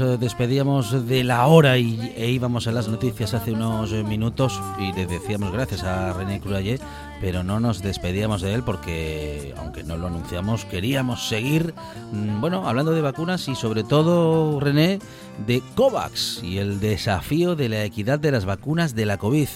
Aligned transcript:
Despedíamos 0.00 1.06
de 1.06 1.24
la 1.24 1.46
hora 1.46 1.78
y, 1.78 2.12
e 2.16 2.30
íbamos 2.30 2.66
a 2.66 2.72
las 2.72 2.88
noticias 2.88 3.34
hace 3.34 3.52
unos 3.52 3.92
eh, 3.92 4.02
minutos 4.02 4.60
y 4.78 4.92
le 4.92 5.06
decíamos 5.06 5.52
gracias 5.52 5.82
a 5.84 6.12
René 6.12 6.40
Cruayer, 6.40 6.80
pero 7.20 7.42
no 7.44 7.60
nos 7.60 7.82
despedíamos 7.82 8.40
de 8.42 8.54
él 8.54 8.62
porque, 8.62 9.54
aunque 9.58 9.82
no 9.84 9.96
lo 9.96 10.06
anunciamos, 10.08 10.64
queríamos 10.64 11.28
seguir, 11.28 11.74
mm, 12.12 12.40
bueno, 12.40 12.68
hablando 12.68 12.92
de 12.92 13.00
vacunas 13.02 13.46
y 13.48 13.54
sobre 13.54 13.84
todo, 13.84 14.58
René, 14.60 14.98
de 15.46 15.62
COVAX 15.74 16.42
y 16.42 16.58
el 16.58 16.80
desafío 16.80 17.56
de 17.56 17.68
la 17.68 17.84
equidad 17.84 18.18
de 18.18 18.32
las 18.32 18.44
vacunas 18.44 18.94
de 18.94 19.06
la 19.06 19.18
COVID. 19.18 19.48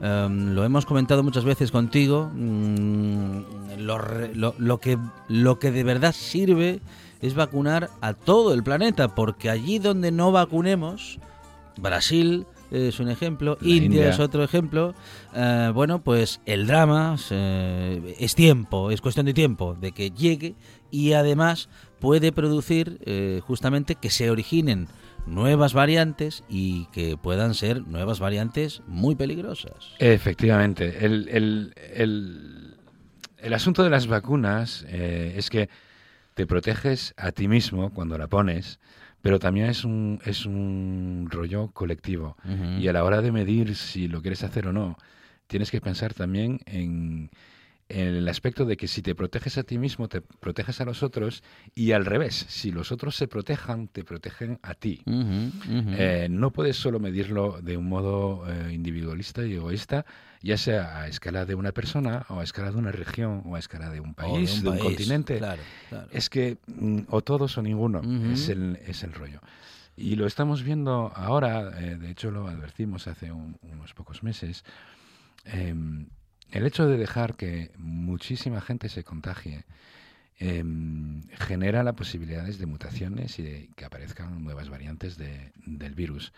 Em, 0.00 0.54
lo 0.54 0.64
hemos 0.64 0.86
comentado 0.86 1.22
muchas 1.24 1.44
veces 1.44 1.70
contigo. 1.72 2.30
mm, 2.34 3.40
lo, 3.78 3.98
lo- 4.34 4.54
lo 4.58 4.78
que, 4.80 4.98
lo 5.28 5.58
que 5.58 5.70
de 5.70 5.84
verdad 5.84 6.12
sirve 6.16 6.80
es 7.22 7.34
vacunar 7.34 7.90
a 8.00 8.14
todo 8.14 8.54
el 8.54 8.62
planeta, 8.62 9.14
porque 9.14 9.50
allí 9.50 9.78
donde 9.78 10.10
no 10.12 10.30
vacunemos, 10.32 11.18
Brasil 11.76 12.46
es 12.70 13.00
un 13.00 13.08
ejemplo, 13.08 13.56
India, 13.62 13.84
India. 13.84 14.08
es 14.10 14.18
otro 14.20 14.44
ejemplo, 14.44 14.94
eh, 15.34 15.70
bueno, 15.74 16.00
pues 16.02 16.40
el 16.44 16.66
drama 16.66 17.16
eh, 17.30 18.14
es 18.18 18.34
tiempo, 18.34 18.90
es 18.90 19.00
cuestión 19.00 19.26
de 19.26 19.32
tiempo, 19.34 19.74
de 19.80 19.92
que 19.92 20.10
llegue 20.10 20.54
y 20.90 21.12
además 21.14 21.68
puede 21.98 22.30
producir 22.30 22.98
eh, 23.06 23.40
justamente 23.46 23.94
que 23.94 24.10
se 24.10 24.30
originen 24.30 24.86
nuevas 25.26 25.72
variantes 25.74 26.44
y 26.48 26.86
que 26.92 27.16
puedan 27.16 27.54
ser 27.54 27.86
nuevas 27.86 28.20
variantes 28.20 28.82
muy 28.86 29.14
peligrosas. 29.14 29.94
Efectivamente. 29.98 31.04
El, 31.04 31.28
el- 31.28 31.74
el- 31.94 32.74
el 33.38 33.54
asunto 33.54 33.82
de 33.84 33.90
las 33.90 34.06
vacunas 34.08 34.84
eh, 34.88 35.34
es 35.36 35.48
que 35.48 35.68
te 36.38 36.46
proteges 36.46 37.14
a 37.16 37.32
ti 37.32 37.48
mismo 37.48 37.90
cuando 37.92 38.16
la 38.16 38.28
pones, 38.28 38.78
pero 39.22 39.40
también 39.40 39.66
es 39.66 39.82
un, 39.82 40.20
es 40.24 40.46
un 40.46 41.26
rollo 41.28 41.72
colectivo. 41.72 42.36
Y 42.78 42.86
a 42.86 42.92
la 42.92 43.02
hora 43.02 43.22
de 43.22 43.32
medir 43.32 43.74
si 43.74 44.06
lo 44.06 44.22
quieres 44.22 44.44
hacer 44.44 44.68
o 44.68 44.72
no, 44.72 44.96
tienes 45.48 45.72
que 45.72 45.80
pensar 45.80 46.14
también 46.14 46.60
en, 46.66 47.30
en 47.88 48.14
el 48.14 48.28
aspecto 48.28 48.64
de 48.66 48.76
que 48.76 48.86
si 48.88 49.00
te 49.02 49.14
proteges 49.14 49.56
a 49.58 49.62
ti 49.62 49.78
mismo, 49.78 50.08
te 50.08 50.20
proteges 50.20 50.80
a 50.80 50.84
los 50.84 51.02
otros 51.02 51.42
y 51.74 51.92
al 51.92 52.04
revés, 52.04 52.34
si 52.48 52.70
los 52.70 52.92
otros 52.92 53.16
se 53.16 53.28
protejan, 53.28 53.88
te 53.88 54.04
protegen 54.04 54.58
a 54.62 54.74
ti. 54.74 55.02
Eh, 55.94 56.28
no 56.30 56.50
puedes 56.52 56.76
solo 56.76 57.00
medirlo 57.00 57.60
de 57.62 57.76
un 57.78 57.88
modo 57.88 58.44
eh, 58.46 58.72
individualista 58.74 59.44
y 59.46 59.54
egoísta, 59.54 60.04
ya 60.42 60.58
sea 60.58 60.98
a 61.00 61.08
escala 61.08 61.46
de 61.46 61.54
una 61.54 61.72
persona, 61.72 62.26
o 62.28 62.40
a 62.40 62.44
escala 62.44 62.70
de 62.70 62.76
una 62.78 62.92
región, 62.92 63.42
o 63.46 63.56
a 63.56 63.58
escala 63.58 63.88
de 63.90 64.00
un 64.00 64.12
país, 64.14 64.62
de 64.62 64.68
un, 64.68 64.74
país, 64.74 64.82
continente. 64.82 65.38
Claro, 65.38 65.62
claro. 65.88 66.08
Es 66.12 66.28
que 66.28 66.58
mm, 66.66 67.00
o 67.08 67.22
todos 67.22 67.56
o 67.56 67.62
ninguno 67.62 68.02
es, 68.32 68.48
el, 68.50 68.78
es 68.86 69.02
el 69.02 69.12
rollo. 69.14 69.40
Y 69.96 70.14
lo 70.16 70.26
estamos 70.26 70.62
viendo 70.62 71.10
ahora, 71.16 71.72
eh, 71.80 71.96
de 71.96 72.10
hecho 72.10 72.30
lo 72.30 72.46
advertimos 72.46 73.08
hace 73.08 73.32
un- 73.32 73.56
unos 73.62 73.94
pocos 73.94 74.22
meses, 74.22 74.62
em, 75.44 76.06
el 76.50 76.66
hecho 76.66 76.86
de 76.86 76.96
dejar 76.96 77.36
que 77.36 77.70
muchísima 77.78 78.60
gente 78.60 78.88
se 78.88 79.04
contagie 79.04 79.64
em, 80.40 81.22
genera 81.38 81.82
las 81.82 81.94
posibilidades 81.94 82.58
de 82.58 82.66
mutaciones 82.66 83.38
y 83.38 83.42
de 83.42 83.70
que 83.76 83.84
aparezcan 83.84 84.42
nuevas 84.44 84.68
variantes 84.70 85.16
de- 85.18 85.52
del 85.66 85.94
virus. 85.94 86.32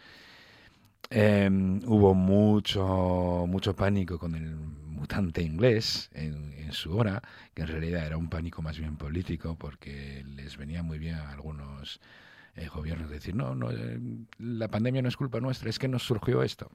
Em, 1.11 1.81
hubo 1.87 2.15
mucho, 2.15 3.45
mucho 3.49 3.75
pánico 3.75 4.19
con 4.19 4.35
el 4.37 4.55
mutante 4.57 5.43
inglés 5.43 6.09
en, 6.15 6.51
su 6.73 6.97
hora, 6.97 7.21
que 7.53 7.63
en 7.63 7.69
realidad 7.69 8.07
era 8.07 8.17
un 8.17 8.29
pánico 8.31 8.63
más 8.63 8.79
bien 8.79 8.97
político 8.97 9.57
porque 9.59 10.25
les 10.37 10.57
venía 10.57 10.85
muy 10.85 11.01
bien 11.01 11.17
a 11.17 11.31
algunos 11.33 12.01
eh, 12.55 12.69
gobiernos 12.69 13.11
decir, 13.11 13.35
no, 13.35 13.57
no, 13.57 13.73
eh, 13.73 13.99
la 14.39 14.69
pandemia 14.69 15.03
no 15.03 15.09
es 15.09 15.17
culpa 15.17 15.41
nuestra, 15.41 15.69
es 15.69 15.81
que 15.81 15.89
nos 15.89 16.05
surgió 16.05 16.45
esto, 16.45 16.71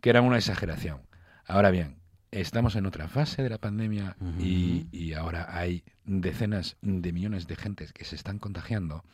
que 0.00 0.10
era 0.10 0.22
una 0.22 0.38
exageración. 0.38 1.00
Ahora 1.46 1.70
bien, 1.70 1.96
estamos 2.40 2.76
en 2.76 2.86
otra 2.86 3.08
fase 3.08 3.42
de 3.42 3.50
la 3.50 3.58
pandemia 3.58 4.16
y, 4.38 4.86
y 4.92 5.14
ahora 5.14 5.56
hay 5.56 5.84
decenas 6.04 6.76
de 6.82 7.12
millones 7.12 7.46
de 7.46 7.56
gentes 7.56 7.92
que 7.92 8.04
se 8.04 8.16
están 8.16 8.38
contagiando 8.38 9.04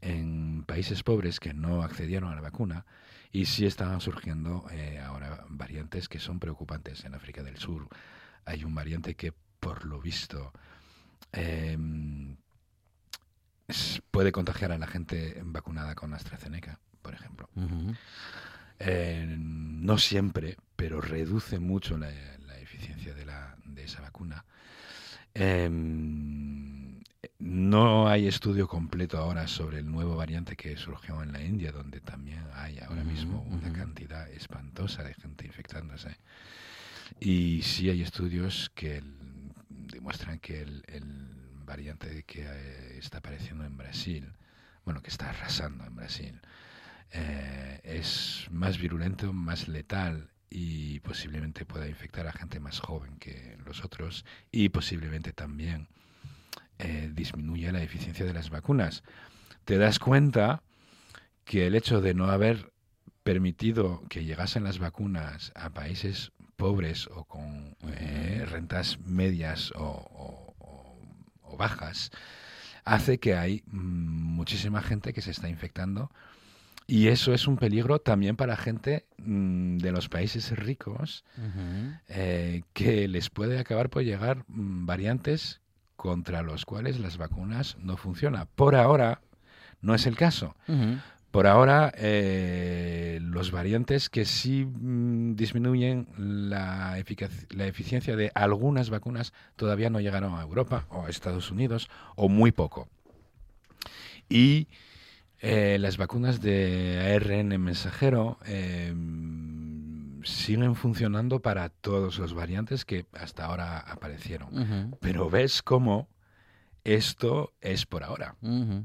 en 0.00 0.64
países 0.64 1.02
pobres 1.02 1.40
que 1.40 1.54
no 1.54 1.82
accedieron 1.82 2.30
a 2.30 2.34
la 2.34 2.40
vacuna 2.40 2.84
y 3.32 3.46
sí 3.46 3.64
están 3.64 4.00
surgiendo 4.00 4.66
eh, 4.70 5.00
ahora 5.00 5.44
variantes 5.48 6.08
que 6.08 6.18
son 6.18 6.38
preocupantes. 6.38 7.04
En 7.04 7.14
África 7.14 7.42
del 7.42 7.56
Sur 7.56 7.88
hay 8.44 8.64
un 8.64 8.74
variante 8.74 9.14
que, 9.14 9.32
por 9.58 9.86
lo 9.86 10.00
visto, 10.00 10.52
em, 11.32 12.36
puede 14.10 14.32
contagiar 14.32 14.72
a 14.72 14.78
la 14.78 14.86
gente 14.86 15.40
vacunada 15.44 15.94
con 15.94 16.12
AstraZeneca, 16.12 16.78
por 17.00 17.14
ejemplo. 17.14 17.48
Eh, 18.78 19.36
no 19.38 19.96
siempre, 19.96 20.58
pero 20.76 21.00
reduce 21.00 21.58
mucho 21.58 21.96
la 21.96 22.10
eficiencia 22.82 23.14
de, 23.14 23.24
la, 23.26 23.56
de 23.64 23.84
esa 23.84 24.00
vacuna. 24.02 24.44
Em, 25.34 27.00
no 27.38 28.08
hay 28.08 28.26
estudio 28.26 28.68
completo 28.68 29.18
ahora 29.18 29.46
sobre 29.48 29.78
el 29.78 29.90
nuevo 29.90 30.16
variante 30.16 30.56
que 30.56 30.76
surgió 30.76 31.22
en 31.22 31.32
la 31.32 31.42
India, 31.42 31.72
donde 31.72 32.00
también 32.00 32.44
hay 32.54 32.78
ahora 32.80 33.04
mismo 33.04 33.42
una 33.50 33.72
cantidad 33.72 34.28
espantosa 34.30 35.02
de 35.04 35.14
gente 35.14 35.46
infectándose. 35.46 36.16
Y 37.20 37.62
sí 37.62 37.90
hay 37.90 38.02
estudios 38.02 38.70
que 38.74 38.98
el- 38.98 39.52
demuestran 39.68 40.38
que 40.38 40.62
el, 40.62 40.84
el 40.88 41.04
variante 41.64 42.24
que 42.24 42.42
eh, 42.46 42.98
está 42.98 43.18
apareciendo 43.18 43.64
en 43.64 43.76
Brasil, 43.76 44.32
bueno, 44.84 45.02
que 45.02 45.10
está 45.10 45.30
arrasando 45.30 45.84
en 45.84 45.94
Brasil, 45.96 46.40
eh, 47.12 47.80
es 47.84 48.46
más 48.52 48.78
virulento, 48.78 49.32
más 49.34 49.68
letal 49.68 50.31
y 50.54 51.00
posiblemente 51.00 51.64
pueda 51.64 51.88
infectar 51.88 52.26
a 52.26 52.32
gente 52.32 52.60
más 52.60 52.80
joven 52.80 53.16
que 53.18 53.56
los 53.64 53.84
otros 53.84 54.24
y 54.50 54.68
posiblemente 54.68 55.32
también 55.32 55.88
eh, 56.78 57.10
disminuya 57.14 57.72
la 57.72 57.82
eficiencia 57.82 58.26
de 58.26 58.34
las 58.34 58.50
vacunas. 58.50 59.02
Te 59.64 59.78
das 59.78 59.98
cuenta 59.98 60.62
que 61.44 61.66
el 61.66 61.74
hecho 61.74 62.00
de 62.00 62.14
no 62.14 62.26
haber 62.26 62.72
permitido 63.22 64.02
que 64.08 64.24
llegasen 64.24 64.64
las 64.64 64.78
vacunas 64.78 65.52
a 65.54 65.70
países 65.70 66.32
pobres 66.56 67.06
o 67.08 67.24
con 67.24 67.76
eh, 67.88 68.44
rentas 68.48 68.98
medias 69.00 69.72
o, 69.76 69.82
o- 69.84 70.54
o- 70.58 70.98
o 71.42 71.56
bajas 71.56 72.10
hace 72.84 73.18
que 73.18 73.36
hay 73.36 73.62
mm, 73.66 74.34
muchísima 74.36 74.82
gente 74.82 75.12
que 75.12 75.22
se 75.22 75.30
está 75.30 75.48
infectando 75.48 76.10
y 76.86 77.08
eso 77.08 77.32
es 77.32 77.46
un 77.46 77.56
peligro 77.56 78.00
también 78.00 78.36
para 78.36 78.56
gente 78.56 79.06
mm, 79.18 79.78
de 79.78 79.92
los 79.92 80.08
países 80.08 80.50
ricos 80.56 81.24
eh, 82.08 82.62
que 82.72 83.08
les 83.08 83.30
puede 83.30 83.58
acabar 83.58 83.88
por 83.88 84.02
llegar 84.02 84.44
mm, 84.48 84.86
variantes 84.86 85.60
contra 85.96 86.42
los 86.42 86.64
cuales 86.64 86.98
las 86.98 87.16
vacunas 87.16 87.76
no 87.78 87.96
funcionan. 87.96 88.48
Por 88.54 88.74
ahora 88.74 89.20
no 89.80 89.94
es 89.94 90.06
el 90.06 90.16
caso. 90.16 90.56
Por 91.30 91.46
ahora, 91.46 91.90
eh, 91.96 93.18
los 93.22 93.52
variantes 93.52 94.10
que 94.10 94.26
sí 94.26 94.66
mm, 94.66 95.34
disminuyen 95.34 96.08
la, 96.18 97.02
la 97.50 97.66
eficiencia 97.66 98.16
de 98.16 98.30
algunas 98.34 98.90
vacunas 98.90 99.32
todavía 99.56 99.88
no 99.88 100.00
llegaron 100.00 100.34
a 100.34 100.42
Europa 100.42 100.86
o 100.90 101.06
a 101.06 101.08
Estados 101.08 101.50
Unidos, 101.50 101.88
o 102.16 102.28
muy 102.28 102.52
poco. 102.52 102.88
Y 104.28 104.68
eh, 105.44 105.76
las 105.80 105.96
vacunas 105.96 106.40
de 106.40 107.16
ARN 107.16 107.60
mensajero 107.60 108.38
eh, 108.46 108.94
siguen 110.22 110.76
funcionando 110.76 111.40
para 111.40 111.68
todos 111.68 112.20
los 112.20 112.32
variantes 112.32 112.84
que 112.84 113.06
hasta 113.12 113.46
ahora 113.46 113.78
aparecieron. 113.78 114.96
Pero 115.00 115.28
ves 115.28 115.62
cómo 115.62 116.06
esto 116.84 117.52
es 117.60 117.86
por 117.86 118.04
ahora 118.04 118.36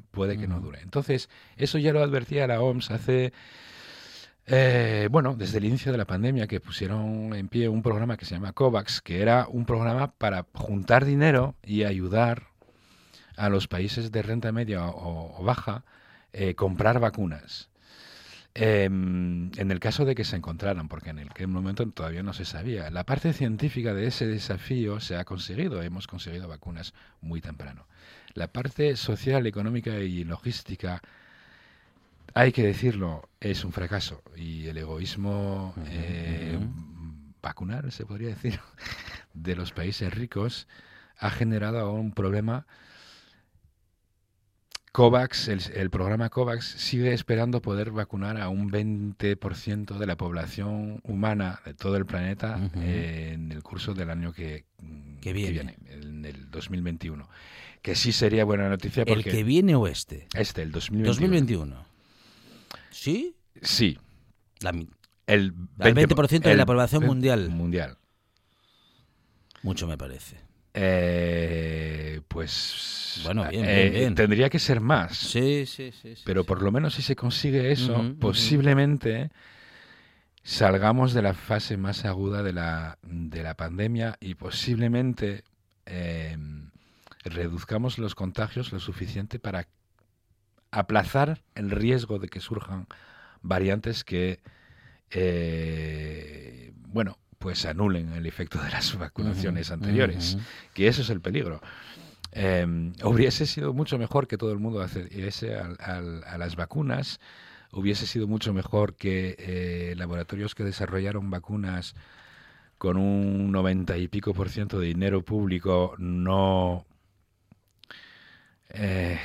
puede 0.09 0.39
que 0.39 0.47
no 0.47 0.59
dure. 0.59 0.81
Entonces, 0.81 1.29
eso 1.57 1.77
ya 1.77 1.93
lo 1.93 2.01
advertía 2.01 2.47
la 2.47 2.59
OMS 2.59 2.89
hace, 2.89 3.33
eh, 4.47 5.09
bueno, 5.11 5.35
desde 5.35 5.59
el 5.59 5.65
inicio 5.65 5.91
de 5.91 5.99
la 5.99 6.05
pandemia, 6.05 6.47
que 6.47 6.59
pusieron 6.59 7.35
en 7.35 7.49
pie 7.49 7.69
un 7.69 7.83
programa 7.83 8.17
que 8.17 8.25
se 8.25 8.33
llama 8.33 8.53
COVAX, 8.53 9.01
que 9.01 9.21
era 9.21 9.47
un 9.47 9.65
programa 9.65 10.11
para 10.11 10.47
juntar 10.53 11.05
dinero 11.05 11.53
y 11.63 11.83
ayudar 11.83 12.47
a 13.35 13.49
los 13.49 13.67
países 13.67 14.11
de 14.11 14.23
renta 14.23 14.51
media 14.51 14.87
o, 14.87 15.39
o 15.39 15.43
baja 15.43 15.83
eh, 16.33 16.55
comprar 16.55 16.99
vacunas. 16.99 17.69
Em, 18.59 19.51
en 19.57 19.69
el 19.69 19.79
caso 19.79 20.03
de 20.03 20.15
que 20.15 20.23
se 20.23 20.35
encontraran, 20.35 20.87
porque 20.87 21.11
en 21.11 21.19
el 21.19 21.47
momento 21.47 21.87
todavía 21.89 22.23
no 22.23 22.33
se 22.33 22.43
sabía. 22.43 22.89
La 22.89 23.05
parte 23.05 23.31
científica 23.31 23.93
de 23.93 24.07
ese 24.07 24.25
desafío 24.25 24.99
se 24.99 25.15
ha 25.15 25.25
conseguido, 25.25 25.83
hemos 25.83 26.07
conseguido 26.07 26.47
vacunas 26.47 26.95
muy 27.21 27.39
temprano. 27.39 27.85
La 28.33 28.47
parte 28.47 28.95
social, 28.95 29.45
económica 29.45 29.99
y 29.99 30.23
logística, 30.23 31.03
hay 32.33 32.51
que 32.51 32.63
decirlo, 32.63 33.29
es 33.39 33.63
un 33.63 33.73
fracaso. 33.73 34.23
Y 34.35 34.65
el 34.65 34.77
egoísmo 34.77 35.75
eh, 35.89 36.57
vacunar, 37.43 37.91
se 37.91 38.07
podría 38.07 38.29
decir, 38.29 38.59
de 39.35 39.55
los 39.55 39.71
países 39.71 40.11
ricos 40.11 40.67
ha 41.19 41.29
generado 41.29 41.91
un 41.91 42.11
problema 42.11 42.65
COVAX, 44.97 45.47
el, 45.47 45.91
programa 45.91 46.31
COVAX 46.31 46.65
sigue 46.65 47.13
esperando 47.13 47.61
poder 47.61 47.91
vacunar 47.91 48.41
a 48.41 48.49
un 48.49 48.71
20% 48.71 49.95
de 49.95 50.07
la 50.07 50.17
población 50.17 51.01
humana 51.03 51.59
de 51.63 51.75
todo 51.75 51.97
el 51.97 52.07
planeta 52.07 52.71
en 52.73 53.51
el 53.51 53.61
curso 53.61 53.93
del 53.93 54.09
año 54.09 54.33
que, 54.33 54.65
viene. 55.21 55.77
en 55.85 56.25
el 56.25 56.49
2021. 56.49 57.29
Que 57.83 57.93
sí 57.93 58.11
sería 58.11 58.43
buena 58.43 58.69
noticia 58.69 59.05
porque... 59.05 59.29
¿El 59.29 59.35
que 59.35 59.43
viene 59.43 59.75
o 59.75 59.85
este? 59.85 60.27
Este, 60.33 60.63
el 60.63 60.71
2021. 60.71 61.07
2021. 61.07 61.85
¿Sí? 62.89 63.35
Sí. 63.61 63.99
el 65.27 65.53
20%, 65.53 66.39
de 66.41 66.55
la 66.55 66.65
población 66.65 67.05
mundial. 67.05 67.51
Mundial. 67.51 67.99
Mucho 69.61 69.85
me 69.85 69.95
parece. 69.95 70.46
Eh, 70.79 72.21
pues 72.27 73.21
bueno, 73.23 73.45
eh, 73.51 74.11
tendría 74.15 74.47
que 74.49 74.59
ser 74.59 74.79
más. 74.79 75.17
Sí, 75.17 75.65
sí, 75.65 75.91
sí. 75.91 76.13
pero 76.23 76.43
por 76.43 76.61
lo 76.61 76.71
menos 76.71 76.93
si 76.93 77.01
se 77.01 77.15
consigue 77.15 77.71
eso, 77.71 78.13
posiblemente 78.19 79.31
salgamos 80.43 81.13
de 81.13 81.23
la 81.23 81.33
fase 81.33 81.77
más 81.77 82.05
aguda 82.05 82.43
de 82.43 82.53
la, 82.53 82.99
de 83.01 83.41
la 83.41 83.55
pandemia 83.55 84.17
y 84.19 84.35
posiblemente 84.35 85.43
em, 85.87 86.69
reduzcamos 87.23 87.97
los 87.97 88.13
contagios 88.13 88.71
lo 88.71 88.79
suficiente 88.79 89.39
para 89.39 89.67
aplazar 90.69 91.41
el 91.55 91.71
riesgo 91.71 92.19
de 92.19 92.27
que 92.27 92.39
surjan 92.39 92.85
variantes 93.41 94.03
que, 94.03 94.41
eh, 95.09 96.71
bueno, 96.75 97.17
pues 97.39 97.65
anulen 97.65 98.13
el 98.13 98.25
efecto 98.25 98.61
de 98.61 98.69
las 98.69 98.97
vacunaciones 98.99 99.71
anteriores, 99.71 100.37
que 100.73 100.87
eso 100.87 101.01
es 101.01 101.09
el 101.09 101.21
peligro. 101.21 101.61
Eh, 102.31 102.65
hubiese 103.03 103.45
sido 103.45 103.73
mucho 103.73 103.97
mejor 103.97 104.27
que 104.27 104.37
todo 104.37 104.51
el 104.51 104.59
mundo 104.59 104.81
accediese 104.81 105.55
a, 105.55 106.37
las 106.37 106.55
vacunas, 106.55 107.19
hubiese 107.71 108.05
sido 108.05 108.27
mucho 108.27 108.53
mejor 108.53 108.95
que 108.95 109.35
eh, 109.39 109.95
laboratorios 109.95 110.55
que 110.55 110.63
desarrollaron 110.63 111.29
vacunas 111.29 111.95
con 112.77 112.97
un 112.97 113.51
90 113.51 113.97
y 113.97 114.07
pico 114.07 114.33
por 114.33 114.49
ciento 114.49 114.79
de 114.79 114.87
dinero 114.87 115.23
público 115.23 115.95
no 115.97 116.85
eh, 118.69 119.19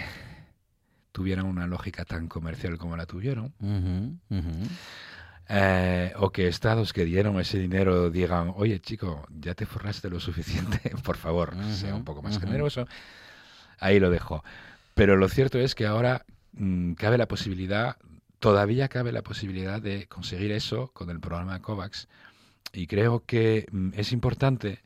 tuvieran 1.13 1.47
una 1.47 1.67
lógica 1.67 2.05
tan 2.05 2.29
comercial 2.29 2.79
como 2.79 2.97
la 2.97 3.07
tuvieron. 3.07 3.53
Eh, 5.55 6.15
o 6.17 6.33
que 6.33 6.49
estados 6.49 6.95
que 6.95 7.05
dieron 7.05 7.39
ese 7.39 7.59
dinero 7.59 8.09
digan, 8.09 8.55
oye 8.57 8.81
chico, 8.81 9.27
ya 9.39 9.55
te 9.55 9.67
forraste 9.67 10.09
lo 10.09 10.19
suficiente, 10.19 10.81
por 11.05 11.19
favor, 11.19 11.55
sea 11.75 11.95
un 11.95 12.05
poco 12.05 12.23
más 12.23 12.39
generoso. 12.39 12.89
Ahí 13.79 14.01
lo 14.01 14.09
dejo. 14.09 14.43
Pero 14.95 15.19
lo 15.19 15.29
cierto 15.29 15.59
es 15.59 15.75
que 15.75 15.85
ahora 15.85 16.25
mm, 16.53 16.95
cabe 16.95 17.19
la 17.19 17.29
posibilidad, 17.29 17.99
todavía 18.39 18.89
cabe 18.89 19.13
la 19.13 19.21
posibilidad 19.21 19.83
de 19.83 20.07
conseguir 20.07 20.53
eso 20.53 20.91
con 20.95 21.11
el 21.11 21.21
programa 21.21 21.61
COVAX. 21.61 22.09
Y 22.73 22.87
creo 22.87 23.23
que 23.27 23.67
mm, 23.71 23.91
es 23.95 24.13
importante 24.13 24.81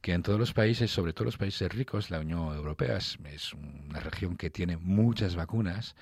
que 0.00 0.14
en 0.14 0.22
todos 0.22 0.40
los 0.40 0.54
países, 0.54 0.90
sobre 0.90 1.12
todo 1.12 1.26
los 1.26 1.36
países 1.36 1.70
ricos, 1.70 2.08
la 2.08 2.20
Unión 2.20 2.54
Europea 2.54 2.96
es 2.96 3.52
una 3.52 4.00
región 4.00 4.38
que 4.38 4.48
tiene 4.48 4.78
muchas 4.78 5.36
vacunas, 5.36 5.96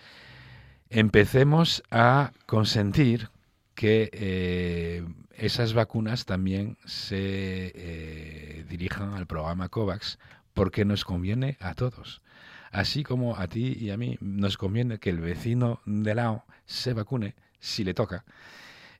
empecemos 0.90 1.82
a 1.90 2.30
consentir 2.46 3.30
que 3.76 4.10
eh, 4.12 5.04
esas 5.36 5.74
vacunas 5.74 6.24
también 6.24 6.78
se 6.86 7.72
eh, 7.74 8.64
dirijan 8.68 9.12
al 9.12 9.26
programa 9.26 9.68
COVAX 9.68 10.18
porque 10.54 10.84
nos 10.84 11.04
conviene 11.04 11.58
a 11.60 11.74
todos. 11.74 12.22
Así 12.72 13.04
como 13.04 13.36
a 13.36 13.46
ti 13.46 13.76
y 13.78 13.90
a 13.90 13.96
mí 13.96 14.16
nos 14.20 14.56
conviene 14.56 14.98
que 14.98 15.10
el 15.10 15.20
vecino 15.20 15.80
de 15.84 16.14
lado 16.14 16.44
se 16.64 16.94
vacune 16.94 17.36
si 17.60 17.84
le 17.84 17.94
toca, 17.94 18.24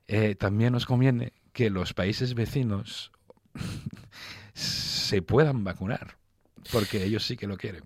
eh, 0.07 0.35
también 0.35 0.73
nos 0.73 0.85
conviene 0.85 1.33
que 1.53 1.69
los 1.69 1.93
países 1.93 2.35
vecinos 2.35 3.11
se 4.53 5.21
puedan 5.23 5.63
vacunar, 5.63 6.17
porque 6.71 7.03
ellos 7.03 7.25
sí 7.25 7.35
que 7.35 7.47
lo 7.47 7.57
quieren. 7.57 7.83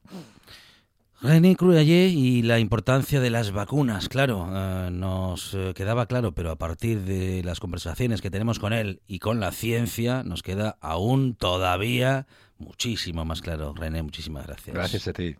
René 1.21 1.55
Cruyayé 1.55 2.07
y 2.07 2.41
la 2.41 2.57
importancia 2.57 3.19
de 3.19 3.29
las 3.29 3.51
vacunas, 3.51 4.09
claro, 4.09 4.49
eh, 4.51 4.89
nos 4.91 5.53
eh, 5.53 5.73
quedaba 5.75 6.07
claro, 6.07 6.31
pero 6.31 6.49
a 6.49 6.55
partir 6.55 7.01
de 7.01 7.43
las 7.43 7.59
conversaciones 7.59 8.21
que 8.21 8.31
tenemos 8.31 8.57
con 8.57 8.73
él 8.73 9.01
y 9.07 9.19
con 9.19 9.39
la 9.39 9.51
ciencia, 9.51 10.23
nos 10.23 10.41
queda 10.41 10.77
aún 10.81 11.35
todavía 11.35 12.25
muchísimo 12.57 13.23
más 13.23 13.41
claro. 13.41 13.75
René, 13.75 14.01
muchísimas 14.01 14.47
gracias. 14.47 14.73
Gracias 14.73 15.07
a 15.07 15.13
ti. 15.13 15.35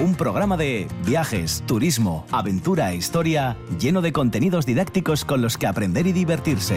Un 0.00 0.14
programa 0.14 0.56
de 0.56 0.86
viajes, 1.04 1.64
turismo, 1.66 2.24
aventura 2.30 2.92
e 2.92 2.96
historia 2.96 3.56
lleno 3.80 4.02
de 4.02 4.12
contenidos 4.12 4.64
didácticos 4.64 5.24
con 5.24 5.42
los 5.42 5.58
que 5.58 5.66
aprender 5.66 6.06
y 6.06 6.12
divertirse. 6.12 6.76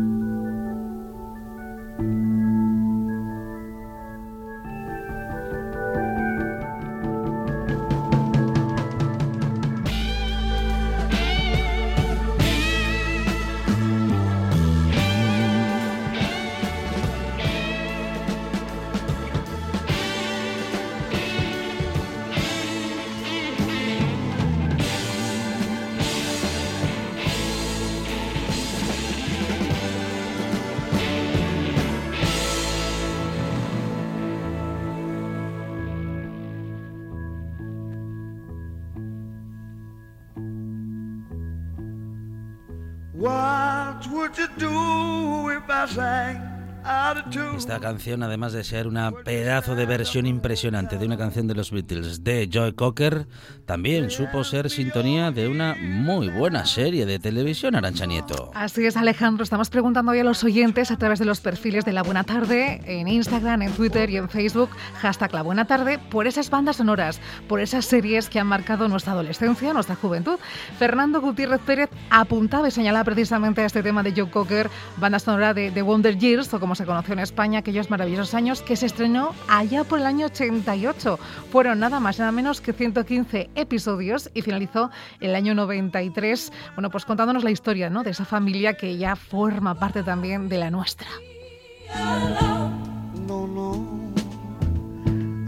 canción, 48.01 48.23
además 48.23 48.51
de 48.51 48.63
ser 48.63 48.87
una 48.87 49.11
pedazo 49.11 49.75
de 49.75 49.85
versión 49.85 50.25
impresionante 50.25 50.97
de 50.97 51.05
una 51.05 51.19
canción 51.19 51.45
de 51.45 51.53
los 51.53 51.69
Beatles 51.69 52.23
de 52.23 52.49
Joy 52.51 52.73
Cocker, 52.73 53.27
también 53.67 54.09
supo 54.09 54.43
ser 54.43 54.71
sintonía 54.71 55.29
de 55.29 55.47
una 55.47 55.75
muy 55.79 56.29
buena 56.29 56.65
serie 56.65 57.05
de 57.05 57.19
televisión, 57.19 57.75
Arancha 57.75 58.07
Nieto. 58.07 58.49
Así 58.55 58.87
es, 58.87 58.97
Alejandro. 58.97 59.43
Estamos 59.43 59.69
preguntando 59.69 60.13
hoy 60.13 60.19
a 60.19 60.23
los 60.23 60.43
oyentes 60.43 60.89
a 60.89 60.97
través 60.97 61.19
de 61.19 61.25
los 61.25 61.41
perfiles 61.41 61.85
de 61.85 61.93
La 61.93 62.01
Buena 62.01 62.23
Tarde, 62.23 62.81
en 62.85 63.07
Instagram, 63.07 63.61
en 63.61 63.71
Twitter 63.73 64.09
y 64.09 64.17
en 64.17 64.29
Facebook, 64.29 64.71
hashtag 64.99 65.31
La 65.35 65.43
Buena 65.43 65.65
Tarde, 65.65 65.99
por 65.99 66.25
esas 66.25 66.49
bandas 66.49 66.77
sonoras, 66.77 67.21
por 67.47 67.59
esas 67.59 67.85
series 67.85 68.29
que 68.29 68.39
han 68.39 68.47
marcado 68.47 68.87
nuestra 68.87 69.13
adolescencia, 69.13 69.73
nuestra 69.73 69.93
juventud. 69.93 70.39
Fernando 70.79 71.21
Gutiérrez 71.21 71.61
Pérez 71.61 71.91
apuntaba 72.09 72.67
y 72.67 72.71
señalaba 72.71 73.03
precisamente 73.03 73.61
a 73.61 73.67
este 73.67 73.83
tema 73.83 74.01
de 74.01 74.11
Joe 74.11 74.31
Cocker, 74.31 74.71
banda 74.97 75.19
sonora 75.19 75.53
de, 75.53 75.69
de 75.69 75.81
Wonder 75.83 76.17
Years, 76.17 76.51
o 76.51 76.59
como 76.59 76.73
se 76.73 76.87
conoció 76.87 77.13
en 77.13 77.19
España, 77.19 77.59
aquellos 77.59 77.90
maravillosos 77.91 78.33
años, 78.33 78.63
que 78.63 78.75
se 78.75 78.87
estrenó 78.87 79.35
allá 79.47 79.83
por 79.83 79.99
el 79.99 80.07
año 80.07 80.25
88. 80.25 81.19
Fueron 81.51 81.79
nada 81.79 81.99
más, 81.99 82.17
nada 82.17 82.31
menos 82.31 82.61
que 82.61 82.73
115 82.73 83.51
episodios 83.53 84.31
y 84.33 84.41
finalizó 84.41 84.89
el 85.19 85.35
año 85.35 85.53
93, 85.53 86.51
bueno, 86.75 86.89
pues 86.89 87.05
contándonos 87.05 87.43
la 87.43 87.51
historia 87.51 87.91
¿no? 87.91 88.03
de 88.03 88.11
esa 88.11 88.25
familia 88.25 88.73
que 88.73 88.97
ya 88.97 89.15
forma 89.15 89.75
parte 89.75 90.01
también 90.01 90.49
de 90.49 90.57
la 90.57 90.71
nuestra. 90.71 91.07
No, 93.27 93.45
no. 93.47 94.01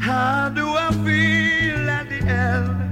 How 0.06 0.50
do 0.50 0.76
I 0.78 0.92
feel 1.06 1.90
at 1.90 2.10
the? 2.10 2.83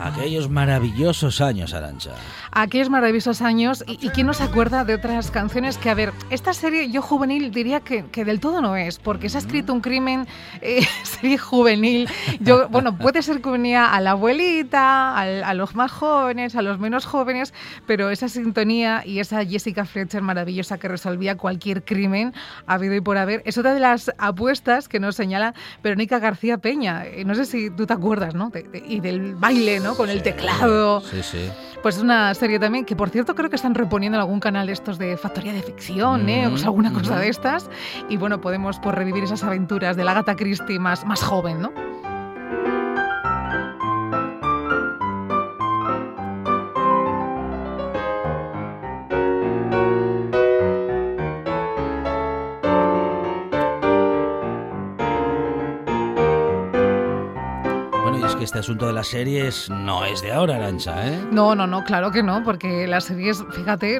Aquellos 0.00 0.50
maravillosos 0.50 1.40
años, 1.40 1.74
Arancha. 1.74 2.12
Aquellos 2.50 2.90
maravillosos 2.90 3.42
años. 3.42 3.84
¿Y, 3.86 4.08
quién 4.10 4.26
no 4.26 4.34
se 4.34 4.42
acuerda 4.42 4.84
de 4.84 4.94
otras 4.94 5.30
canciones 5.30 5.78
que, 5.78 5.90
a 5.90 5.94
ver, 5.94 6.12
esta 6.30 6.52
serie 6.52 6.90
yo 6.90 7.02
juvenil 7.02 7.50
diría 7.50 7.80
que, 7.80 8.02
del 8.24 8.40
todo 8.40 8.60
no 8.60 8.76
es, 8.76 8.98
porque 8.98 9.28
se 9.28 9.38
ha 9.38 9.40
escrito 9.40 9.72
un 9.72 9.80
crimen, 9.80 10.26
eh, 10.60 10.86
serie 11.02 11.38
juvenil. 11.38 12.08
Yo, 12.40 12.68
bueno, 12.68 12.96
puede 12.98 13.22
ser 13.22 13.40
que 13.40 13.50
venía 13.50 13.92
a 13.92 14.00
la 14.00 14.12
abuelita, 14.12 15.18
a, 15.18 15.54
los 15.54 15.74
más 15.74 15.90
jóvenes, 15.90 16.54
a 16.56 16.62
los 16.62 16.78
menos 16.78 17.06
jóvenes, 17.06 17.54
pero 17.86 18.10
esa 18.10 18.28
sintonía 18.28 19.02
y 19.06 19.20
esa 19.20 19.44
Jessica 19.44 19.84
Fletcher 19.84 20.22
maravillosa 20.22 20.78
que 20.78 20.88
resolvía 20.88 21.36
cualquier 21.36 21.84
crimen 21.84 22.34
habido 22.66 22.94
y 22.94 23.00
por 23.00 23.18
haber, 23.18 23.42
es 23.44 23.58
otra 23.58 23.74
de 23.74 23.80
las 23.80 24.12
apuestas 24.18 24.88
que 24.88 25.00
nos 25.00 25.16
señala 25.16 25.54
Verónica 25.82 26.18
García 26.18 26.58
Peña. 26.58 27.04
Eh, 27.06 27.24
no 27.24 27.34
sé 27.34 27.46
si 27.46 27.70
tú 27.70 27.86
te 27.86 27.92
acuerdas, 27.92 28.34
¿no? 28.34 28.50
Y 28.72 29.00
del 29.00 29.34
baile, 29.34 29.80
¿no? 29.80 29.94
Con 29.94 30.10
el 30.10 30.22
teclado. 30.22 31.00
Sí, 31.00 31.22
sí. 31.22 31.50
Pues 31.82 31.96
es 31.96 32.02
una 32.02 32.32
serie 32.34 32.58
también 32.58 32.86
que, 32.86 32.96
por 32.96 33.10
cierto, 33.10 33.34
creo 33.34 33.50
que 33.50 33.56
están 33.56 33.74
reponiendo 33.74 34.16
en 34.16 34.20
algún 34.20 34.40
canal 34.40 34.66
de 34.66 34.72
estos 34.72 34.98
de 34.98 35.18
Factoría 35.18 35.52
de 35.52 35.62
Ficción, 35.62 36.28
¿eh? 36.30 36.46
O 36.46 36.56
alguna 36.56 36.92
cosa 36.92 37.18
de 37.18 37.28
estas. 37.28 37.68
Y 38.08 38.16
bueno, 38.16 38.40
podemos 38.40 38.78
por 38.78 38.94
revivir 38.94 39.24
esas 39.24 39.44
aventuras 39.44 39.96
de 39.96 40.04
la 40.04 40.14
gata 40.14 40.34
Christie 40.34 40.78
más, 40.78 41.04
más 41.04 41.22
joven, 41.22 41.60
¿no? 41.60 41.72
Este 58.44 58.58
asunto 58.58 58.86
de 58.86 58.92
las 58.92 59.08
series 59.08 59.70
no 59.70 60.04
es 60.04 60.20
de 60.20 60.30
ahora, 60.30 60.56
Arancha, 60.56 61.08
¿eh? 61.08 61.18
No, 61.32 61.54
no, 61.54 61.66
no, 61.66 61.82
claro 61.82 62.10
que 62.10 62.22
no, 62.22 62.44
porque 62.44 62.86
las 62.86 63.04
series, 63.04 63.42
fíjate 63.52 63.98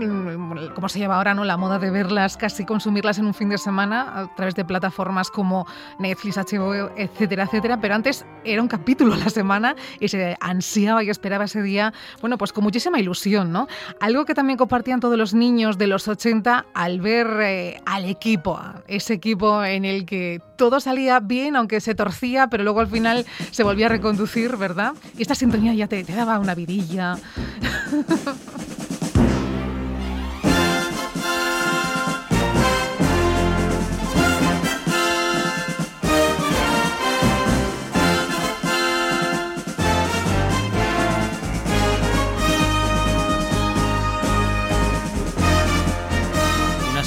cómo 0.74 0.88
se 0.90 0.98
lleva 0.98 1.16
ahora, 1.16 1.32
¿no? 1.32 1.44
La 1.44 1.56
moda 1.56 1.78
de 1.78 1.90
verlas, 1.90 2.36
casi 2.36 2.66
consumirlas 2.66 3.18
en 3.18 3.24
un 3.24 3.32
fin 3.32 3.48
de 3.48 3.56
semana 3.56 4.20
a 4.20 4.34
través 4.34 4.54
de 4.54 4.64
plataformas 4.66 5.30
como 5.30 5.66
Netflix, 5.98 6.36
HBO, 6.36 6.90
etcétera, 6.94 7.44
etcétera. 7.44 7.80
Pero 7.80 7.94
antes 7.94 8.26
era 8.44 8.60
un 8.60 8.68
capítulo 8.68 9.14
a 9.14 9.16
la 9.16 9.30
semana 9.30 9.76
y 9.98 10.08
se 10.08 10.36
ansiaba 10.40 11.02
y 11.02 11.08
esperaba 11.08 11.44
ese 11.44 11.62
día, 11.62 11.94
bueno, 12.20 12.36
pues 12.36 12.52
con 12.52 12.64
muchísima 12.64 13.00
ilusión, 13.00 13.50
¿no? 13.50 13.66
Algo 14.00 14.26
que 14.26 14.34
también 14.34 14.58
compartían 14.58 15.00
todos 15.00 15.16
los 15.16 15.32
niños 15.32 15.78
de 15.78 15.86
los 15.86 16.06
80 16.06 16.66
al 16.74 17.00
ver 17.00 17.26
eh, 17.40 17.80
al 17.86 18.04
equipo, 18.04 18.60
ese 18.88 19.14
equipo 19.14 19.64
en 19.64 19.86
el 19.86 20.04
que 20.04 20.42
todo 20.56 20.80
salía 20.80 21.18
bien, 21.20 21.56
aunque 21.56 21.80
se 21.80 21.94
torcía, 21.94 22.48
pero 22.48 22.62
luego 22.62 22.80
al 22.80 22.88
final 22.88 23.24
se 23.50 23.62
volvía 23.62 23.86
a 23.86 23.88
reconducir 23.88 24.33
¿verdad? 24.56 24.94
Y 25.16 25.22
esta 25.22 25.34
sintonía 25.34 25.74
ya 25.74 25.86
te, 25.86 26.02
te 26.04 26.14
daba 26.14 26.38
una 26.38 26.54
vidilla. 26.54 27.16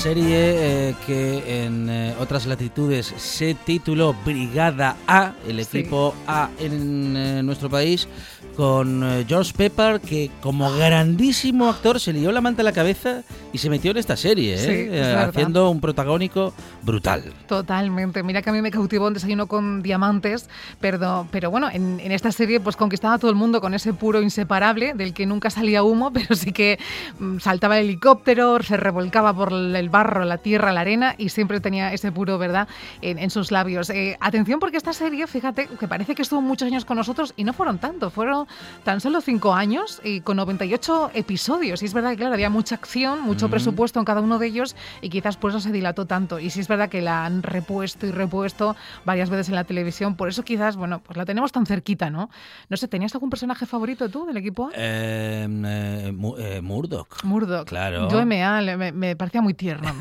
serie 0.07 0.89
eh, 0.89 0.95
que 1.05 1.65
en 1.65 1.89
eh, 1.89 2.15
otras 2.17 2.45
latitudes 2.45 3.13
se 3.17 3.55
tituló 3.55 4.15
Brigada 4.23 4.95
A, 5.05 5.33
el 5.45 5.59
equipo 5.59 6.15
A 6.25 6.49
en 6.59 7.17
eh, 7.17 7.43
nuestro 7.43 7.69
país, 7.69 8.07
con 8.55 9.03
George 9.27 9.51
Pepper, 9.53 9.99
que 9.99 10.31
como 10.39 10.71
grandísimo 10.71 11.67
actor 11.67 11.99
se 11.99 12.13
lió 12.13 12.31
la 12.31 12.39
manta 12.39 12.61
a 12.61 12.63
la 12.63 12.71
cabeza 12.71 13.23
y 13.57 13.59
se 13.59 13.71
metió 13.71 13.89
en 13.89 13.97
esta 13.97 14.15
serie, 14.15 14.53
¿eh? 14.53 14.89
eh 14.91 15.15
haciendo 15.15 15.71
un 15.71 15.81
protagónico 15.81 16.53
brutal. 16.83 17.23
Totalmente. 17.47 18.21
Mira 18.21 18.43
que 18.43 18.51
a 18.51 18.53
mí 18.53 18.61
me 18.61 18.69
cautivó 18.69 19.07
un 19.07 19.15
desayuno 19.15 19.47
con 19.47 19.81
diamantes, 19.81 20.47
pero, 20.79 21.27
pero 21.31 21.49
bueno, 21.49 21.67
en, 21.73 21.99
esta 22.11 22.31
serie 22.31 22.59
pues 22.59 22.75
conquistaba 22.75 23.15
a 23.15 23.17
todo 23.17 23.31
el 23.31 23.35
mundo 23.35 23.59
con 23.59 23.73
ese 23.73 23.95
puro 23.95 24.21
inseparable 24.21 24.93
del 24.93 25.11
que 25.15 25.25
nunca 25.25 25.49
salía 25.49 25.81
humo, 25.81 26.13
pero 26.13 26.35
sí 26.35 26.51
que 26.51 26.77
mm, 27.17 27.39
saltaba 27.39 27.79
el 27.79 27.85
helicóptero, 27.85 28.61
se 28.61 28.77
revolcaba 28.77 29.33
por 29.33 29.51
el 29.51 29.89
barro, 29.89 30.23
la 30.23 30.37
tierra, 30.37 30.71
la 30.71 30.81
arena 30.81 31.15
y 31.17 31.29
siempre 31.29 31.59
tenía 31.59 31.91
ese 31.93 32.11
puro, 32.11 32.37
¿verdad?, 32.37 32.67
en, 33.01 33.27
sus 33.31 33.51
labios. 33.51 33.89
Eh, 33.89 34.17
atención 34.19 34.59
porque 34.59 34.77
esta 34.77 34.93
serie, 34.93 35.25
fíjate, 35.25 35.67
que 35.79 35.87
parece 35.87 36.13
que 36.13 36.21
estuvo 36.21 36.41
muchos 36.41 36.67
años 36.67 36.85
con 36.85 36.95
nosotros 36.95 37.33
y 37.35 37.43
no 37.43 37.53
fueron 37.53 37.79
tanto, 37.79 38.11
fueron 38.11 38.47
tan 38.83 39.01
solo 39.01 39.19
cinco 39.19 39.55
años 39.55 39.99
y 40.03 40.21
con 40.21 40.37
98 40.37 41.11
episodios. 41.15 41.81
Y 41.81 41.85
es 41.85 41.93
verdad 41.95 42.11
que, 42.11 42.17
claro, 42.17 42.35
había 42.35 42.51
mucha 42.51 42.75
acción, 42.75 43.21
mucho 43.21 43.46
presupuesto 43.49 43.99
en 43.99 44.05
cada 44.05 44.21
uno 44.21 44.39
de 44.39 44.47
ellos 44.47 44.75
y 45.01 45.09
quizás 45.09 45.37
por 45.37 45.51
eso 45.51 45.59
se 45.59 45.71
dilató 45.71 46.05
tanto. 46.05 46.39
Y 46.39 46.49
sí 46.49 46.59
es 46.59 46.67
verdad 46.67 46.89
que 46.89 47.01
la 47.01 47.25
han 47.25 47.43
repuesto 47.43 48.05
y 48.05 48.11
repuesto 48.11 48.75
varias 49.05 49.29
veces 49.29 49.49
en 49.49 49.55
la 49.55 49.63
televisión. 49.63 50.15
Por 50.15 50.29
eso 50.29 50.43
quizás, 50.43 50.75
bueno, 50.75 50.99
pues 50.99 51.17
la 51.17 51.25
tenemos 51.25 51.51
tan 51.51 51.65
cerquita, 51.65 52.09
¿no? 52.09 52.29
No 52.69 52.77
sé, 52.77 52.87
¿tenías 52.87 53.13
algún 53.15 53.29
personaje 53.29 53.65
favorito 53.65 54.09
tú 54.09 54.25
del 54.25 54.37
equipo? 54.37 54.69
Em, 54.73 55.65
eh, 55.65 56.13
eh, 56.39 56.61
Murdoch. 56.61 57.23
Murdoch. 57.23 57.67
Claro. 57.67 58.09
Yo 58.09 58.19
M.A. 58.19 58.61
Me, 58.77 58.91
me, 58.91 59.15
parecía 59.15 59.41
muy 59.41 59.53
tierno, 59.53 59.93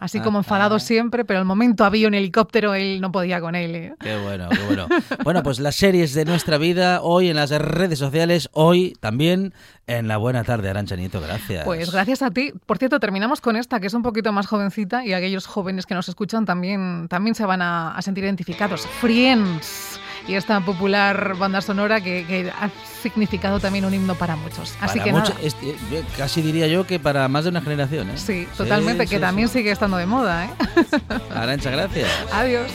Así 0.00 0.20
como 0.20 0.38
enfadado 0.38 0.78
siempre, 0.86 1.24
pero 1.24 1.38
el 1.40 1.44
momento 1.44 1.84
había 1.84 2.08
un 2.08 2.14
helicóptero, 2.14 2.74
él 2.74 3.00
no 3.00 3.12
podía 3.12 3.40
con 3.40 3.54
él. 3.54 3.74
¿eh? 3.74 3.94
Qué 4.00 4.16
bueno, 4.18 4.48
qué 4.48 4.62
bueno. 4.66 4.86
bueno, 5.24 5.42
pues 5.42 5.58
las 5.60 5.76
series 5.76 6.14
de 6.14 6.24
nuestra 6.24 6.58
vida 6.58 7.00
hoy 7.02 7.28
en 7.28 7.36
las 7.36 7.50
redes 7.50 7.98
sociales, 7.98 8.48
hoy 8.52 8.94
también 9.00 9.52
en 9.88 10.08
la 10.08 10.16
buena 10.16 10.42
tarde, 10.42 10.68
Arancha 10.68 10.96
Nieto, 10.96 11.20
gracias. 11.20 11.64
Pues 11.64 11.92
gracias 11.92 12.22
a 12.22 12.30
ti. 12.30 12.52
Por 12.66 12.78
cierto, 12.78 12.98
terminamos 12.98 13.40
con 13.40 13.54
esta, 13.54 13.78
que 13.78 13.86
es 13.86 13.94
un 13.94 14.02
poquito 14.02 14.32
más 14.32 14.48
jovencita, 14.48 15.04
y 15.04 15.12
aquellos 15.12 15.46
jóvenes 15.46 15.86
que 15.86 15.94
nos 15.94 16.08
escuchan 16.08 16.44
también, 16.44 17.06
también 17.08 17.36
se 17.36 17.46
van 17.46 17.62
a, 17.62 17.96
sentir 18.02 18.24
identificados. 18.24 18.88
Friends 19.00 20.00
y 20.26 20.34
esta 20.34 20.60
popular 20.60 21.36
banda 21.36 21.60
sonora 21.60 22.00
que, 22.00 22.52
ha 22.58 22.68
significado 23.00 23.60
también 23.60 23.84
un 23.84 23.94
himno 23.94 24.16
para 24.16 24.34
muchos. 24.34 24.74
Así 24.80 24.98
que 24.98 25.12
nada. 25.12 25.32
Eh, 25.40 26.04
casi 26.16 26.42
diría 26.42 26.66
yo 26.66 26.84
que 26.84 26.98
para 26.98 27.28
más 27.28 27.44
de 27.44 27.50
una 27.50 27.60
generación. 27.60 28.10
¿eh? 28.10 28.18
Sí, 28.18 28.48
totalmente, 28.56 29.06
que 29.06 29.20
también 29.20 29.48
sigue 29.48 29.70
estando 29.70 29.96
de 29.96 30.06
moda. 30.06 30.46
¿eh? 30.46 30.50
Arancha, 31.34 31.70
gracias. 31.70 32.10
Adiós. 32.32 32.68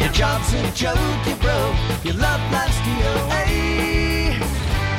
Your 0.00 0.10
job's 0.12 0.54
a 0.54 0.62
joke, 0.74 0.98
you 1.26 1.36
broke. 1.36 2.04
Your 2.04 2.14
love 2.14 2.40
life's 2.50 2.78
DOA. 2.80 3.82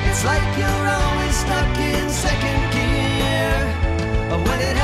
It's 0.10 0.24
like 0.24 0.44
you're 0.60 0.88
always 0.88 1.36
stuck 1.36 1.80
in 1.80 2.10
second. 2.10 2.63
The. 4.58 4.84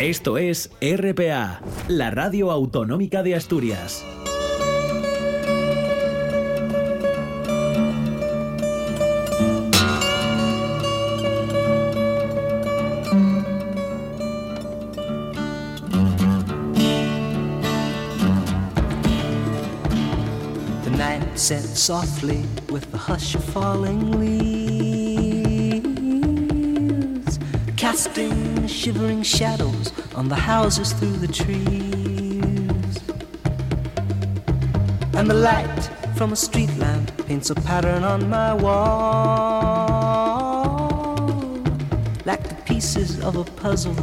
Esto 0.00 0.38
es 0.38 0.70
RPA, 0.80 1.60
la 1.86 2.10
radio 2.10 2.50
autonómica 2.50 3.22
de 3.22 3.34
Asturias. 3.34 4.02
Set 21.40 21.64
softly 21.64 22.44
with 22.68 22.90
the 22.92 22.98
hush 22.98 23.34
of 23.34 23.42
falling 23.42 24.12
leaves, 24.20 24.58
casting 27.78 28.66
shivering 28.66 29.22
shadows 29.22 29.90
on 30.14 30.28
the 30.28 30.34
houses 30.34 30.92
through 30.92 31.16
the 31.16 31.26
trees. 31.26 32.98
And 35.14 35.30
the 35.30 35.34
light 35.34 35.90
from 36.14 36.32
a 36.34 36.36
street 36.36 36.76
lamp 36.76 37.10
paints 37.26 37.48
a 37.48 37.54
pattern 37.54 38.04
on 38.04 38.28
my 38.28 38.52
wall. 38.52 38.76
Like 42.26 42.46
the 42.46 42.56
pieces 42.66 43.18
of 43.24 43.36
a 43.36 43.44
puzzle 43.44 43.96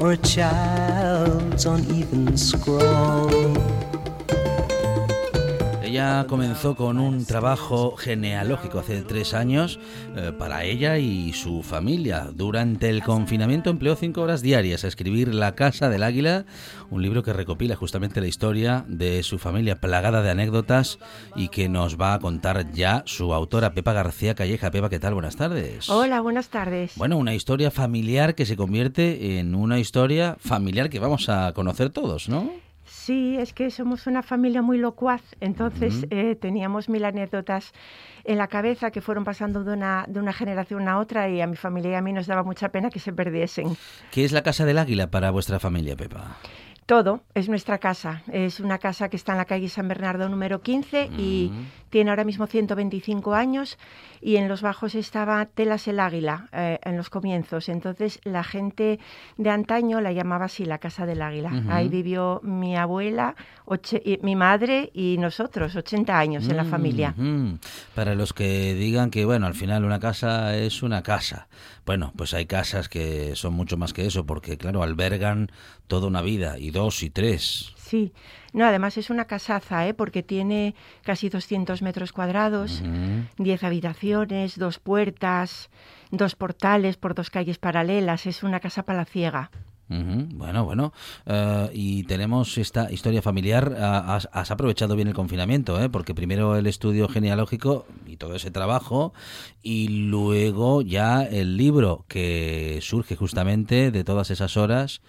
or 0.00 0.10
a 0.12 0.16
child's 0.16 1.66
uneven 1.66 2.36
scrawl. 2.36 3.89
Ella 5.90 6.24
comenzó 6.28 6.76
con 6.76 7.00
un 7.00 7.24
trabajo 7.24 7.96
genealógico 7.96 8.78
hace 8.78 9.02
tres 9.02 9.34
años 9.34 9.80
eh, 10.14 10.30
para 10.38 10.62
ella 10.62 10.98
y 10.98 11.32
su 11.32 11.64
familia. 11.64 12.28
Durante 12.32 12.88
el 12.90 13.02
confinamiento 13.02 13.70
empleó 13.70 13.96
cinco 13.96 14.20
horas 14.20 14.40
diarias 14.40 14.84
a 14.84 14.86
escribir 14.86 15.34
La 15.34 15.56
Casa 15.56 15.88
del 15.88 16.04
Águila, 16.04 16.44
un 16.90 17.02
libro 17.02 17.24
que 17.24 17.32
recopila 17.32 17.74
justamente 17.74 18.20
la 18.20 18.28
historia 18.28 18.84
de 18.86 19.24
su 19.24 19.40
familia 19.40 19.80
plagada 19.80 20.22
de 20.22 20.30
anécdotas 20.30 21.00
y 21.34 21.48
que 21.48 21.68
nos 21.68 22.00
va 22.00 22.14
a 22.14 22.20
contar 22.20 22.70
ya 22.70 23.02
su 23.06 23.34
autora 23.34 23.74
Pepa 23.74 23.92
García 23.92 24.36
Calleja. 24.36 24.70
Pepa, 24.70 24.90
¿qué 24.90 25.00
tal? 25.00 25.14
Buenas 25.14 25.34
tardes. 25.34 25.90
Hola, 25.90 26.20
buenas 26.20 26.50
tardes. 26.50 26.92
Bueno, 26.94 27.18
una 27.18 27.34
historia 27.34 27.72
familiar 27.72 28.36
que 28.36 28.46
se 28.46 28.56
convierte 28.56 29.40
en 29.40 29.56
una 29.56 29.80
historia 29.80 30.36
familiar 30.38 30.88
que 30.88 31.00
vamos 31.00 31.28
a 31.28 31.52
conocer 31.52 31.90
todos, 31.90 32.28
¿no? 32.28 32.69
Sí, 33.10 33.36
es 33.36 33.52
que 33.52 33.72
somos 33.72 34.06
una 34.06 34.22
familia 34.22 34.62
muy 34.62 34.78
locuaz, 34.78 35.22
entonces 35.40 36.06
eh, 36.10 36.36
teníamos 36.36 36.88
mil 36.88 37.04
anécdotas 37.04 37.72
en 38.22 38.38
la 38.38 38.46
cabeza 38.46 38.92
que 38.92 39.00
fueron 39.00 39.24
pasando 39.24 39.64
de 39.64 39.72
una, 39.72 40.04
de 40.06 40.20
una 40.20 40.32
generación 40.32 40.86
a 40.86 41.00
otra 41.00 41.28
y 41.28 41.40
a 41.40 41.48
mi 41.48 41.56
familia 41.56 41.90
y 41.90 41.94
a 41.94 42.02
mí 42.02 42.12
nos 42.12 42.28
daba 42.28 42.44
mucha 42.44 42.68
pena 42.68 42.88
que 42.88 43.00
se 43.00 43.12
perdiesen. 43.12 43.76
¿Qué 44.12 44.24
es 44.24 44.30
la 44.30 44.44
Casa 44.44 44.64
del 44.64 44.78
Águila 44.78 45.10
para 45.10 45.32
vuestra 45.32 45.58
familia, 45.58 45.96
Pepa? 45.96 46.36
Todo 46.86 47.24
es 47.34 47.48
nuestra 47.48 47.78
casa. 47.78 48.22
Es 48.32 48.60
una 48.60 48.78
casa 48.78 49.08
que 49.08 49.16
está 49.16 49.32
en 49.32 49.38
la 49.38 49.44
calle 49.44 49.68
San 49.68 49.88
Bernardo 49.88 50.28
número 50.28 50.60
15 50.60 51.10
y 51.18 51.50
tiene 51.88 52.10
ahora 52.10 52.22
mismo 52.22 52.46
125 52.46 53.34
años 53.34 53.76
y 54.20 54.36
en 54.36 54.48
los 54.48 54.62
bajos 54.62 54.94
estaba 54.94 55.44
Telas 55.46 55.88
el 55.88 56.00
Águila 56.00 56.48
eh, 56.52 56.78
en 56.84 56.96
los 56.96 57.10
comienzos. 57.10 57.68
Entonces 57.68 58.20
la 58.24 58.44
gente 58.44 58.98
de 59.36 59.50
antaño 59.50 60.00
la 60.00 60.12
llamaba 60.12 60.46
así 60.46 60.64
la 60.64 60.78
Casa 60.78 61.06
del 61.06 61.22
Águila. 61.22 61.50
Ahí 61.68 61.88
vivió 61.88 62.40
mi 62.42 62.76
abuela, 62.76 63.34
oche- 63.66 64.02
y- 64.04 64.18
mi 64.22 64.36
madre 64.36 64.90
y 64.94 65.16
nosotros, 65.18 65.74
80 65.76 66.18
años 66.18 66.48
en 66.48 66.56
la 66.56 66.64
familia. 66.64 67.14
Para 67.94 68.14
los 68.14 68.32
que 68.32 68.74
digan 68.74 69.10
que, 69.10 69.24
bueno, 69.24 69.46
al 69.46 69.54
final 69.54 69.84
una 69.84 70.00
casa 70.00 70.56
es 70.56 70.82
una 70.82 71.02
casa. 71.02 71.48
Bueno, 71.86 72.12
pues 72.16 72.34
hay 72.34 72.46
casas 72.46 72.88
que 72.88 73.34
son 73.36 73.54
mucho 73.54 73.76
más 73.76 73.92
que 73.92 74.06
eso, 74.06 74.26
porque, 74.26 74.56
claro, 74.58 74.82
albergan 74.82 75.50
toda 75.88 76.06
una 76.06 76.22
vida, 76.22 76.58
y 76.58 76.70
dos 76.70 77.02
y 77.02 77.10
tres. 77.10 77.72
Sí, 77.76 78.12
no, 78.52 78.64
además 78.66 78.96
es 78.98 79.10
una 79.10 79.26
casaza, 79.26 79.86
¿eh? 79.86 79.94
porque 79.94 80.22
tiene 80.22 80.74
casi 81.02 81.28
200 81.28 81.82
metros 81.82 82.12
cuadrados, 82.12 82.80
Ujú. 82.80 83.44
10 83.44 83.64
habitaciones, 83.64 84.58
dos 84.58 84.78
puertas, 84.78 85.70
dos 86.10 86.34
portales 86.36 86.96
por 86.96 87.14
dos 87.14 87.30
calles 87.30 87.58
paralelas. 87.58 88.26
Es 88.26 88.42
una 88.42 88.60
casa 88.60 88.82
palaciega. 88.84 89.50
Bueno, 89.92 90.64
bueno. 90.64 90.92
Eh, 91.26 91.68
y 91.72 92.04
tenemos 92.04 92.56
esta 92.58 92.92
historia 92.92 93.22
familiar. 93.22 93.74
Ah, 93.76 94.14
Has, 94.14 94.28
has 94.32 94.52
aprovechado 94.52 94.94
bien 94.94 95.08
el 95.08 95.14
confinamiento, 95.14 95.82
¿eh? 95.82 95.88
porque 95.88 96.14
primero 96.14 96.54
el 96.56 96.68
estudio 96.68 97.08
genealógico 97.08 97.86
y 98.06 98.16
todo 98.16 98.36
ese 98.36 98.52
trabajo, 98.52 99.12
y 99.62 99.88
luego 99.88 100.82
ya 100.82 101.24
el 101.24 101.56
libro 101.56 102.04
que 102.06 102.78
surge 102.82 103.16
justamente 103.16 103.90
de 103.90 104.04
todas 104.04 104.30
esas 104.30 104.56
horas. 104.56 105.00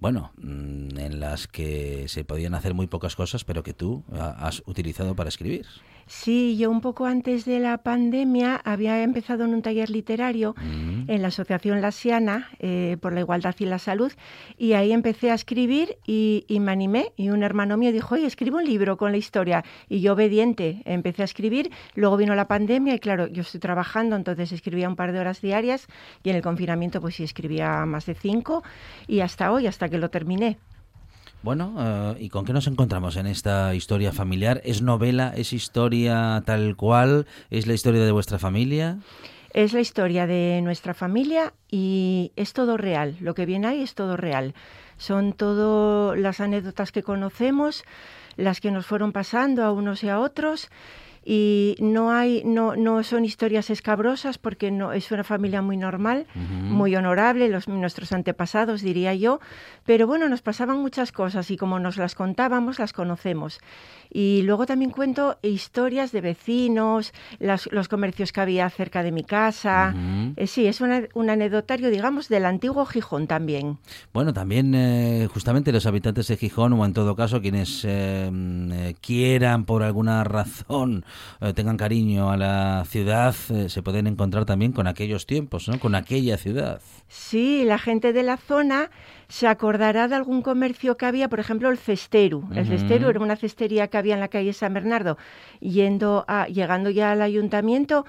Bueno, 0.00 0.32
mm, 0.38 0.98
en 0.98 1.20
las 1.20 1.46
que 1.46 2.08
se 2.08 2.24
podían 2.24 2.54
hacer 2.54 2.72
muy 2.72 2.86
pocas 2.86 3.16
cosas, 3.16 3.44
pero 3.44 3.62
que 3.62 3.74
tú 3.74 4.02
has 4.12 4.62
utilizado 4.66 5.14
para 5.14 5.28
escribir. 5.28 5.66
Sí, 6.12 6.56
yo 6.58 6.72
un 6.72 6.80
poco 6.80 7.06
antes 7.06 7.44
de 7.44 7.60
la 7.60 7.78
pandemia 7.78 8.60
había 8.64 9.00
empezado 9.04 9.44
en 9.44 9.54
un 9.54 9.62
taller 9.62 9.90
literario 9.90 10.56
Mm. 10.60 11.08
en 11.08 11.22
la 11.22 11.28
Asociación 11.28 11.80
Lasiana 11.80 12.48
eh, 12.58 12.96
por 13.00 13.12
la 13.12 13.20
Igualdad 13.20 13.54
y 13.60 13.64
la 13.64 13.78
Salud 13.78 14.10
y 14.58 14.72
ahí 14.72 14.90
empecé 14.90 15.30
a 15.30 15.34
escribir 15.34 15.98
y, 16.04 16.44
y 16.48 16.58
me 16.58 16.72
animé 16.72 17.12
y 17.16 17.28
un 17.30 17.44
hermano 17.44 17.76
mío 17.76 17.92
dijo, 17.92 18.16
oye, 18.16 18.26
escribo 18.26 18.56
un 18.56 18.64
libro 18.64 18.96
con 18.96 19.12
la 19.12 19.18
historia 19.18 19.64
y 19.88 20.00
yo 20.00 20.14
obediente 20.14 20.82
empecé 20.84 21.22
a 21.22 21.26
escribir, 21.26 21.70
luego 21.94 22.16
vino 22.16 22.34
la 22.34 22.48
pandemia 22.48 22.94
y 22.94 22.98
claro, 22.98 23.28
yo 23.28 23.42
estoy 23.42 23.60
trabajando, 23.60 24.16
entonces 24.16 24.50
escribía 24.50 24.88
un 24.88 24.96
par 24.96 25.12
de 25.12 25.20
horas 25.20 25.40
diarias 25.40 25.86
y 26.24 26.30
en 26.30 26.36
el 26.36 26.42
confinamiento 26.42 27.00
pues 27.00 27.14
sí 27.14 27.22
escribía 27.22 27.86
más 27.86 28.06
de 28.06 28.14
cinco 28.14 28.64
y 29.06 29.20
hasta 29.20 29.52
hoy, 29.52 29.68
hasta 29.68 29.88
que 29.88 29.98
lo 29.98 30.10
terminé. 30.10 30.58
Bueno, 31.42 31.74
eh, 31.78 32.16
¿y 32.20 32.28
con 32.28 32.44
qué 32.44 32.52
nos 32.52 32.66
encontramos 32.66 33.16
en 33.16 33.26
esta 33.26 33.74
historia 33.74 34.12
familiar? 34.12 34.60
¿Es 34.62 34.82
novela? 34.82 35.32
¿Es 35.34 35.54
historia 35.54 36.42
tal 36.44 36.76
cual? 36.76 37.26
¿Es 37.48 37.66
la 37.66 37.72
historia 37.72 38.04
de 38.04 38.12
vuestra 38.12 38.38
familia? 38.38 38.98
Es 39.54 39.72
la 39.72 39.80
historia 39.80 40.26
de 40.26 40.60
nuestra 40.62 40.92
familia 40.92 41.54
y 41.70 42.32
es 42.36 42.52
todo 42.52 42.76
real. 42.76 43.16
Lo 43.20 43.34
que 43.34 43.46
viene 43.46 43.68
ahí 43.68 43.80
es 43.80 43.94
todo 43.94 44.18
real. 44.18 44.54
Son 44.98 45.32
todo 45.32 46.14
las 46.14 46.40
anécdotas 46.40 46.92
que 46.92 47.02
conocemos, 47.02 47.84
las 48.36 48.60
que 48.60 48.70
nos 48.70 48.84
fueron 48.84 49.12
pasando 49.12 49.64
a 49.64 49.72
unos 49.72 50.04
y 50.04 50.10
a 50.10 50.20
otros. 50.20 50.68
Y 51.24 51.76
no 51.80 52.12
hay, 52.12 52.42
no, 52.46 52.76
no 52.76 53.02
son 53.02 53.24
historias 53.26 53.68
escabrosas 53.68 54.38
porque 54.38 54.70
no 54.70 54.92
es 54.92 55.10
una 55.12 55.22
familia 55.22 55.60
muy 55.60 55.76
normal, 55.76 56.26
muy 56.34 56.96
honorable, 56.96 57.48
los 57.48 57.68
nuestros 57.68 58.12
antepasados 58.12 58.80
diría 58.80 59.14
yo. 59.14 59.38
Pero 59.84 60.06
bueno, 60.06 60.28
nos 60.28 60.40
pasaban 60.40 60.78
muchas 60.80 61.12
cosas 61.12 61.50
y 61.50 61.56
como 61.58 61.78
nos 61.78 61.98
las 61.98 62.14
contábamos, 62.14 62.78
las 62.78 62.92
conocemos. 62.94 63.58
Y 64.12 64.42
luego 64.42 64.66
también 64.66 64.90
cuento 64.90 65.38
historias 65.42 66.10
de 66.10 66.20
vecinos, 66.20 67.12
las- 67.38 67.68
los 67.70 67.88
comercios 67.88 68.32
que 68.32 68.40
había 68.40 68.68
cerca 68.70 69.02
de 69.02 69.12
mi 69.12 69.22
casa. 69.22 69.94
Eh, 70.36 70.46
sí, 70.46 70.66
es 70.66 70.80
una- 70.80 71.02
un 71.14 71.30
anecdotario, 71.30 71.90
digamos, 71.90 72.28
del 72.28 72.44
antiguo 72.46 72.86
Gijón 72.86 73.26
también. 73.26 73.78
Bueno, 74.12 74.32
también 74.32 74.74
eh, 74.74 75.28
justamente 75.32 75.70
los 75.70 75.86
habitantes 75.86 76.26
de 76.28 76.36
Gijón 76.36 76.72
o 76.72 76.84
en 76.84 76.92
todo 76.92 77.14
caso 77.14 77.40
quienes 77.40 77.84
eh, 77.86 78.28
mm, 78.32 78.72
eh, 78.72 78.94
quieran 79.00 79.64
por 79.64 79.82
alguna 79.82 80.24
razón 80.24 81.04
eh, 81.40 81.52
tengan 81.52 81.76
cariño 81.76 82.30
a 82.30 82.36
la 82.36 82.84
ciudad 82.86 83.34
eh, 83.50 83.68
se 83.68 83.82
pueden 83.82 84.06
encontrar 84.06 84.44
también 84.44 84.72
con 84.72 84.86
aquellos 84.86 85.26
tiempos, 85.26 85.68
¿no? 85.68 85.78
Con 85.78 85.94
aquella 85.94 86.36
ciudad. 86.36 86.80
Sí, 87.08 87.64
la 87.64 87.78
gente 87.78 88.12
de 88.12 88.22
la 88.22 88.36
zona 88.36 88.90
se 89.28 89.46
acordará 89.46 90.08
de 90.08 90.16
algún 90.16 90.42
comercio 90.42 90.96
que 90.96 91.06
había, 91.06 91.28
por 91.28 91.40
ejemplo, 91.40 91.70
el 91.70 91.78
Cesteru. 91.78 92.48
El. 92.54 92.66
Cesteru 92.66 93.08
era 93.08 93.20
una 93.20 93.36
cestería 93.36 93.88
que 93.88 93.96
había 93.96 94.14
en 94.14 94.20
la 94.20 94.28
calle 94.28 94.52
San 94.52 94.74
Bernardo, 94.74 95.18
yendo 95.60 96.24
a, 96.26 96.46
llegando 96.46 96.90
ya 96.90 97.12
al 97.12 97.22
ayuntamiento 97.22 98.04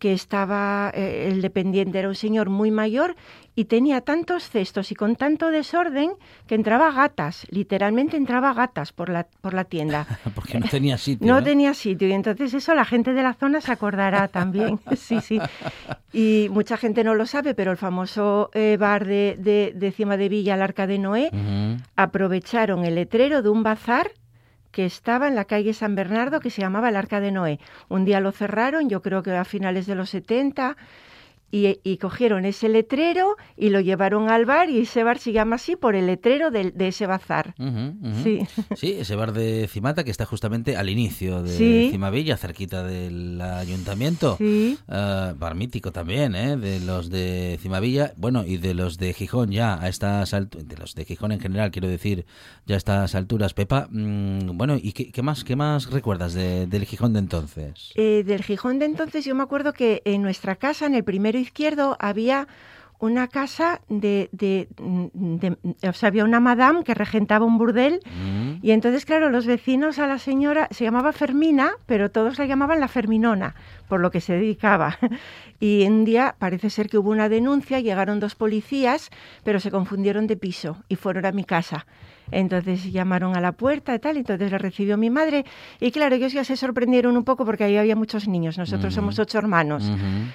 que 0.00 0.12
estaba, 0.12 0.90
eh, 0.94 1.28
el 1.30 1.42
dependiente 1.42 2.00
era 2.00 2.08
un 2.08 2.16
señor 2.16 2.48
muy 2.48 2.72
mayor 2.72 3.14
y 3.54 3.66
tenía 3.66 4.00
tantos 4.00 4.48
cestos 4.48 4.90
y 4.90 4.94
con 4.94 5.16
tanto 5.16 5.50
desorden 5.50 6.12
que 6.46 6.54
entraba 6.54 6.90
gatas, 6.90 7.46
literalmente 7.50 8.16
entraba 8.16 8.54
gatas 8.54 8.92
por 8.92 9.10
la, 9.10 9.26
por 9.42 9.52
la 9.54 9.64
tienda. 9.64 10.06
Porque 10.34 10.58
no 10.58 10.66
tenía 10.66 10.96
sitio. 11.06 11.26
No 11.26 11.44
tenía 11.44 11.74
sitio 11.74 12.08
y 12.08 12.12
entonces 12.12 12.54
eso 12.54 12.74
la 12.74 12.86
gente 12.86 13.12
de 13.12 13.22
la 13.22 13.34
zona 13.34 13.60
se 13.60 13.70
acordará 13.70 14.26
también. 14.26 14.80
Sí, 14.96 15.20
sí. 15.20 15.40
Y 16.12 16.48
mucha 16.50 16.76
gente 16.76 17.04
no 17.04 17.14
lo 17.14 17.26
sabe, 17.26 17.54
pero 17.54 17.70
el 17.70 17.76
famoso 17.76 18.50
eh, 18.54 18.76
bar 18.78 19.06
de, 19.06 19.36
de, 19.38 19.72
de 19.74 19.92
Cima 19.92 20.16
de 20.16 20.28
Villa, 20.28 20.54
el 20.54 20.62
Arca 20.62 20.86
de 20.86 20.98
Noé, 20.98 21.30
aprovecharon 21.96 22.84
el 22.84 22.94
letrero 22.94 23.42
de 23.42 23.48
un 23.48 23.62
bazar 23.62 24.10
que 24.70 24.86
estaba 24.86 25.28
en 25.28 25.34
la 25.34 25.44
calle 25.44 25.74
San 25.74 25.94
Bernardo 25.94 26.40
que 26.40 26.50
se 26.50 26.62
llamaba 26.62 26.88
el 26.88 26.96
Arca 26.96 27.20
de 27.20 27.32
Noé. 27.32 27.58
Un 27.88 28.04
día 28.04 28.20
lo 28.20 28.32
cerraron, 28.32 28.88
yo 28.88 29.02
creo 29.02 29.22
que 29.22 29.36
a 29.36 29.44
finales 29.44 29.86
de 29.86 29.94
los 29.94 30.10
70, 30.10 30.76
y, 31.50 31.80
y 31.82 31.96
cogieron 31.98 32.44
ese 32.44 32.68
letrero 32.68 33.36
y 33.56 33.70
lo 33.70 33.80
llevaron 33.80 34.30
al 34.30 34.44
bar 34.44 34.70
y 34.70 34.80
ese 34.80 35.02
bar 35.04 35.18
se 35.18 35.32
llama 35.32 35.56
así 35.56 35.76
por 35.76 35.94
el 35.96 36.06
letrero 36.06 36.50
de, 36.50 36.72
ese 36.78 37.06
bazar. 37.06 37.54
Sí. 38.22 38.40
Sí, 38.76 38.92
ese 38.98 39.16
bar 39.16 39.32
de 39.32 39.66
Cimata 39.68 40.04
que 40.04 40.10
está 40.10 40.24
justamente 40.26 40.76
al 40.76 40.88
inicio 40.88 41.42
de 41.42 41.50
Sí. 41.56 41.88
Cimavilla, 41.90 42.36
cerquita 42.36 42.84
del 42.84 43.40
ayuntamiento. 43.40 44.36
Sí. 44.38 44.78
Eh, 44.88 45.34
bar 45.36 45.54
mítico 45.54 45.92
también, 45.92 46.34
¿eh? 46.34 46.56
De 46.56 46.80
los 46.80 47.10
de 47.10 47.58
Cimavilla, 47.60 48.12
bueno, 48.16 48.44
y 48.46 48.56
de 48.58 48.74
los 48.74 48.96
de 48.98 49.12
Gijón 49.12 49.50
ya 49.50 49.80
a 49.82 49.88
estas 49.88 50.32
alturas, 50.34 50.68
de 50.68 50.76
los 50.76 50.94
de 50.94 51.04
Gijón 51.04 51.32
en 51.32 51.40
general, 51.40 51.70
quiero 51.70 51.88
decir, 51.88 52.26
ya 52.66 52.76
a 52.76 52.78
estas 52.78 53.14
alturas. 53.14 53.54
Pepa, 53.54 53.88
mm, 53.90 54.56
bueno, 54.56 54.76
¿y 54.80 54.92
qué, 54.92 55.10
qué 55.10 55.22
más 55.22 55.44
qué 55.44 55.56
más 55.56 55.90
recuerdas 55.90 56.34
de- 56.34 56.66
del 56.66 56.84
Gijón 56.86 57.12
de 57.12 57.18
entonces? 57.18 57.92
Eh, 57.96 58.22
del 58.24 58.42
Gijón 58.44 58.78
de 58.78 58.86
entonces 58.86 59.24
yo 59.24 59.34
me 59.34 59.42
acuerdo 59.42 59.72
que 59.72 60.02
en 60.04 60.22
nuestra 60.22 60.56
casa, 60.56 60.86
en 60.86 60.94
el 60.94 61.04
primero 61.04 61.39
izquierdo, 61.40 61.96
había 61.98 62.46
una 62.98 63.28
casa 63.28 63.80
de, 63.88 64.28
de, 64.32 64.68
de- 64.78 65.56
o 65.88 65.92
sea, 65.94 66.08
había 66.08 66.22
una 66.24 66.38
madame 66.38 66.84
que 66.84 66.92
regentaba 66.92 67.46
un 67.46 67.56
burdel 67.56 68.00
Mm, 68.04 68.58
y 68.62 68.72
entonces, 68.72 69.06
claro, 69.06 69.30
los 69.30 69.46
vecinos 69.46 69.98
a 69.98 70.06
la 70.06 70.18
señora 70.18 70.68
se 70.70 70.84
llamaba 70.84 71.12
Fermina, 71.14 71.70
pero 71.86 72.10
todos 72.10 72.38
la 72.38 72.44
llamaban 72.44 72.78
la 72.78 72.88
Ferminona, 72.88 73.54
por 73.88 74.00
lo 74.00 74.10
que 74.10 74.20
se 74.20 74.34
dedicaba. 74.34 74.98
Y 75.62 75.86
un 75.86 76.04
día 76.06 76.34
parece 76.38 76.68
ser 76.70 76.88
que 76.88 76.96
hubo 76.98 77.10
una 77.10 77.28
denuncia, 77.28 77.80
llegaron 77.80 78.18
dos 78.20 78.34
policías, 78.34 79.10
pero 79.44 79.60
se 79.60 79.70
confundieron 79.70 80.26
de 80.26 80.36
piso 80.38 80.82
y 80.88 80.96
fueron 80.96 81.24
a 81.26 81.32
mi 81.32 81.44
casa. 81.44 81.86
Entonces 82.32 82.92
llamaron 82.92 83.36
a 83.36 83.40
la 83.40 83.52
puerta 83.52 83.94
y 83.94 83.98
tal, 83.98 84.16
entonces 84.16 84.50
le 84.50 84.58
recibió 84.58 84.96
mi 84.96 85.10
madre. 85.10 85.44
Y 85.80 85.90
claro, 85.90 86.14
ellos 86.16 86.32
ya 86.32 86.44
se 86.44 86.56
sorprendieron 86.56 87.16
un 87.16 87.24
poco 87.24 87.44
porque 87.44 87.64
ahí 87.64 87.76
había 87.76 87.96
muchos 87.96 88.28
niños, 88.28 88.58
nosotros 88.58 88.94
somos 88.94 89.18
ocho 89.18 89.38
hermanos. 89.38 89.90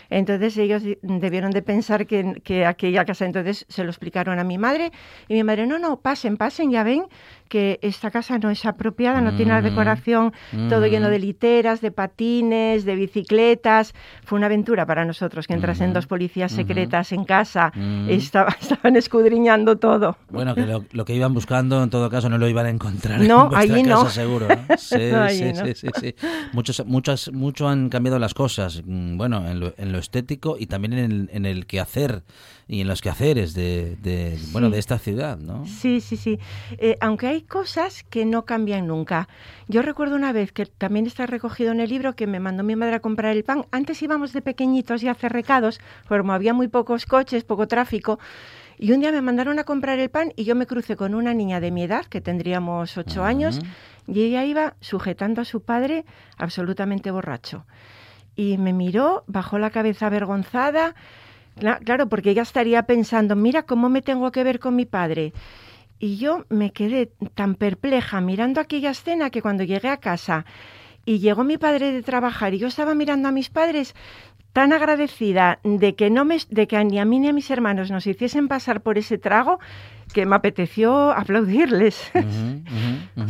Entonces 0.09 0.57
ellos 0.57 0.83
debieron 1.01 1.51
de 1.51 1.61
pensar 1.61 2.05
que, 2.05 2.41
que 2.43 2.65
aquella 2.65 3.05
casa, 3.05 3.25
entonces 3.25 3.65
se 3.69 3.83
lo 3.83 3.89
explicaron 3.89 4.39
a 4.39 4.43
mi 4.43 4.57
madre. 4.57 4.91
Y 5.27 5.33
mi 5.33 5.43
madre, 5.43 5.67
no, 5.67 5.79
no, 5.79 5.97
pasen, 5.97 6.37
pasen, 6.37 6.71
ya 6.71 6.83
ven 6.83 7.05
que 7.49 7.79
esta 7.81 8.11
casa 8.11 8.37
no 8.39 8.49
es 8.49 8.65
apropiada, 8.65 9.21
no 9.21 9.35
tiene 9.35 9.51
la 9.51 9.61
decoración, 9.61 10.33
todo 10.69 10.87
lleno 10.87 11.09
de 11.09 11.19
literas, 11.19 11.81
de 11.81 11.91
patines, 11.91 12.85
de 12.85 12.95
bicicletas. 12.95 13.93
Fue 14.23 14.37
una 14.37 14.47
aventura 14.47 14.85
para 14.85 15.05
nosotros 15.05 15.47
que 15.47 15.53
entrasen 15.53 15.93
dos 15.93 16.07
policías 16.07 16.51
secretas 16.51 17.11
en 17.11 17.23
casa, 17.23 17.71
Estaba, 18.07 18.49
estaban 18.61 18.95
escudriñando 18.95 19.77
todo. 19.77 20.17
Bueno, 20.29 20.55
que 20.55 20.65
lo, 20.65 21.05
que 21.05 21.13
iban 21.13 21.33
buscando 21.33 21.81
en 21.85 21.89
todo 21.89 22.09
caso 22.09 22.29
no 22.29 22.37
lo 22.37 22.47
iban 22.47 22.65
a 22.65 22.69
encontrar 22.69 23.21
no, 23.21 23.49
en 23.51 23.55
allí 23.55 23.83
casa 23.83 24.03
no. 24.03 24.09
seguro. 24.09 24.47
Sí, 24.77 24.97
sí, 25.29 25.73
sí, 25.73 25.87
sí, 25.99 26.15
Muchos, 26.51 26.85
mucho 27.31 27.67
han 27.67 27.89
cambiado 27.89 28.19
las 28.19 28.33
cosas, 28.33 28.81
mm, 28.85 29.17
bueno, 29.17 29.47
en 29.49 29.59
lo, 29.59 29.73
en 29.77 29.91
lo 29.91 29.99
estético 29.99 30.57
y 30.59 30.67
también 30.67 30.93
en 30.93 31.11
el, 31.11 31.29
en 31.31 31.45
el 31.45 31.65
quehacer 31.65 32.23
y 32.67 32.81
en 32.81 32.87
los 32.87 33.01
quehaceres 33.01 33.53
de, 33.53 33.95
de 34.01 34.39
bueno 34.51 34.69
de 34.69 34.79
esta 34.79 34.97
ciudad, 34.97 35.37
¿no? 35.37 35.65
Sí, 35.65 36.01
sí, 36.01 36.17
sí. 36.17 36.39
Eh, 36.77 36.97
aunque 36.99 37.27
hay 37.27 37.41
cosas 37.41 38.03
que 38.09 38.25
no 38.25 38.45
cambian 38.45 38.87
nunca. 38.87 39.27
Yo 39.67 39.81
recuerdo 39.81 40.15
una 40.15 40.31
vez 40.31 40.51
que 40.51 40.65
también 40.65 41.05
está 41.05 41.25
recogido 41.25 41.71
en 41.71 41.79
el 41.79 41.89
libro 41.89 42.15
que 42.15 42.27
me 42.27 42.39
mandó 42.39 42.63
mi 42.63 42.75
madre 42.75 42.95
a 42.95 42.99
comprar 42.99 43.35
el 43.35 43.43
pan. 43.43 43.65
Antes 43.71 44.01
íbamos 44.01 44.33
de 44.33 44.41
pequeñitos 44.41 45.03
y 45.03 45.07
a 45.07 45.11
hacer 45.11 45.31
recados, 45.31 45.79
como 46.07 46.33
había 46.33 46.53
muy 46.53 46.67
pocos 46.67 47.05
coches, 47.05 47.43
poco 47.43 47.67
tráfico. 47.67 48.19
Y 48.77 48.91
un 48.91 48.99
día 48.99 49.11
me 49.11 49.21
mandaron 49.21 49.59
a 49.59 49.63
comprar 49.63 49.99
el 49.99 50.09
pan 50.09 50.33
y 50.35 50.43
yo 50.43 50.55
me 50.55 50.67
crucé 50.67 50.95
con 50.95 51.15
una 51.15 51.33
niña 51.33 51.59
de 51.59 51.71
mi 51.71 51.83
edad, 51.83 52.05
que 52.05 52.21
tendríamos 52.21 52.97
ocho 52.97 53.23
años, 53.23 53.61
y 54.07 54.23
ella 54.23 54.43
iba 54.45 54.75
sujetando 54.81 55.41
a 55.41 55.45
su 55.45 55.61
padre 55.61 56.05
absolutamente 56.37 57.11
borracho. 57.11 57.65
Y 58.35 58.57
me 58.57 58.73
miró, 58.73 59.23
bajó 59.27 59.57
la 59.59 59.69
cabeza 59.69 60.07
avergonzada, 60.07 60.95
Claro, 61.57 62.09
porque 62.09 62.31
ella 62.31 62.41
estaría 62.41 62.83
pensando, 62.83 63.35
mira 63.35 63.63
cómo 63.63 63.87
me 63.87 64.01
tengo 64.01 64.31
que 64.31 64.43
ver 64.43 64.59
con 64.59 64.75
mi 64.75 64.85
padre. 64.85 65.33
Y 65.99 66.17
yo 66.17 66.45
me 66.49 66.71
quedé 66.71 67.13
tan 67.33 67.55
perpleja 67.55 68.19
mirando 68.19 68.59
aquella 68.59 68.91
escena 68.91 69.29
que 69.29 69.41
cuando 69.41 69.63
llegué 69.63 69.87
a 69.87 69.97
casa 69.97 70.45
y 71.05 71.19
llegó 71.19 71.45
mi 71.45 71.57
padre 71.57 71.93
de 71.93 72.03
trabajar 72.03 72.53
y 72.53 72.57
yo 72.57 72.67
estaba 72.67 72.93
mirando 72.93 73.29
a 73.29 73.31
mis 73.31 73.49
padres 73.49 73.95
tan 74.55 74.71
agradecida 74.71 75.59
de 75.65 75.93
que 75.93 76.09
ni 76.09 76.97
a 76.97 77.03
mí 77.03 77.19
ni 77.19 77.27
a 77.27 77.33
mis 77.33 77.51
hermanos 77.51 77.91
nos 77.91 78.07
hiciesen 78.07 78.47
pasar 78.47 78.79
por 78.79 78.97
ese 78.97 79.17
trago 79.17 79.59
que 80.13 80.25
me 80.25 80.35
apeteció 80.35 81.11
aplaudirles. 81.11 82.11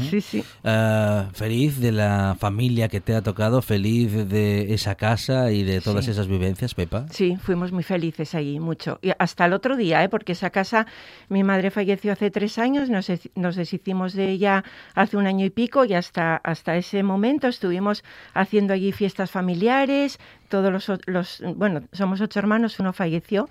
Sí, 0.10 0.22
sí. 0.22 0.44
Uh, 0.64 1.32
feliz 1.34 1.80
de 1.80 1.92
la 1.92 2.36
familia 2.40 2.88
que 2.90 3.02
te 3.02 3.16
ha 3.16 3.22
tocado, 3.22 3.62
feliz 3.62 4.28
de 4.30 4.74
esa 4.74 4.96
casa 4.96 5.52
y 5.52 5.64
de 5.64 5.82
todas 5.82 6.06
Sí. 6.06 6.12
esas 6.12 6.28
vivencias, 6.28 6.74
Pepa. 6.76 7.06
Sí, 7.10 7.38
fuimos 7.42 7.72
muy 7.72 7.84
felices 7.84 8.36
allí, 8.36 8.60
mucho. 8.60 9.00
Y 9.02 9.12
hasta 9.18 9.46
el 9.46 9.54
otro 9.54 9.76
día, 9.78 10.04
¿eh? 10.04 10.10
porque 10.10 10.34
esa 10.34 10.50
casa, 10.50 10.86
mi 11.30 11.44
madre 11.44 11.72
falleció 11.72 12.12
hace 12.12 12.30
tres 12.32 12.58
años, 12.60 12.90
nos, 12.90 13.10
deshicimos- 13.10 13.32
nos 13.36 13.56
deshicimos 13.56 14.14
de 14.14 14.30
ella 14.30 14.64
hace 14.94 15.18
un 15.18 15.28
año 15.28 15.46
y 15.46 15.50
pico 15.50 15.86
y 15.86 15.94
hasta, 15.94 16.36
hasta 16.38 16.76
ese 16.78 17.04
momento 17.04 17.48
estuvimos 17.48 18.04
haciendo 18.34 18.74
allí 18.74 18.92
fiestas 18.92 19.32
familiares, 19.32 20.20
todos 20.50 20.72
los, 20.72 20.92
los, 21.08 21.42
bueno, 21.56 21.82
somos 21.92 22.22
ocho 22.22 22.40
hermanos, 22.40 22.80
uno 22.80 22.94
falleció. 22.94 23.50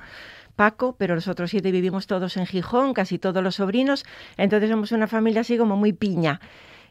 Paco, 0.57 0.97
pero 0.99 1.15
los 1.15 1.29
otros 1.29 1.51
siete 1.51 1.71
vivimos 1.73 2.07
todos 2.07 2.37
en 2.37 2.47
Gijón, 2.47 2.95
casi 2.95 3.19
todos 3.19 3.43
los 3.43 3.57
sobrinos, 3.57 4.05
entonces 4.37 4.71
somos 4.71 4.93
una 4.93 5.07
familia 5.07 5.43
así 5.43 5.59
como 5.59 5.77
muy 5.77 5.93
piña 5.93 6.41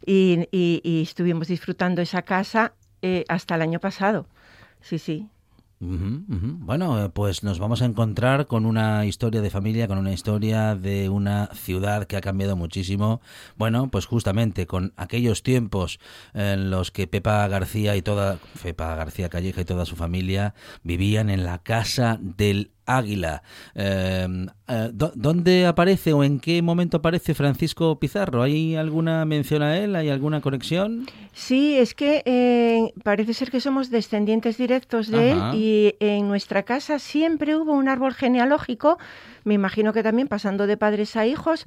y, 0.06 0.48
y- 0.52 1.02
estuvimos 1.02 1.48
disfrutando 1.48 2.02
esa 2.02 2.24
casa 2.24 2.74
eh, 3.02 3.26
hasta 3.28 3.56
el 3.56 3.62
año 3.62 3.80
pasado. 3.80 4.28
Sí, 4.82 5.00
sí. 5.00 5.28
Bueno, 5.80 7.04
eh, 7.04 7.10
pues 7.10 7.44
nos 7.44 7.60
vamos 7.60 7.82
a 7.82 7.86
encontrar 7.86 8.48
con 8.48 8.66
una 8.66 9.06
historia 9.06 9.42
de 9.42 9.50
familia, 9.50 9.88
con 9.88 9.98
una 9.98 10.14
historia 10.14 10.76
de 10.76 11.10
una 11.10 11.48
ciudad 11.48 12.06
que 12.06 12.16
ha 12.16 12.22
cambiado 12.22 12.56
muchísimo. 12.56 13.20
Bueno, 13.58 13.90
pues 13.90 14.06
justamente 14.06 14.66
con 14.66 14.94
aquellos 14.96 15.44
tiempos 15.44 16.00
en 16.34 16.70
los 16.70 16.92
que 16.92 17.08
Pepa 17.08 17.46
García 17.50 17.98
y 17.98 18.02
toda 18.02 18.40
Pepa 18.62 18.96
García 18.96 19.28
Calleja 19.28 19.62
y 19.62 19.66
toda 19.66 19.86
su 19.86 19.98
familia 19.98 20.54
vivían 20.84 21.30
en 21.30 21.44
la 21.44 21.60
casa 21.60 22.18
del 22.22 22.72
Águila. 22.86 23.44
Eh, 23.76 24.28
eh, 24.68 24.90
¿dó- 24.94 25.12
¿Dónde 25.16 25.66
aparece 25.66 26.14
o 26.14 26.24
en 26.24 26.40
qué 26.40 26.62
momento 26.62 26.98
aparece 26.98 27.34
Francisco 27.34 28.00
Pizarro? 28.00 28.42
¿Hay 28.44 28.76
alguna 28.76 29.26
mención 29.26 29.62
a 29.62 29.78
él? 29.78 29.96
¿Hay 29.96 30.10
alguna 30.10 30.42
conexión? 30.42 31.06
Sí, 31.34 31.76
es 31.78 31.94
que 31.94 32.22
eh, 32.26 32.94
parece 33.04 33.34
ser 33.34 33.50
que 33.52 33.60
somos 33.62 33.90
descendientes 33.90 34.58
directos 34.58 35.08
de 35.10 35.32
Ajá. 35.32 35.52
él 35.54 35.60
y 35.60 35.96
en 36.00 36.28
nuestra 36.28 36.64
casa 36.64 37.00
siempre 37.00 37.56
hubo 37.56 37.74
un 37.74 37.88
árbol 37.90 38.14
genealógico, 38.14 38.98
me 39.44 39.54
imagino 39.54 39.94
que 39.94 40.04
también 40.04 40.28
pasando 40.28 40.68
de 40.68 40.78
padres 40.78 41.16
a 41.16 41.26
hijos, 41.26 41.64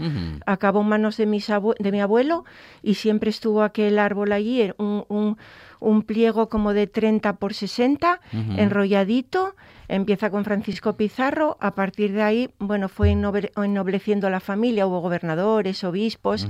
acabó 0.46 0.80
en 0.80 0.88
manos 0.88 1.16
de, 1.16 1.26
mis 1.26 1.46
de 1.78 1.92
mi 1.92 2.00
abuelo 2.00 2.44
y 2.82 2.94
siempre 2.94 3.30
estuvo 3.30 3.62
aquel 3.62 3.98
árbol 3.98 4.32
allí, 4.32 4.70
un, 4.78 5.04
un- 5.08 5.36
un 5.78 6.02
pliego 6.02 6.48
como 6.48 6.72
de 6.72 6.86
30 6.86 7.36
por 7.36 7.52
60, 7.52 8.20
Ujú. 8.32 8.52
enrolladito, 8.58 9.54
empieza 9.88 10.30
con 10.30 10.42
Francisco 10.44 10.96
Pizarro, 10.96 11.58
a 11.60 11.74
partir 11.74 12.12
de 12.12 12.22
ahí, 12.22 12.50
bueno, 12.58 12.88
fue 12.88 13.10
ennoble- 13.12 13.50
ennobleciendo 13.62 14.30
la 14.30 14.40
familia, 14.40 14.86
hubo 14.86 15.00
gobernadores, 15.00 15.84
obispos, 15.84 16.48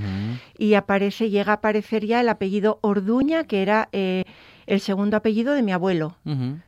y 0.57 0.75
aparece, 0.75 1.29
llega 1.29 1.51
a 1.51 1.55
aparecer 1.55 2.05
ya 2.05 2.21
el 2.21 2.29
apellido 2.29 2.79
Orduña, 2.81 3.43
que 3.43 3.61
era 3.61 3.89
eh, 3.91 4.23
el 4.65 4.79
segundo 4.79 5.17
apellido 5.17 5.53
de 5.53 5.61
mi 5.61 5.73
abuelo. 5.73 6.15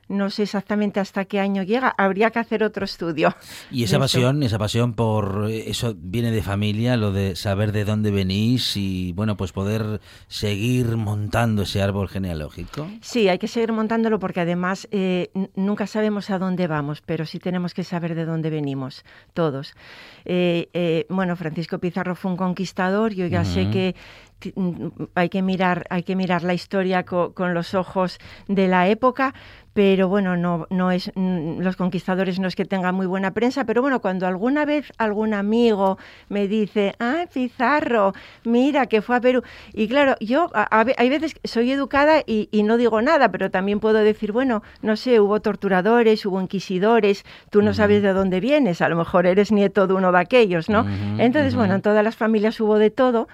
No 0.10 0.30
sé 0.30 0.43
exactamente 0.43 1.00
hasta 1.00 1.26
qué 1.26 1.39
año 1.39 1.63
llega, 1.63 1.93
habría 1.98 2.32
que 2.32 2.39
hacer 2.39 2.63
otro 2.63 2.84
estudio. 2.84 3.34
Y 3.72 3.84
esa 3.84 3.98
pasión, 4.00 4.43
esa 4.43 4.58
pasión 4.58 4.93
por 4.93 5.48
eh, 5.50 5.69
eso 5.69 5.95
viene 5.98 6.32
de 6.32 6.41
familia, 6.41 6.98
lo 6.98 7.12
de 7.12 7.36
saber 7.36 7.72
de 7.72 7.86
dónde 7.86 8.10
venís 8.12 8.76
y 8.76 9.13
bueno, 9.13 9.38
pues 9.38 9.52
poder 9.52 10.02
seguir 10.28 10.98
montando 10.98 11.62
ese 11.62 11.82
árbol 11.82 12.10
genealógico. 12.10 12.88
Sí, 13.02 13.30
hay 13.30 13.38
que 13.38 13.48
seguir 13.48 13.72
montándolo 13.72 14.19
porque 14.19 14.41
además 14.41 14.88
eh, 14.91 15.30
nunca 15.56 15.86
sabemos 15.88 16.30
a 16.32 16.39
dónde 16.39 16.67
vamos, 16.67 17.02
pero 17.06 17.26
sí 17.26 17.38
tenemos 17.39 17.74
que 17.74 17.84
saber 17.84 18.15
de 18.15 18.26
dónde 18.26 18.50
venimos, 18.50 19.06
todos. 19.34 19.74
Eh, 20.26 20.69
eh, 20.74 21.06
bueno, 21.10 21.36
Francisco 21.36 21.78
Pizarro 21.80 22.15
fue 22.15 22.32
un 22.32 22.38
conquistador, 22.38 23.13
yo 23.13 23.28
ya 23.28 23.45
sé 23.45 23.69
que 23.69 23.95
hay 25.15 25.30
que 25.30 25.41
mirar, 25.41 25.86
hay 25.89 26.04
que 26.04 26.15
mirar 26.15 26.43
la 26.43 26.54
historia 26.54 27.04
co- 27.04 27.34
con 27.34 27.54
los 27.54 27.74
ojos 27.74 28.19
de 28.48 28.67
la 28.67 28.88
época, 28.88 29.34
pero 29.80 30.10
bueno, 30.10 30.36
no, 30.36 30.68
no 30.72 30.92
es 30.92 31.10
mm, 31.15 31.62
los 31.62 31.78
conquistadores 31.78 32.38
no 32.38 32.50
es 32.50 32.56
que 32.58 32.65
tengan 32.65 32.96
muy 32.96 33.06
buena 33.06 33.32
prensa, 33.32 33.63
pero 33.63 33.82
bueno, 33.82 34.02
cuando 34.02 34.28
alguna 34.28 34.65
vez 34.65 34.92
algún 34.98 35.34
amigo 35.34 35.98
me 36.28 36.50
dice, 36.50 36.96
ah, 37.00 37.28
Pizarro, 37.34 38.12
mira 38.44 38.88
que 38.88 39.02
fue 39.02 39.15
a 39.15 39.22
Perú, 39.22 39.42
y 39.72 39.88
claro, 39.88 40.15
yo 40.20 40.50
a- 40.54 40.86
hay 40.98 41.10
veces 41.10 41.34
que 41.34 41.48
soy 41.48 41.72
educada 41.72 42.24
y, 42.28 42.50
y 42.52 42.63
no 42.63 42.76
digo 42.76 43.02
nada, 43.02 43.32
pero 43.32 43.52
también 43.52 43.80
puedo 43.80 44.00
decir, 44.00 44.34
bueno, 44.34 44.63
no 44.82 44.98
sé, 44.98 45.22
hubo 45.22 45.39
torturadores, 45.39 46.26
hubo 46.26 46.42
inquisidores, 46.42 47.24
tú 47.50 47.62
no 47.62 47.74
sabes 47.74 48.02
de 48.04 48.12
dónde 48.12 48.42
vienes, 48.42 48.82
a 48.82 48.89
lo 48.89 48.98
mejor 48.98 49.28
eres 49.28 49.50
nieto 49.54 49.88
de 49.88 49.94
uno 49.94 50.12
de 50.12 50.20
aquellos, 50.20 50.68
¿no? 50.68 50.84
Entonces, 51.20 51.56
bueno, 51.56 51.76
en 51.76 51.82
todas 51.82 52.04
las 52.04 52.18
familias 52.18 52.60
hubo 52.60 52.78
de 52.80 52.89
todo. 52.89 53.30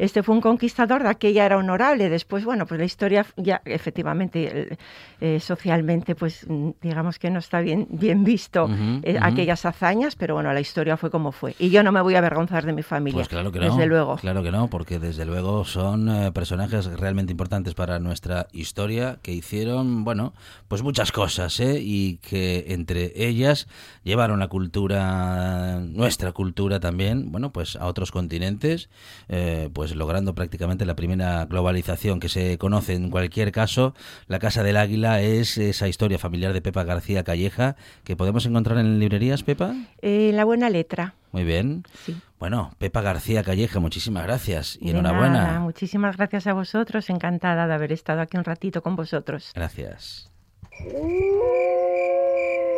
Este 0.00 0.22
fue 0.22 0.34
un 0.34 0.40
conquistador, 0.40 1.02
de 1.02 1.10
aquella 1.10 1.44
era 1.46 1.58
honorable. 1.58 2.08
Después, 2.08 2.44
bueno, 2.44 2.66
pues 2.66 2.78
la 2.80 2.86
historia 2.86 3.26
ya 3.36 3.60
efectivamente 3.64 4.46
el- 4.62 4.78
eh, 5.20 5.38
socialmente, 5.40 6.14
pues 6.14 6.46
mm, 6.48 6.70
digamos 6.80 7.18
que 7.18 7.28
no 7.30 7.38
está 7.38 7.60
bien, 7.60 7.86
bien 7.90 8.24
visto 8.24 8.68
eh, 9.02 9.18
aquellas 9.20 9.66
hazañas, 9.66 10.16
pero 10.16 10.34
bueno, 10.34 10.52
la 10.54 10.60
historia 10.60 10.96
fue 10.96 11.10
como 11.10 11.30
fue. 11.32 11.54
Y 11.58 11.68
yo 11.70 11.82
no 11.82 11.92
me 11.92 12.00
voy 12.00 12.14
a 12.14 12.18
avergonzar 12.18 12.64
de 12.64 12.72
mi 12.72 12.82
familia. 12.82 13.16
Pues 13.18 13.28
claro 13.28 13.52
que 13.52 13.58
no. 13.60 13.66
Desde 13.66 13.86
luego. 13.86 14.16
Claro 14.16 14.42
que 14.42 14.50
no, 14.50 14.68
porque 14.68 14.98
desde 14.98 15.26
luego 15.26 15.64
son 15.66 16.08
eh, 16.08 16.32
personajes 16.32 16.86
realmente 16.98 17.32
importantes 17.32 17.74
para 17.74 17.98
nuestra 17.98 18.46
historia 18.52 19.18
que 19.22 19.32
hicieron, 19.32 20.04
bueno, 20.04 20.32
pues 20.68 20.82
muchas 20.82 21.12
cosas, 21.12 21.60
¿eh? 21.60 21.78
Y 21.82 22.16
que 22.16 22.64
entre 22.68 23.12
ellas 23.16 23.68
llevaron 24.04 24.38
la 24.40 24.48
cultura, 24.48 25.80
nuestra 25.80 26.32
cultura 26.32 26.80
también, 26.80 27.30
bueno, 27.30 27.52
pues 27.52 27.76
a 27.76 27.86
otros 27.86 28.10
continentes, 28.10 28.88
eh, 29.28 29.68
pues 29.72 29.89
logrando 29.94 30.34
prácticamente 30.34 30.84
la 30.86 30.96
primera 30.96 31.44
globalización 31.46 32.20
que 32.20 32.28
se 32.28 32.58
conoce. 32.58 32.94
En 32.94 33.10
cualquier 33.10 33.52
caso, 33.52 33.94
la 34.26 34.38
Casa 34.38 34.62
del 34.62 34.76
Águila 34.76 35.20
es 35.20 35.58
esa 35.58 35.88
historia 35.88 36.18
familiar 36.18 36.52
de 36.52 36.62
Pepa 36.62 36.84
García 36.84 37.24
Calleja 37.24 37.76
que 38.04 38.16
podemos 38.16 38.46
encontrar 38.46 38.78
en 38.78 38.98
librerías, 38.98 39.42
Pepa. 39.42 39.74
Eh, 40.02 40.30
la 40.34 40.44
buena 40.44 40.70
letra. 40.70 41.14
Muy 41.32 41.44
bien. 41.44 41.84
Sí. 42.04 42.16
Bueno, 42.38 42.72
Pepa 42.78 43.02
García 43.02 43.42
Calleja, 43.44 43.80
muchísimas 43.80 44.24
gracias 44.24 44.78
y 44.80 44.86
De 44.86 44.98
enhorabuena. 44.98 45.44
nada, 45.44 45.60
muchísimas 45.60 46.16
gracias 46.16 46.46
a 46.46 46.52
vosotros. 46.54 47.08
Encantada 47.10 47.66
de 47.66 47.74
haber 47.74 47.92
estado 47.92 48.20
aquí 48.20 48.36
un 48.36 48.44
ratito 48.44 48.82
con 48.82 48.96
vosotros. 48.96 49.52
Gracias. 49.54 50.30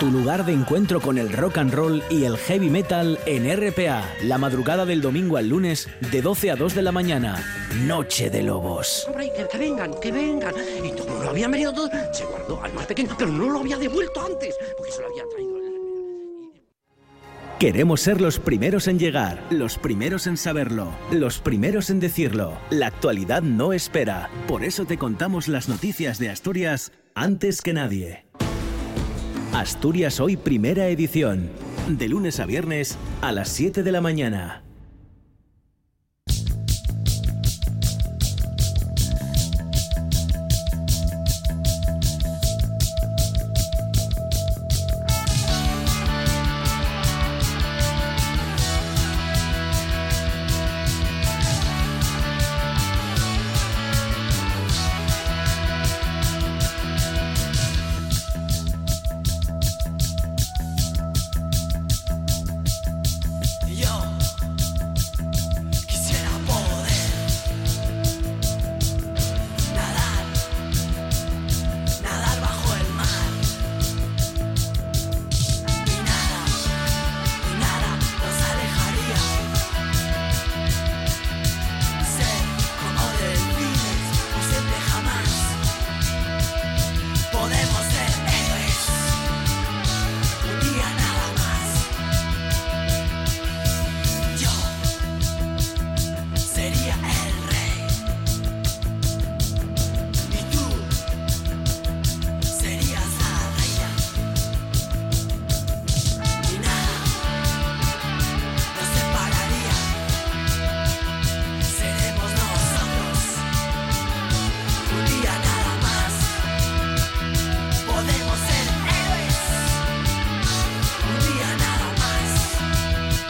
Tu 0.00 0.10
lugar 0.10 0.44
de 0.44 0.52
encuentro 0.52 1.00
con 1.00 1.18
el 1.18 1.32
rock 1.32 1.58
and 1.58 1.72
roll 1.72 2.02
y 2.10 2.24
el 2.24 2.36
heavy 2.36 2.68
metal 2.68 3.18
en 3.26 3.44
RPA, 3.56 4.04
la 4.22 4.38
madrugada 4.38 4.84
del 4.84 5.00
domingo 5.00 5.36
al 5.36 5.48
lunes 5.48 5.88
de 6.10 6.20
12 6.20 6.50
a 6.50 6.56
2 6.56 6.74
de 6.74 6.82
la 6.82 6.92
mañana. 6.92 7.42
Noche 7.86 8.28
de 8.28 8.42
Lobos. 8.42 9.06
Hombre, 9.06 9.30
que, 9.36 9.46
que 9.46 9.58
vengan, 9.58 9.94
que 10.00 10.10
vengan. 10.10 10.54
Y 10.84 10.90
como 10.90 11.22
lo 11.22 11.30
habían 11.30 11.52
venido 11.52 11.72
todo, 11.72 11.88
se 12.12 12.24
guardó 12.24 12.62
al 12.62 12.74
más 12.74 12.86
pequeño, 12.86 13.14
pero 13.16 13.30
no 13.30 13.48
lo 13.48 13.60
había 13.60 13.78
devuelto 13.78 14.20
antes, 14.20 14.56
porque 14.76 14.92
se 14.92 15.00
lo 15.00 15.08
habían 15.08 15.28
traído. 15.28 15.54
Queremos 17.60 18.00
ser 18.00 18.20
los 18.20 18.40
primeros 18.40 18.88
en 18.88 18.98
llegar, 18.98 19.40
los 19.48 19.78
primeros 19.78 20.26
en 20.26 20.36
saberlo, 20.36 20.88
los 21.12 21.38
primeros 21.38 21.88
en 21.88 22.00
decirlo. 22.00 22.58
La 22.68 22.88
actualidad 22.88 23.42
no 23.42 23.72
espera. 23.72 24.28
Por 24.48 24.64
eso 24.64 24.84
te 24.86 24.98
contamos 24.98 25.46
las 25.46 25.68
noticias 25.68 26.18
de 26.18 26.30
Asturias 26.30 26.90
antes 27.14 27.62
que 27.62 27.72
nadie. 27.72 28.23
Asturias 29.54 30.18
Hoy 30.18 30.36
Primera 30.36 30.88
Edición. 30.88 31.48
De 31.86 32.08
lunes 32.08 32.40
a 32.40 32.44
viernes 32.44 32.98
a 33.20 33.30
las 33.30 33.50
7 33.50 33.84
de 33.84 33.92
la 33.92 34.00
mañana. 34.00 34.63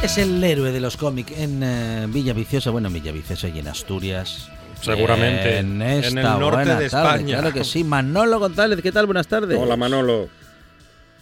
Es 0.04 0.18
el 0.18 0.44
héroe 0.44 0.70
de 0.70 0.80
los 0.80 0.96
cómics 0.98 1.32
en 1.38 1.62
eh, 1.62 2.04
Villa 2.08 2.34
Viciosa, 2.34 2.70
bueno, 2.70 2.88
en 2.88 2.94
Villa 2.94 3.10
Viciosa 3.10 3.48
y 3.48 3.58
en 3.58 3.68
Asturias. 3.68 4.50
Seguramente. 4.82 5.58
En 5.58 5.80
el 5.80 6.14
norte 6.14 6.44
buena 6.56 6.78
de 6.78 6.90
tarde, 6.90 7.06
España. 7.22 7.38
Claro 7.38 7.54
que 7.54 7.64
sí. 7.64 7.84
Manolo 7.84 8.38
González, 8.38 8.82
¿qué 8.82 8.92
tal? 8.92 9.06
Buenas 9.06 9.26
tardes. 9.28 9.58
Hola 9.58 9.76
Manolo. 9.76 10.28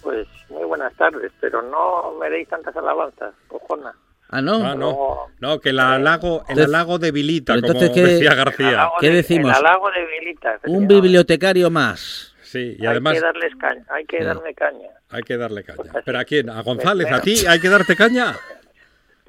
Pues 0.03 0.27
muy 0.49 0.65
buenas 0.65 0.93
tardes, 0.95 1.31
pero 1.41 1.63
no 1.63 2.19
me 2.21 2.29
deis 2.29 2.49
tantas 2.49 2.75
alabanzas, 2.77 3.33
cojona. 3.47 3.93
Ah, 4.31 4.43
no. 4.43 4.65
Ah, 4.67 4.75
no. 4.75 5.17
No, 5.39 5.61
que 5.61 5.69
el 5.71 5.79
halago, 5.79 6.45
el 6.49 6.61
halago 6.63 6.99
debilita, 6.99 7.55
como 7.55 7.67
entonces, 7.69 7.91
¿qué- 7.91 8.03
decía 8.03 8.35
García. 8.35 8.89
¿Qué 8.99 9.11
de- 9.11 9.15
decimos? 9.17 9.51
El 9.57 9.65
halago 9.65 9.91
debilita. 9.93 10.59
Un 10.67 10.89
bibliotecario 10.89 11.71
más. 11.71 12.35
Sí, 12.43 12.77
y 12.79 12.83
hay 12.83 12.89
además 12.89 13.15
que 13.15 13.21
darles 13.21 13.53
caña, 13.61 13.85
hay 13.91 14.05
que 14.07 14.19
Sí. 14.19 14.25
darme 14.25 14.55
caña. 14.55 14.89
hay 15.11 15.23
que 15.23 15.37
darle 15.37 15.63
caña. 15.63 15.83
Pues. 15.93 16.05
¿Pero 16.05 16.19
a 16.19 16.25
quién? 16.25 16.51
¿A 16.51 16.63
González? 16.63 17.07
Pues 17.09 17.21
¿A 17.21 17.23
ti? 17.23 17.47
¿Hay 17.47 17.61
que 17.61 17.69
darte 17.69 17.95
caña? 17.95 18.35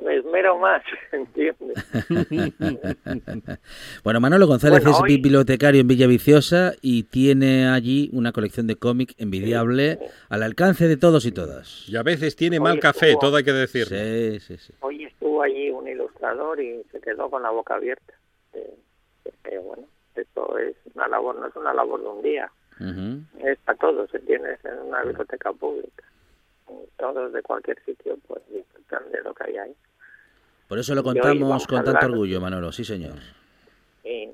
Me 0.01 0.15
esmero 0.17 0.57
más, 0.57 0.81
¿entiendes? 1.11 1.77
Bueno, 4.03 4.19
Manolo 4.19 4.47
González 4.47 4.79
Bueno, 4.83 4.97
es 4.97 5.01
hoy- 5.03 5.15
bibliotecario 5.17 5.81
en 5.81 5.87
Villa 5.87 6.07
Viciosa 6.07 6.73
y 6.81 7.03
tiene 7.03 7.67
allí 7.69 8.09
una 8.13 8.31
colección 8.31 8.67
de 8.67 8.75
cómic 8.75 9.13
envidiable 9.17 9.99
al 10.29 10.43
alcance 10.43 10.87
de 10.87 10.97
todos 10.97 11.25
y 11.25 11.31
todas. 11.31 11.87
Y 11.87 11.95
a 11.95 12.03
veces 12.03 12.35
tiene 12.35 12.57
Hoy 12.57 12.63
mal 12.63 12.79
café, 12.79 13.11
estuvo- 13.11 13.21
todo 13.21 13.37
hay 13.37 13.43
que 13.43 13.53
decir. 13.53 13.85
Sí, 13.85 14.39
sí, 14.39 14.57
sí. 14.57 14.73
Hoy 14.81 15.05
estuvo 15.05 15.41
allí 15.41 15.69
un 15.69 15.87
ilustrador 15.87 16.59
y 16.61 16.83
se 16.91 16.99
quedó 16.99 17.29
con 17.29 17.43
la 17.43 17.51
boca 17.51 17.75
abierta. 17.75 18.13
Eh, 18.53 18.73
que, 19.43 19.57
bueno, 19.59 19.83
esto 20.15 20.57
es 20.57 20.75
una 20.95 21.07
labor, 21.07 21.37
no 21.39 21.47
es 21.47 21.55
una 21.55 21.73
labor 21.73 22.01
de 22.01 22.07
un 22.07 22.21
día, 22.21 22.51
Ujú. 22.79 23.21
es 23.47 23.57
para 23.59 23.77
todos, 23.77 24.13
¿entiendes? 24.13 24.59
En 24.65 24.87
una 24.87 25.03
biblioteca 25.03 25.51
pública. 25.53 26.03
Todos 26.97 27.33
de 27.33 27.41
cualquier 27.41 27.83
sitio, 27.83 28.17
pues 28.27 28.41
disfrutan 28.49 29.11
de 29.11 29.21
lo 29.21 29.33
que 29.33 29.43
hay 29.45 29.57
ahí. 29.57 29.75
Por 30.67 30.79
eso 30.79 30.95
lo 30.95 31.03
contamos 31.03 31.67
con 31.67 31.83
tanto 31.83 32.05
orgullo, 32.05 32.41
Manolo. 32.41 32.71
Sí, 32.71 32.83
señor. 32.83 33.13
Y, 34.03 34.29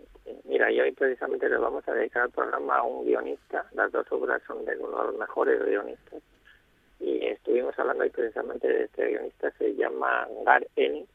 mira, 0.45 0.71
y 0.71 0.79
hoy 0.79 0.91
precisamente 0.91 1.49
le 1.49 1.57
vamos 1.57 1.87
a 1.87 1.93
dedicar 1.93 2.25
el 2.25 2.31
programa 2.31 2.77
a 2.77 2.83
un 2.83 3.05
guionista. 3.05 3.65
Las 3.73 3.91
dos 3.91 4.05
obras 4.11 4.41
son 4.47 4.63
de 4.65 4.77
uno 4.77 4.99
de 4.99 5.07
los 5.07 5.17
mejores 5.17 5.63
guionistas. 5.65 6.21
Y 6.99 7.25
estuvimos 7.25 7.77
hablando 7.79 8.03
hoy 8.03 8.09
precisamente 8.09 8.67
de 8.67 8.83
este 8.85 9.07
guionista, 9.07 9.51
se 9.57 9.75
llama 9.75 10.27
Gar 10.45 10.67
Ennis. 10.75 11.07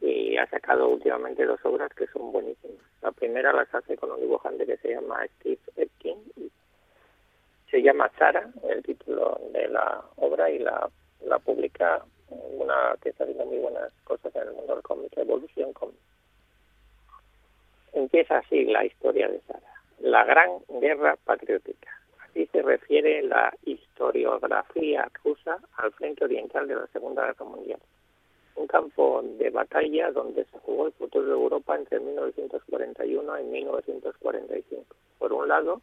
Y 0.00 0.36
ha 0.36 0.46
sacado 0.48 0.88
últimamente 0.88 1.44
dos 1.46 1.60
obras 1.64 1.92
que 1.94 2.06
son 2.08 2.32
buenísimas. 2.32 2.82
La 3.02 3.12
primera 3.12 3.52
las 3.52 3.72
hace 3.74 3.96
con 3.96 4.10
un 4.10 4.20
dibujante 4.20 4.66
que 4.66 4.76
se 4.78 4.90
llama 4.94 5.26
Steve 5.38 5.60
Epkin. 5.76 6.18
Se 7.70 7.82
llama 7.82 8.10
Sara, 8.18 8.48
el 8.68 8.82
título 8.82 9.40
de 9.52 9.68
la 9.68 10.02
obra, 10.16 10.50
y 10.50 10.58
la, 10.58 10.88
la 11.26 11.38
publica 11.38 12.04
una 12.28 12.96
que 13.02 13.10
está 13.10 13.24
haciendo 13.24 13.46
muy 13.46 13.58
buenas 13.58 13.92
cosas 14.04 14.34
en 14.36 14.42
el 14.42 14.54
mundo 14.54 14.74
del 14.74 14.82
cómic, 14.82 15.16
Evolution 15.16 15.72
Comics. 15.72 15.98
Empieza 17.92 18.38
así 18.38 18.64
la 18.64 18.84
historia 18.84 19.28
de 19.28 19.40
Sara. 19.46 19.74
La 20.00 20.24
Gran 20.24 20.50
Guerra 20.80 21.16
Patriótica. 21.24 21.90
Así 22.24 22.46
se 22.46 22.62
refiere 22.62 23.22
la 23.22 23.54
historiografía 23.64 25.08
rusa 25.22 25.58
al 25.76 25.92
frente 25.92 26.24
oriental 26.24 26.66
de 26.66 26.74
la 26.74 26.86
Segunda 26.88 27.26
Guerra 27.26 27.44
Mundial. 27.44 27.78
Un 28.56 28.66
campo 28.66 29.22
de 29.22 29.50
batalla 29.50 30.10
donde 30.10 30.44
se 30.44 30.58
jugó 30.58 30.86
el 30.86 30.92
futuro 30.92 31.26
de 31.26 31.32
Europa 31.32 31.76
entre 31.76 32.00
1941 32.00 33.40
y 33.40 33.44
1945. 33.44 34.96
Por 35.18 35.32
un 35.32 35.48
lado, 35.48 35.80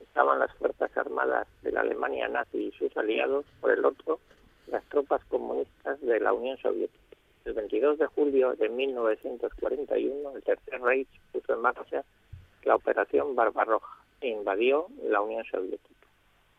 estaban 0.00 0.38
las 0.38 0.52
fuerzas 0.54 0.96
armadas 0.96 1.46
de 1.62 1.72
la 1.72 1.80
Alemania 1.80 2.28
nazi 2.28 2.58
y 2.58 2.72
sus 2.72 2.96
aliados, 2.96 3.44
por 3.60 3.70
el 3.72 3.84
otro, 3.84 4.20
las 4.68 4.84
tropas 4.84 5.24
comunistas 5.26 6.00
de 6.00 6.20
la 6.20 6.32
Unión 6.32 6.56
Soviética. 6.58 6.98
El 7.44 7.52
22 7.52 7.98
de 7.98 8.06
julio 8.06 8.54
de 8.54 8.68
1941, 8.68 10.30
el 10.36 10.42
Tercer 10.42 10.80
Reich 10.80 11.08
puso 11.32 11.52
en 11.52 11.60
marcha 11.60 12.04
la 12.64 12.76
Operación 12.76 13.34
Barbarroja 13.36 13.98
e 14.20 14.28
invadió 14.28 14.86
la 15.02 15.20
Unión 15.20 15.44
Soviética. 15.44 16.06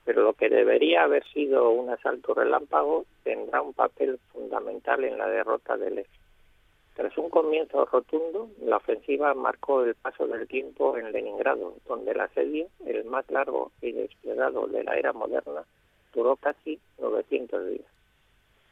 Pero 0.06 0.21
lo 0.21 0.34
que 0.34 0.50
debería 0.50 1.04
haber 1.04 1.26
sido 1.34 1.71
un 1.71 1.89
asalto 1.89 2.36
relámpago 2.36 3.06
tendrá 3.24 3.62
un 3.62 3.74
papel 3.74 4.19
fundamental 4.32 5.04
en 5.04 5.17
la 5.17 5.28
derrota 5.28 5.76
del 5.78 6.00
este. 6.00 6.25
Tras 6.95 7.17
un 7.17 7.29
comienzo 7.29 7.84
rotundo, 7.84 8.49
la 8.62 8.77
ofensiva 8.77 9.34
marcó 9.34 9.84
el 9.84 9.95
paso 9.95 10.27
del 10.27 10.47
tiempo 10.47 10.97
en 10.97 11.12
Leningrado, 11.12 11.73
donde 11.86 12.12
el 12.12 12.21
asedio, 12.21 12.67
el 12.86 13.03
más 13.03 13.29
largo 13.29 13.73
y 13.81 13.91
desplegado 13.91 14.65
de 14.67 14.81
la 14.86 14.95
era 14.95 15.12
moderna, 15.12 15.65
duró 16.13 16.38
casi 16.38 16.79
900 16.99 17.67
días. 17.67 17.86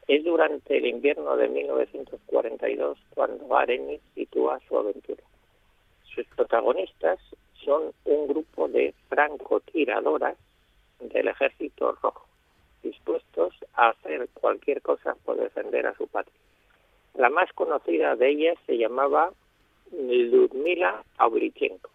Es 0.08 0.24
durante 0.24 0.78
el 0.78 0.86
invierno 0.86 1.36
de 1.36 1.48
1942 1.48 2.98
cuando 3.14 3.56
Arenis 3.56 4.00
sitúa 4.14 4.58
su 4.66 4.78
aventura. 4.78 5.22
Sus 6.14 6.26
protagonistas 6.28 7.18
son 7.62 7.92
un 8.06 8.26
grupo 8.28 8.68
de 8.68 8.94
francotiradoras 9.10 10.38
del 10.98 11.28
ejército 11.28 11.92
rojo, 12.02 12.26
dispuestos 12.82 13.54
a 13.74 13.90
hacer 13.90 14.30
cualquier 14.32 14.80
cosa 14.80 15.14
por 15.26 15.36
defender 15.36 15.86
a 15.86 15.94
su 15.94 16.06
patria. 16.08 16.43
La 17.14 17.30
más 17.30 17.52
conocida 17.52 18.16
de 18.16 18.30
ellas 18.30 18.58
se 18.66 18.76
llamaba 18.76 19.32
Ludmila 19.92 21.04
Pavlichenko. 21.16 21.90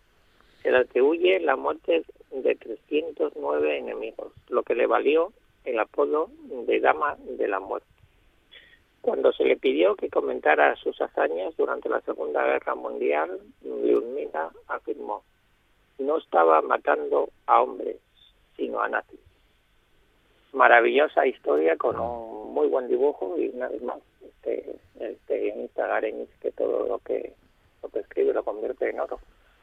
Se 0.61 0.71
le 0.71 0.77
atribuye 0.77 1.39
la 1.39 1.55
muerte 1.55 2.03
de 2.31 2.55
309 2.55 3.77
enemigos, 3.77 4.31
lo 4.49 4.63
que 4.63 4.75
le 4.75 4.87
valió 4.87 5.33
el 5.65 5.79
apodo 5.79 6.29
de 6.67 6.79
Dama 6.79 7.17
de 7.19 7.47
la 7.47 7.59
Muerte. 7.59 7.87
Cuando 9.01 9.31
se 9.31 9.45
le 9.45 9.57
pidió 9.57 9.95
que 9.95 10.09
comentara 10.09 10.75
sus 10.75 10.99
hazañas 11.01 11.55
durante 11.57 11.89
la 11.89 12.01
Segunda 12.01 12.43
Guerra 12.45 12.75
Mundial, 12.75 13.39
Ludmila 13.63 14.51
afirmó, 14.67 15.23
no 15.97 16.17
estaba 16.17 16.61
matando 16.61 17.29
a 17.45 17.61
hombres, 17.61 17.97
sino 18.55 18.81
a 18.81 18.89
nazis. 18.89 19.19
Maravillosa 20.53 21.27
historia 21.27 21.77
con 21.77 21.99
un 21.99 22.53
muy 22.53 22.67
buen 22.67 22.87
dibujo 22.87 23.35
y 23.37 23.49
una 23.49 23.69
vez 23.69 23.81
más, 23.83 23.99
este, 24.29 24.75
este 24.99 25.69
Garenis 25.75 26.29
que 26.41 26.51
todo 26.51 26.87
lo 26.87 26.99
que, 26.99 27.33
lo 27.83 27.89
que 27.89 27.99
escribe 27.99 28.33
lo 28.33 28.43
convierte 28.43 28.89
en 28.89 28.99
oro. 28.99 29.19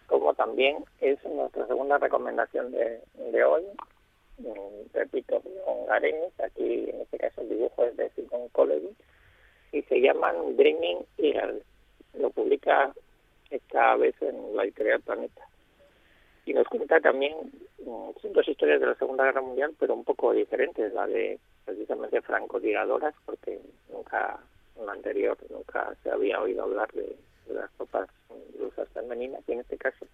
Como 0.06 0.34
también 0.34 0.84
es 1.00 1.22
nuestra 1.24 1.66
segunda 1.66 1.98
recomendación 1.98 2.70
de, 2.72 3.00
de 3.14 3.44
hoy, 3.44 3.64
Mm, 4.38 4.92
repito, 4.92 5.40
con 5.64 5.86
Garenis, 5.86 6.38
aquí 6.40 6.90
en 6.90 7.00
este 7.00 7.18
caso 7.18 7.40
el 7.40 7.48
dibujo 7.48 7.84
es 7.84 7.96
de 7.96 8.10
Simon 8.10 8.48
Colevi, 8.50 8.94
y 9.72 9.82
se 9.82 10.00
llaman 10.00 10.56
Dreaming 10.56 11.06
Eagle. 11.18 11.62
Lo 12.14 12.30
publica 12.30 12.92
esta 13.50 13.96
vez 13.96 14.14
en 14.20 14.54
la 14.54 14.64
editorial 14.64 15.00
Planeta. 15.00 15.42
Y 16.44 16.52
nos 16.52 16.68
cuenta 16.68 17.00
también 17.00 17.34
mm, 17.78 18.32
dos 18.32 18.48
historias 18.48 18.80
de 18.80 18.86
la 18.86 18.94
Segunda 18.96 19.24
Guerra 19.24 19.40
Mundial, 19.40 19.74
pero 19.78 19.94
un 19.94 20.04
poco 20.04 20.32
diferentes, 20.32 20.92
la 20.92 21.06
de 21.06 21.38
precisamente 21.64 22.20
francotiradoras, 22.20 23.14
porque 23.24 23.58
nunca, 23.90 24.38
en 24.78 24.86
la 24.86 24.92
anterior, 24.92 25.36
nunca 25.50 25.94
se 26.02 26.10
había 26.10 26.40
oído 26.40 26.64
hablar 26.64 26.90
de, 26.92 27.16
las 27.48 27.70
tropas 27.72 28.08
rusas 28.58 28.88
femeninas, 28.90 29.42
y 29.46 29.52
en 29.52 29.60
este 29.60 29.76
caso 29.76 30.06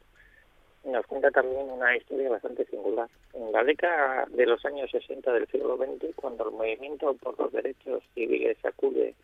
nos 0.84 1.06
cuenta 1.06 1.30
también 1.30 1.70
una 1.70 1.96
historia 1.96 2.28
bastante 2.28 2.66
singular. 2.66 3.08
En 3.34 3.52
la 3.52 3.62
década 3.62 4.26
de 4.30 4.46
los 4.46 4.64
años 4.64 4.90
60 4.90 5.32
del 5.32 5.46
siglo 5.46 5.76
XX, 5.76 6.14
cuando 6.16 6.48
el 6.48 6.54
movimiento 6.54 7.14
por 7.14 7.38
los 7.38 7.52
derechos 7.52 8.02
civiles 8.14 8.58
sacude 8.60 9.14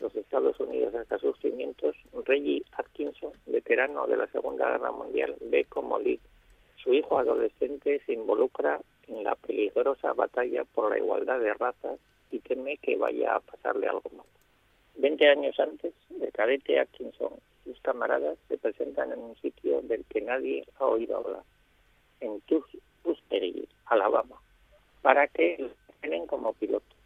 los 0.00 0.14
Estados 0.14 0.60
Unidos 0.60 0.94
hasta 0.94 1.18
sus 1.18 1.38
cimientos, 1.38 1.96
Reggie 2.26 2.64
Atkinson, 2.72 3.32
veterano 3.46 4.06
de 4.06 4.18
la 4.18 4.26
Segunda 4.26 4.70
Guerra 4.70 4.92
Mundial, 4.92 5.34
ve 5.40 5.64
como 5.64 5.98
Lee, 5.98 6.20
su 6.76 6.92
hijo 6.92 7.18
adolescente, 7.18 8.00
se 8.04 8.12
involucra 8.12 8.80
en 9.08 9.24
la 9.24 9.34
peligrosa 9.36 10.12
batalla 10.12 10.64
por 10.64 10.90
la 10.90 10.98
igualdad 10.98 11.40
de 11.40 11.54
razas 11.54 11.98
y 12.30 12.40
teme 12.40 12.76
que 12.76 12.96
vaya 12.96 13.36
a 13.36 13.40
pasarle 13.40 13.88
algo 13.88 14.10
mal. 14.16 14.26
Veinte 14.98 15.28
años 15.28 15.60
antes, 15.60 15.92
el 16.20 16.32
cadete 16.32 16.80
Atkinson 16.80 17.34
y 17.66 17.70
sus 17.70 17.80
camaradas 17.82 18.38
se 18.48 18.56
presentan 18.56 19.12
en 19.12 19.18
un 19.18 19.36
sitio 19.36 19.82
del 19.82 20.04
que 20.06 20.22
nadie 20.22 20.64
ha 20.78 20.86
oído 20.86 21.18
hablar, 21.18 21.42
en 22.20 22.40
Tewksbury, 22.42 23.68
Alabama, 23.84 24.36
para 25.02 25.28
que 25.28 25.56
los 25.58 25.72
tienen 26.00 26.26
como 26.26 26.54
pilotos. 26.54 26.96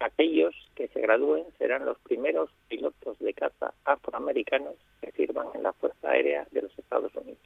Aquellos 0.00 0.54
que 0.74 0.88
se 0.88 1.00
gradúen 1.00 1.44
serán 1.58 1.84
los 1.84 1.98
primeros 1.98 2.50
pilotos 2.68 3.18
de 3.18 3.34
caza 3.34 3.74
afroamericanos 3.84 4.76
que 5.02 5.12
sirvan 5.12 5.48
en 5.54 5.64
la 5.64 5.74
Fuerza 5.74 6.10
Aérea 6.10 6.46
de 6.50 6.62
los 6.62 6.78
Estados 6.78 7.14
Unidos. 7.14 7.40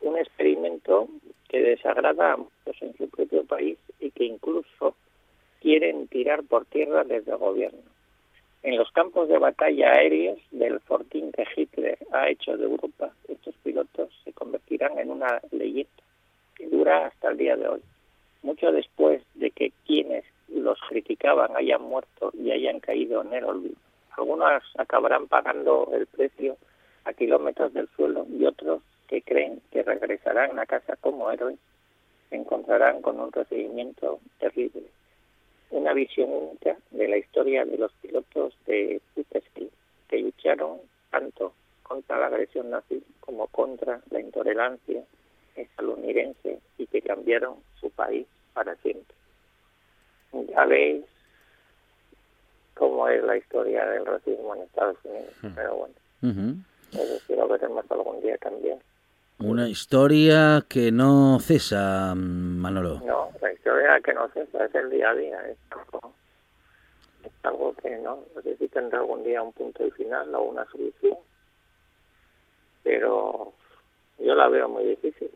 Un 0.00 0.18
experimento 0.18 1.08
que 1.48 1.60
desagrada 1.60 2.32
a 2.32 2.36
muchos 2.38 2.82
en 2.82 2.96
su 2.96 3.08
propio 3.08 3.44
país 3.44 3.78
y 4.00 4.10
que 4.10 4.24
incluso 4.24 4.96
quieren 5.60 6.08
tirar 6.08 6.42
por 6.42 6.64
tierra 6.66 7.04
desde 7.04 7.30
el 7.30 7.38
gobierno. 7.38 7.95
En 8.62 8.76
los 8.76 8.90
campos 8.92 9.28
de 9.28 9.38
batalla 9.38 9.92
aéreos 9.92 10.38
del 10.50 10.80
fortín 10.80 11.30
que 11.32 11.46
Hitler 11.54 11.98
ha 12.12 12.28
hecho 12.28 12.56
de 12.56 12.64
Europa, 12.64 13.12
estos 13.28 13.54
pilotos 13.62 14.10
se 14.24 14.32
convertirán 14.32 14.98
en 14.98 15.10
una 15.10 15.40
leyenda 15.52 15.90
que 16.54 16.66
dura 16.66 17.06
hasta 17.06 17.30
el 17.30 17.36
día 17.36 17.56
de 17.56 17.68
hoy. 17.68 17.80
Mucho 18.42 18.72
después 18.72 19.22
de 19.34 19.50
que 19.50 19.72
quienes 19.86 20.24
los 20.48 20.78
criticaban 20.88 21.56
hayan 21.56 21.82
muerto 21.82 22.32
y 22.32 22.50
hayan 22.50 22.80
caído 22.80 23.22
en 23.22 23.34
el 23.34 23.44
olvido. 23.44 23.76
Algunos 24.16 24.62
acabarán 24.78 25.26
pagando 25.28 25.88
el 25.92 26.06
precio 26.06 26.56
a 27.04 27.12
kilómetros 27.12 27.72
del 27.72 27.88
suelo 27.88 28.26
y 28.30 28.44
otros 28.46 28.82
que 29.06 29.22
creen 29.22 29.60
que 29.70 29.82
regresarán 29.82 30.58
a 30.58 30.66
casa 30.66 30.96
como 30.96 31.30
héroes 31.30 31.58
se 32.28 32.36
encontrarán 32.36 33.02
con 33.02 33.20
un 33.20 33.30
recibimiento 33.30 34.18
terrible 34.38 34.82
una 35.70 35.92
visión 35.92 36.30
única 36.30 36.76
de 36.90 37.08
la 37.08 37.18
historia 37.18 37.64
de 37.64 37.78
los 37.78 37.92
pilotos 37.94 38.54
de 38.66 39.00
Putesky, 39.14 39.70
que 40.08 40.18
lucharon 40.18 40.78
tanto 41.10 41.52
contra 41.82 42.18
la 42.18 42.26
agresión 42.26 42.70
nazi 42.70 43.02
como 43.20 43.46
contra 43.48 44.00
la 44.10 44.20
intolerancia 44.20 45.02
estadounidense 45.54 46.60
y 46.78 46.86
que 46.86 47.02
cambiaron 47.02 47.56
su 47.80 47.90
país 47.90 48.26
para 48.52 48.74
siempre. 48.76 49.14
Ya 50.32 50.66
veis 50.66 51.04
cómo 52.74 53.08
es 53.08 53.22
la 53.24 53.36
historia 53.36 53.86
del 53.86 54.04
racismo 54.04 54.54
en 54.54 54.62
Estados 54.62 54.98
Unidos, 55.04 55.34
pero 55.54 55.76
bueno, 55.76 55.94
eso 56.92 57.18
sí 57.26 57.34
lo 57.34 57.48
veremos 57.48 57.84
algún 57.90 58.20
día 58.20 58.36
también. 58.38 58.78
Una 59.38 59.68
historia 59.68 60.64
que 60.66 60.90
no 60.90 61.38
cesa, 61.40 62.14
Manolo. 62.16 63.02
No, 63.04 63.30
la 63.42 63.52
historia 63.52 64.00
que 64.00 64.14
no 64.14 64.28
cesa 64.30 64.64
es 64.64 64.74
el 64.74 64.88
día 64.88 65.10
a 65.10 65.14
día, 65.14 65.40
es 65.48 65.58
algo, 65.70 66.14
es 67.22 67.32
algo 67.42 67.74
que 67.74 67.96
no, 67.98 68.24
no 68.34 68.42
sé 68.42 68.56
si 68.56 68.66
tendrá 68.68 69.00
algún 69.00 69.24
día 69.24 69.42
un 69.42 69.52
punto 69.52 69.86
y 69.86 69.90
final 69.90 70.34
o 70.34 70.42
una 70.42 70.64
solución, 70.70 71.18
pero 72.82 73.52
yo 74.18 74.34
la 74.34 74.48
veo 74.48 74.70
muy 74.70 74.84
difícil, 74.84 75.30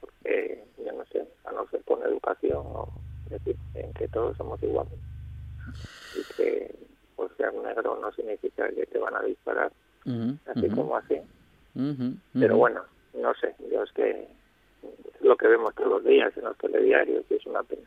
porque 0.00 0.64
yo 0.84 0.92
no 0.92 1.04
sé, 1.06 1.26
a 1.44 1.52
no 1.52 1.66
ser 1.70 1.82
con 1.84 2.02
educación 2.02 2.62
o 2.64 2.88
decir 3.28 3.56
en 3.74 3.92
que 3.94 4.06
todos 4.08 4.36
somos 4.36 4.62
iguales 4.62 4.94
y 6.14 6.22
que 6.34 6.72
por 7.16 7.36
ser 7.36 7.52
negro 7.54 7.98
no 8.00 8.12
significa 8.12 8.68
que 8.70 8.86
te 8.86 8.98
van 8.98 9.16
a 9.16 9.22
disparar, 9.22 9.72
así 10.46 10.68
como 10.68 10.96
así. 10.96 11.20
ujú, 11.74 12.14
Pero 12.34 12.56
bueno, 12.56 12.84
no 13.14 13.34
sé, 13.34 13.54
yo 13.70 13.82
es 13.82 13.92
que 13.92 14.28
lo 15.20 15.36
que 15.36 15.48
vemos 15.48 15.74
todos 15.74 15.90
los 15.90 16.04
días 16.04 16.36
en 16.36 16.44
los 16.44 16.56
telediarios 16.58 17.24
y 17.30 17.34
es 17.34 17.46
una 17.46 17.62
pena. 17.62 17.82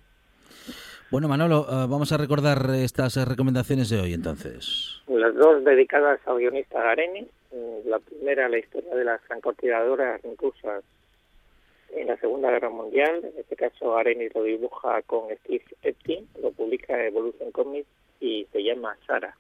Bueno, 1.12 1.28
Manolo, 1.28 1.68
eh, 1.70 1.86
vamos 1.88 2.12
a 2.12 2.18
recordar 2.18 2.70
estas 2.74 3.18
eh, 3.18 3.26
recomendaciones 3.26 3.90
de 3.90 4.00
hoy 4.00 4.14
entonces. 4.14 5.02
Las 5.08 5.36
dos 5.36 5.64
dedicadas 5.64 6.20
al 6.26 6.38
guionista 6.38 6.82
Gareni, 6.82 7.22
mm, 7.22 7.88
la 7.88 8.00
primera 8.00 8.50
la 8.50 8.58
historia 8.58 8.96
de 8.96 9.04
las 9.04 9.22
francotiradoras 9.22 10.22
rusas 10.40 10.84
en 11.92 12.08
la 12.08 12.18
Segunda 12.18 12.50
Guerra 12.50 12.70
Mundial, 12.70 13.22
en 13.24 13.40
este 13.40 13.56
caso 13.56 13.92
Gareni 13.92 14.30
lo 14.34 14.44
dibuja 14.44 15.02
con 15.04 15.30
Steve 15.42 15.64
Epstein, 15.84 16.28
lo 16.42 16.52
publica 16.52 17.06
Evolution 17.06 17.52
Comics 17.52 17.88
y 18.20 18.48
se 18.52 18.64
llama 18.64 18.98
Sara, 19.06 19.38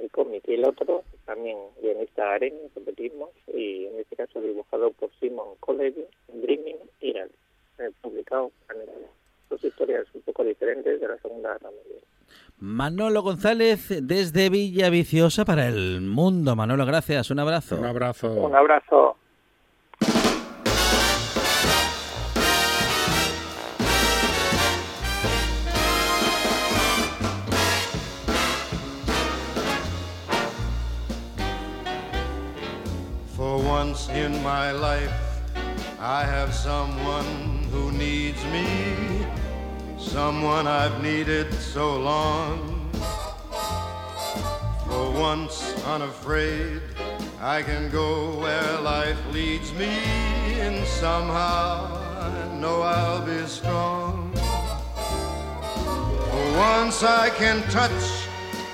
el 0.00 0.10
cómic, 0.10 0.42
y 0.46 0.54
el 0.54 0.64
otro 0.64 1.04
también 1.24 1.58
guionista 1.80 2.24
Gareni, 2.24 2.68
repetimos, 2.74 3.30
y 3.46 3.86
en 3.86 3.98
este 4.00 4.16
caso 4.16 4.40
dibujado 4.40 4.90
por 4.92 5.10
Simon 5.20 5.56
Colevi, 5.60 6.04
Dreaming 6.28 6.78
Iral, 7.00 7.30
eh, 7.78 7.90
publicado 8.02 8.50
en 8.74 8.80
el 8.82 8.88
dos 9.48 9.64
historias 9.64 10.06
un 10.14 10.22
poco 10.22 10.44
diferentes 10.44 11.00
de 11.00 11.08
la 11.08 11.18
Segunda 11.18 11.52
Guerra 11.52 11.70
Mundial. 11.70 12.00
Manolo 12.58 13.22
González 13.22 13.88
desde 14.06 14.50
Villaviciosa 14.50 15.44
para 15.44 15.66
el 15.66 16.00
mundo. 16.02 16.54
Manolo, 16.54 16.86
gracias. 16.86 17.30
Un 17.30 17.40
abrazo. 17.40 17.78
Un 17.78 17.86
abrazo. 17.86 18.32
Un 18.32 18.54
abrazo. 18.54 19.16
Once 33.90 34.08
in 34.10 34.40
my 34.44 34.70
life, 34.70 35.20
I 35.98 36.22
have 36.22 36.54
someone 36.54 37.64
who 37.72 37.90
needs 37.90 38.40
me, 38.44 39.26
someone 39.98 40.68
I've 40.68 41.02
needed 41.02 41.52
so 41.54 41.98
long. 41.98 42.88
For 44.86 45.10
once 45.10 45.74
unafraid, 45.86 46.82
I 47.40 47.62
can 47.62 47.90
go 47.90 48.38
where 48.38 48.80
life 48.80 49.18
leads 49.32 49.72
me, 49.72 49.92
and 50.66 50.86
somehow 50.86 51.98
I 52.28 52.58
know 52.60 52.82
I'll 52.82 53.26
be 53.26 53.44
strong. 53.48 54.32
For 56.30 56.46
once 56.70 57.02
I 57.02 57.30
can 57.30 57.60
touch 57.70 58.04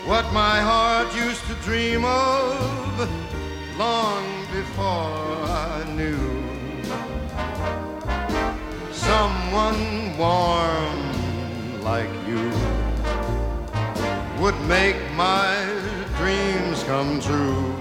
what 0.04 0.30
my 0.34 0.60
heart 0.60 1.08
used 1.16 1.42
to 1.46 1.54
dream 1.64 2.04
of 2.04 3.08
long 3.78 4.35
before 4.76 5.48
I 5.48 5.84
knew 5.96 6.20
someone 8.92 9.80
warm 10.18 11.00
like 11.82 12.12
you 12.28 12.44
would 14.38 14.58
make 14.68 14.96
my 15.16 15.56
dreams 16.18 16.84
come 16.84 17.20
true. 17.20 17.72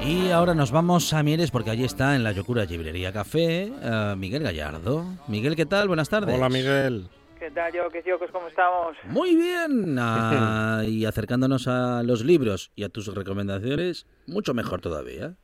Y 0.00 0.30
ahora 0.30 0.54
nos 0.54 0.70
vamos 0.70 1.12
a 1.12 1.22
Mieres 1.22 1.50
porque 1.50 1.70
allí 1.70 1.84
está 1.84 2.14
en 2.14 2.22
la 2.22 2.30
Yocura 2.32 2.64
Librería 2.66 3.12
Café 3.12 3.72
eh, 3.82 4.14
Miguel 4.16 4.44
Gallardo. 4.44 5.04
Miguel, 5.26 5.56
¿qué 5.56 5.66
tal? 5.66 5.88
Buenas 5.88 6.08
tardes. 6.08 6.36
Hola, 6.36 6.48
Miguel. 6.48 7.08
¿Qué 7.38 7.50
tal, 7.50 7.72
yo? 7.72 7.88
¿Qué? 7.90 8.02
¿Cómo 8.30 8.46
estamos? 8.46 8.96
Muy 9.08 9.34
bien. 9.34 9.96
Ah, 9.98 10.82
y 10.86 11.04
acercándonos 11.04 11.66
a 11.66 12.04
los 12.04 12.24
libros 12.24 12.70
y 12.76 12.84
a 12.84 12.88
tus 12.88 13.12
recomendaciones, 13.12 14.06
mucho 14.26 14.54
mejor 14.54 14.80
todavía. 14.80 15.36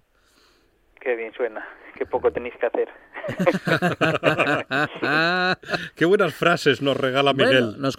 Qué 1.08 1.16
bien 1.16 1.32
suena. 1.32 1.66
Qué 1.96 2.04
poco 2.04 2.30
tenéis 2.30 2.54
que 2.60 2.66
hacer. 2.66 2.86
Qué 5.94 6.04
buenas 6.04 6.34
frases 6.34 6.82
nos 6.82 6.98
regala 6.98 7.32
Miguel. 7.32 7.64
Bueno, 7.64 7.78
nos 7.78 7.96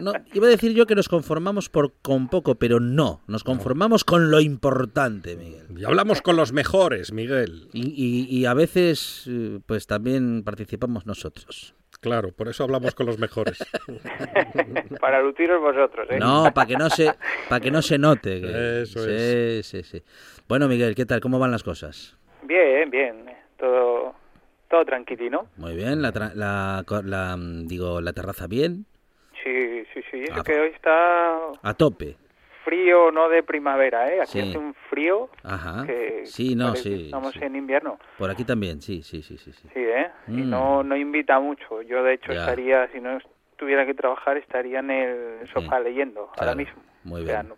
no, 0.00 0.12
iba 0.32 0.46
a 0.46 0.50
decir 0.50 0.72
yo 0.74 0.86
que 0.86 0.94
nos 0.94 1.08
conformamos 1.08 1.68
por, 1.68 1.92
con 2.02 2.28
poco, 2.28 2.54
pero 2.54 2.78
no. 2.78 3.20
Nos 3.26 3.42
conformamos 3.42 4.04
con 4.04 4.30
lo 4.30 4.38
importante, 4.40 5.34
Miguel. 5.34 5.66
Y 5.76 5.84
hablamos 5.84 6.22
con 6.22 6.36
los 6.36 6.52
mejores, 6.52 7.12
Miguel. 7.12 7.66
Y, 7.72 7.88
y- 7.96 8.28
y 8.38 8.46
a 8.46 8.54
veces, 8.54 9.24
eh, 9.28 9.58
pues 9.66 9.88
también 9.88 10.44
participamos 10.44 11.04
nosotros. 11.04 11.74
Claro, 12.00 12.30
por 12.30 12.46
eso 12.48 12.62
hablamos 12.62 12.94
con 12.94 13.06
los 13.06 13.18
mejores. 13.18 13.58
Para 15.00 15.20
luciros 15.20 15.60
vosotros, 15.60 16.06
¿eh? 16.10 16.18
No, 16.20 16.52
para 16.54 16.66
que 16.68 16.76
no 16.76 16.88
se, 16.90 17.12
para 17.48 17.60
que 17.60 17.72
no 17.72 17.82
se 17.82 17.98
note. 17.98 18.40
que- 18.40 18.82
Eso 18.82 19.00
sí, 19.04 19.62
sí, 19.64 19.82
sí. 19.82 20.02
Bueno, 20.48 20.68
Miguel, 20.68 20.94
¿qué 20.94 21.06
tal? 21.06 21.20
¿Cómo 21.20 21.40
van 21.40 21.50
las 21.50 21.64
cosas? 21.64 22.16
Bien, 22.42 22.90
bien. 22.90 23.24
Todo, 23.58 24.14
todo 24.68 24.84
tranquilino. 24.84 25.46
Muy 25.56 25.74
bien, 25.76 26.02
la, 26.02 26.12
tra- 26.12 26.34
la, 26.34 26.82
co- 26.86 27.02
la, 27.02 27.36
mm, 27.36 27.66
digo, 27.68 28.00
la 28.00 28.12
terraza 28.12 28.46
bien, 28.46 28.86
Sí, 29.44 29.82
sí, 29.92 30.00
sí. 30.08 30.22
Eso 30.22 30.34
Ah, 30.38 30.42
que 30.44 30.52
hoy 30.60 30.68
está 30.68 31.36
a 31.64 31.74
tope. 31.74 32.16
frío, 32.64 33.10
no 33.10 33.28
de 33.28 33.42
primavera, 33.42 34.08
¿eh? 34.12 34.20
Aquí 34.20 34.40
Sí. 34.40 34.40
hace 34.40 34.56
un 34.58 34.72
frío 34.88 35.28
Ajá. 35.42 35.84
que 35.84 36.22
Sí, 36.26 36.54
no, 36.54 36.76
sí, 36.76 37.06
estamos 37.06 37.32
sí. 37.32 37.40
en 37.42 37.56
invierno. 37.56 37.98
Por 38.18 38.30
aquí 38.30 38.44
también, 38.44 38.80
sí, 38.80 39.02
sí, 39.02 39.20
sí, 39.20 39.36
sí. 39.38 39.50
sí. 39.52 39.68
Sí, 39.74 39.80
¿eh? 39.80 40.10
Y 40.28 40.42
Mm. 40.42 40.50
no, 40.50 40.84
no 40.84 40.96
invita 40.96 41.40
mucho. 41.40 41.82
Yo, 41.82 42.04
de 42.04 42.14
hecho, 42.14 42.32
Ya. 42.32 42.40
estaría, 42.42 42.86
si 42.92 43.00
no 43.00 43.18
tuviera 43.56 43.84
que 43.84 43.94
trabajar, 43.94 44.36
estaría 44.36 44.78
en 44.78 44.90
el 44.92 45.48
sofá 45.52 45.80
leyendo 45.80 46.30
ahora 46.38 46.54
mismo. 46.54 46.80
Muy 47.02 47.22
O 47.22 47.26
sea, 47.26 47.42
bien. 47.42 47.48
no- 47.48 47.56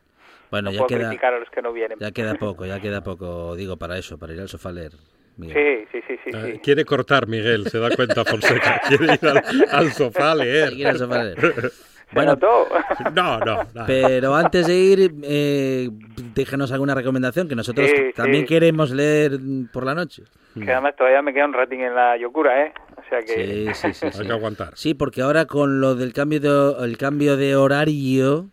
Bueno, 0.55 0.70
no 0.70 0.72
ya 0.72 0.78
puedo 0.86 0.98
queda, 0.98 1.09
criticar 1.09 1.34
a 1.34 1.38
los 1.40 1.50
que 1.50 1.62
no 1.62 1.72
vienen. 1.72 1.98
ya 1.98 2.12
queda 2.12 2.34
poco, 2.34 2.64
ya 2.64 2.80
queda 2.80 3.02
poco, 3.02 3.57
digo, 3.57 3.76
para 3.76 3.98
eso, 3.98 4.18
para 4.18 4.32
ir 4.34 4.40
al 4.40 4.48
sofá 4.48 4.68
a 4.68 4.72
leer. 4.72 4.92
Miguel. 5.36 5.86
Sí, 5.90 5.98
sí, 5.98 6.05
sí, 6.07 6.20
sí. 6.24 6.30
Eh, 6.36 6.52
sí. 6.52 6.59
Quiere 6.61 6.84
cortar, 6.84 7.26
Miguel, 7.26 7.66
se 7.68 7.78
da 7.80 7.90
cuenta 7.90 8.24
Fonseca. 8.24 8.80
Quiere 8.88 9.14
ir 9.14 9.18
al, 9.26 9.42
al 9.72 9.90
sofá 9.92 10.30
a 10.30 10.34
leer. 10.36 10.68
Quiere 10.68 10.80
ir 10.82 10.86
al 10.86 10.98
sofá 10.98 11.20
a 11.20 11.24
leer. 11.24 11.72
Bueno, 12.12 12.36
No, 13.14 13.40
no. 13.40 13.64
no. 13.74 13.86
Pero 13.86 14.36
antes 14.36 14.68
de 14.68 14.74
ir, 14.76 15.14
eh, 15.24 15.88
déjenos 16.34 16.70
alguna 16.70 16.94
recomendación, 16.94 17.48
que 17.48 17.57
nosotros 17.57 17.88
Sí, 17.90 18.12
también 18.14 18.44
sí. 18.44 18.48
queremos 18.48 18.92
leer 18.92 19.32
por 19.72 19.84
la 19.84 19.94
noche. 19.96 20.22
Que 20.55 20.70
además 20.70 20.94
todavía 20.96 21.22
me 21.22 21.34
queda 21.34 21.46
un 21.46 21.55
ratín 21.55 21.80
en 21.80 21.92
la 21.94 22.16
Yokura, 22.16 22.66
¿eh? 22.66 22.72
O 22.96 23.02
sea 23.09 23.20
que... 23.20 23.72
Sí, 23.74 23.74
sí, 23.74 23.94
sí. 23.94 24.07
sí. 24.12 24.18
Hay 24.20 24.26
que 24.28 24.32
aguantar. 24.32 24.70
Sí, 24.76 24.94
porque 24.94 25.22
ahora 25.22 25.46
con 25.46 25.80
lo 25.80 25.96
del 25.96 26.12
cambio 26.12 26.38
de, 26.38 26.84
el 26.84 26.96
cambio 26.98 27.36
de 27.36 27.57
horario. 27.57 28.50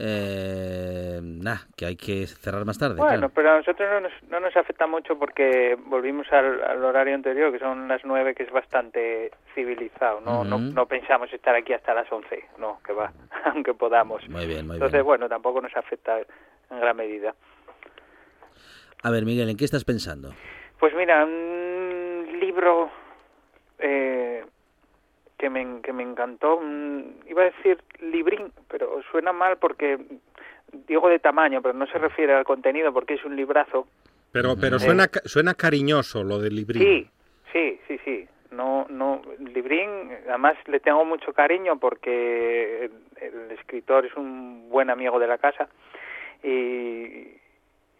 Eh, 0.00 1.20
nah, 1.22 1.58
que 1.76 1.86
hay 1.86 1.96
que 1.96 2.26
cerrar 2.26 2.64
más 2.64 2.78
tarde. 2.78 2.96
Bueno, 2.96 3.28
claro. 3.28 3.32
pero 3.34 3.52
a 3.52 3.56
nosotros 3.58 3.88
no 3.90 4.00
nos, 4.00 4.12
no 4.30 4.40
nos 4.40 4.56
afecta 4.56 4.86
mucho 4.86 5.18
porque 5.18 5.76
volvimos 5.86 6.26
al, 6.32 6.62
al 6.62 6.84
horario 6.84 7.14
anterior, 7.14 7.52
que 7.52 7.58
son 7.58 7.86
las 7.86 8.02
nueve, 8.04 8.34
que 8.34 8.44
es 8.44 8.50
bastante 8.50 9.30
civilizado. 9.54 10.20
No, 10.20 10.44
no, 10.44 10.86
pensamos 10.86 11.32
estar 11.32 11.54
aquí 11.54 11.74
hasta 11.74 11.92
las 11.92 12.10
once, 12.10 12.44
no, 12.58 12.80
que 12.84 12.92
va, 12.92 13.12
aunque 13.44 13.74
podamos. 13.74 14.26
Muy 14.28 14.46
bien, 14.46 14.66
muy 14.66 14.76
Entonces, 14.76 14.98
bien. 14.98 15.04
bueno, 15.06 15.28
tampoco 15.28 15.60
nos 15.60 15.76
afecta 15.76 16.18
en 16.18 16.80
gran 16.80 16.96
medida. 16.96 17.34
A 19.02 19.10
ver, 19.10 19.24
Miguel, 19.24 19.50
¿en 19.50 19.56
qué 19.56 19.64
estás 19.64 19.84
pensando? 19.84 20.32
Pues 20.78 20.94
mira, 20.94 21.24
un 21.24 22.38
libro 22.40 22.90
eh, 23.78 24.44
que, 25.40 25.48
me, 25.50 25.80
que 25.80 25.92
me 25.92 26.02
encantó, 26.02 26.56
un- 26.58 27.16
iba 27.26 27.42
a 27.42 27.46
decir 27.46 27.78
librín, 28.00 28.52
pero 28.68 29.00
suena 29.10 29.32
mal 29.32 29.56
porque 29.56 29.98
digo 30.86 31.08
de 31.08 31.18
tamaño, 31.18 31.62
pero 31.62 31.74
no 31.74 31.86
se 31.86 31.98
refiere 31.98 32.34
al 32.34 32.44
contenido 32.44 32.92
porque 32.92 33.14
es 33.14 33.24
un 33.24 33.34
librazo. 33.34 33.86
Pero, 34.32 34.54
pero 34.60 34.76
Eh. 34.76 34.80
suena, 34.80 35.08
ca- 35.08 35.22
suena 35.24 35.54
cariñoso 35.54 36.22
lo 36.22 36.38
del 36.38 36.54
librín. 36.54 36.82
Sí, 36.82 37.10
sí, 37.52 37.80
sí, 37.88 37.98
sí. 38.04 38.28
No, 38.52 38.86
no, 38.90 39.22
Librín, 39.38 40.10
además 40.28 40.56
le 40.66 40.80
tengo 40.80 41.04
mucho 41.04 41.32
cariño 41.32 41.78
porque 41.78 42.84
el, 42.86 42.92
el 43.22 43.50
escritor 43.52 44.04
es 44.06 44.14
un 44.16 44.68
buen 44.68 44.90
amigo 44.90 45.18
de 45.20 45.28
la 45.28 45.38
casa 45.38 45.68
y, 46.42 47.28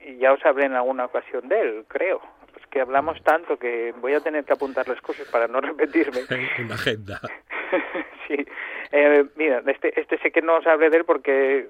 y 0.04 0.16
ya 0.18 0.32
os 0.32 0.44
hablé 0.44 0.66
en 0.66 0.74
alguna 0.74 1.04
ocasión 1.06 1.48
de 1.48 1.60
él, 1.60 1.84
creo. 1.88 2.20
Que 2.70 2.80
hablamos 2.80 3.22
tanto 3.22 3.56
que 3.56 3.92
voy 4.00 4.14
a 4.14 4.20
tener 4.20 4.44
que 4.44 4.52
apuntar 4.52 4.86
las 4.88 5.00
cosas 5.00 5.28
para 5.28 5.48
no 5.48 5.60
repetirme. 5.60 6.20
Una 6.64 6.74
agenda. 6.74 7.20
sí. 8.28 8.46
Eh, 8.92 9.24
mira, 9.36 9.62
este, 9.66 9.98
este 10.00 10.18
sé 10.18 10.30
que 10.30 10.42
no 10.42 10.56
os 10.56 10.66
hablé 10.66 10.90
de 10.90 10.98
él 10.98 11.04
porque 11.04 11.68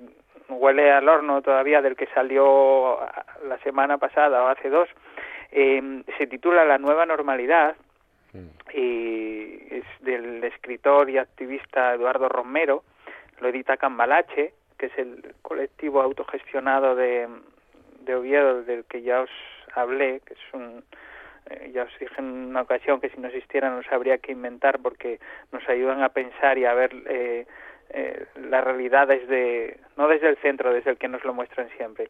huele 0.49 0.91
al 0.91 1.09
horno 1.09 1.43
todavía 1.43 1.81
del 1.81 1.97
que 1.97 2.07
salió 2.15 2.99
la 3.47 3.59
semana 3.63 3.99
pasada 3.99 4.43
o 4.43 4.49
hace 4.49 4.69
dos. 4.69 4.89
Eh, 5.53 6.03
se 6.19 6.27
titula 6.27 6.65
La 6.65 6.79
nueva 6.79 7.07
normalidad 7.07 7.77
y 8.73 9.75
es 9.75 9.85
del 10.01 10.45
escritor 10.45 11.11
y 11.11 11.19
activista 11.19 11.95
Eduardo 11.95 12.29
Romero, 12.29 12.85
lo 13.41 13.49
edita 13.49 13.77
Cambalache, 13.77 14.53
que 14.79 14.87
es 14.87 14.99
el 14.99 15.35
colectivo 15.43 16.01
autogestionado 16.01 16.95
de, 16.95 17.29
de 18.03 18.15
Oviedo 18.15 18.63
del 18.63 18.85
que 18.85 19.03
ya 19.03 19.23
os 19.23 19.31
hablé, 19.75 20.21
que 20.21 20.35
es 20.35 20.55
un 20.55 20.85
eh, 21.47 21.71
ya 21.73 21.85
os 21.85 21.99
dije 21.99 22.15
en 22.19 22.27
una 22.27 22.63
ocasión 22.63 23.01
que 23.01 23.09
si 23.11 23.19
no 23.19 23.29
existieran 23.29 23.77
nos 23.77 23.91
habría 23.91 24.19
que 24.19 24.33
inventar 24.33 24.79
porque 24.81 25.19
nos 25.53 25.67
ayudan 25.69 26.03
a 26.03 26.11
pensar 26.11 26.59
y 26.59 26.67
a 26.67 26.75
ver 26.75 26.95
eh, 27.07 27.47
eh, 27.91 28.27
la 28.37 28.61
realidad 28.61 29.09
desde 29.09 29.79
no 29.97 30.09
desde 30.09 30.29
el 30.29 30.37
centro, 30.39 30.73
desde 30.73 30.91
el 30.91 30.99
que 30.99 31.09
nos 31.09 31.25
lo 31.25 31.35
muestran 31.35 31.69
siempre. 31.77 32.09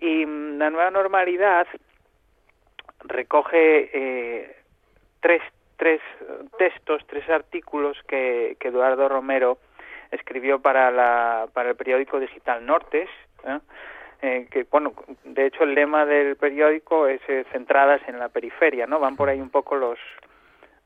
Y 0.00 0.26
mm, 0.26 0.58
la 0.58 0.70
nueva 0.70 0.90
normalidad 0.90 1.66
recoge 3.00 3.90
eh, 3.92 4.56
tres, 5.20 5.42
tres 5.76 6.00
textos, 6.58 7.02
tres 7.06 7.28
artículos 7.28 7.96
que, 8.06 8.56
que 8.60 8.68
Eduardo 8.68 9.08
Romero 9.08 9.58
escribió 10.10 10.60
para, 10.60 10.90
la, 10.90 11.48
para 11.52 11.70
el 11.70 11.76
periódico 11.76 12.20
digital 12.20 12.64
Nortes, 12.64 13.08
¿eh? 13.44 13.58
Eh, 14.22 14.46
que 14.50 14.64
bueno, 14.70 14.94
de 15.24 15.46
hecho 15.46 15.64
el 15.64 15.74
lema 15.74 16.06
del 16.06 16.36
periódico 16.36 17.06
es 17.06 17.20
eh, 17.28 17.44
centradas 17.52 18.00
en 18.08 18.18
la 18.18 18.28
periferia, 18.28 18.86
¿no? 18.86 18.98
Van 18.98 19.16
por 19.16 19.28
ahí 19.28 19.40
un 19.40 19.50
poco 19.50 19.76
los 19.76 19.98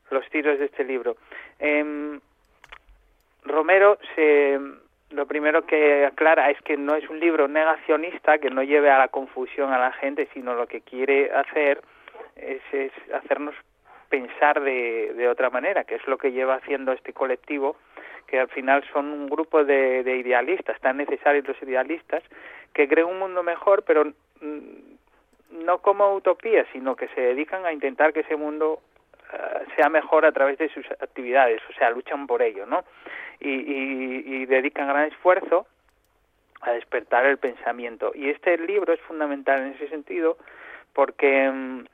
los 0.09 0.29
tiros 0.29 0.59
de 0.59 0.65
este 0.65 0.83
libro. 0.83 1.15
Em, 1.59 2.19
Romero 3.43 3.97
se 4.15 4.59
lo 5.11 5.25
primero 5.25 5.65
que 5.65 6.05
aclara 6.05 6.49
es 6.49 6.61
que 6.61 6.77
no 6.77 6.95
es 6.95 7.09
un 7.09 7.19
libro 7.19 7.47
negacionista 7.47 8.37
que 8.37 8.49
no 8.49 8.63
lleve 8.63 8.89
a 8.89 8.97
la 8.97 9.07
confusión 9.09 9.73
a 9.73 9.79
la 9.79 9.91
gente, 9.93 10.27
sino 10.33 10.55
lo 10.55 10.67
que 10.67 10.81
quiere 10.81 11.31
hacer 11.31 11.81
es, 12.35 12.61
es 12.71 12.91
hacernos 13.13 13.55
pensar 14.09 14.61
de, 14.61 15.13
de 15.15 15.27
otra 15.27 15.49
manera, 15.49 15.83
que 15.83 15.95
es 15.95 16.07
lo 16.07 16.17
que 16.17 16.31
lleva 16.31 16.55
haciendo 16.55 16.91
este 16.91 17.13
colectivo, 17.13 17.77
que 18.27 18.39
al 18.39 18.49
final 18.49 18.83
son 18.91 19.07
un 19.07 19.27
grupo 19.27 19.63
de, 19.63 20.03
de 20.03 20.17
idealistas, 20.17 20.79
tan 20.81 20.97
necesarios 20.97 21.47
los 21.47 21.61
idealistas, 21.61 22.23
que 22.73 22.87
creen 22.87 23.07
un 23.07 23.19
mundo 23.19 23.43
mejor, 23.43 23.83
pero 23.83 24.11
no 25.51 25.77
como 25.79 26.13
utopía, 26.15 26.65
sino 26.71 26.95
que 26.95 27.07
se 27.09 27.21
dedican 27.21 27.65
a 27.65 27.73
intentar 27.73 28.13
que 28.13 28.21
ese 28.21 28.35
mundo 28.35 28.81
eh, 29.33 29.65
sea 29.75 29.89
mejor 29.89 30.25
a 30.25 30.31
través 30.31 30.57
de 30.57 30.69
sus 30.69 30.85
actividades, 30.91 31.61
o 31.69 31.73
sea, 31.73 31.89
luchan 31.89 32.27
por 32.27 32.41
ello, 32.41 32.65
¿no? 32.65 32.83
Y, 33.39 33.49
y, 33.49 34.45
dedican 34.45 34.87
gran 34.87 35.07
esfuerzo 35.07 35.65
a 36.61 36.71
despertar 36.73 37.25
el 37.25 37.39
pensamiento. 37.39 38.11
Y 38.13 38.29
este 38.29 38.55
libro 38.57 38.93
es 38.93 39.01
fundamental 39.01 39.61
en 39.61 39.73
ese 39.73 39.87
sentido 39.89 40.37
porque, 40.93 41.49
mm, 41.49 41.85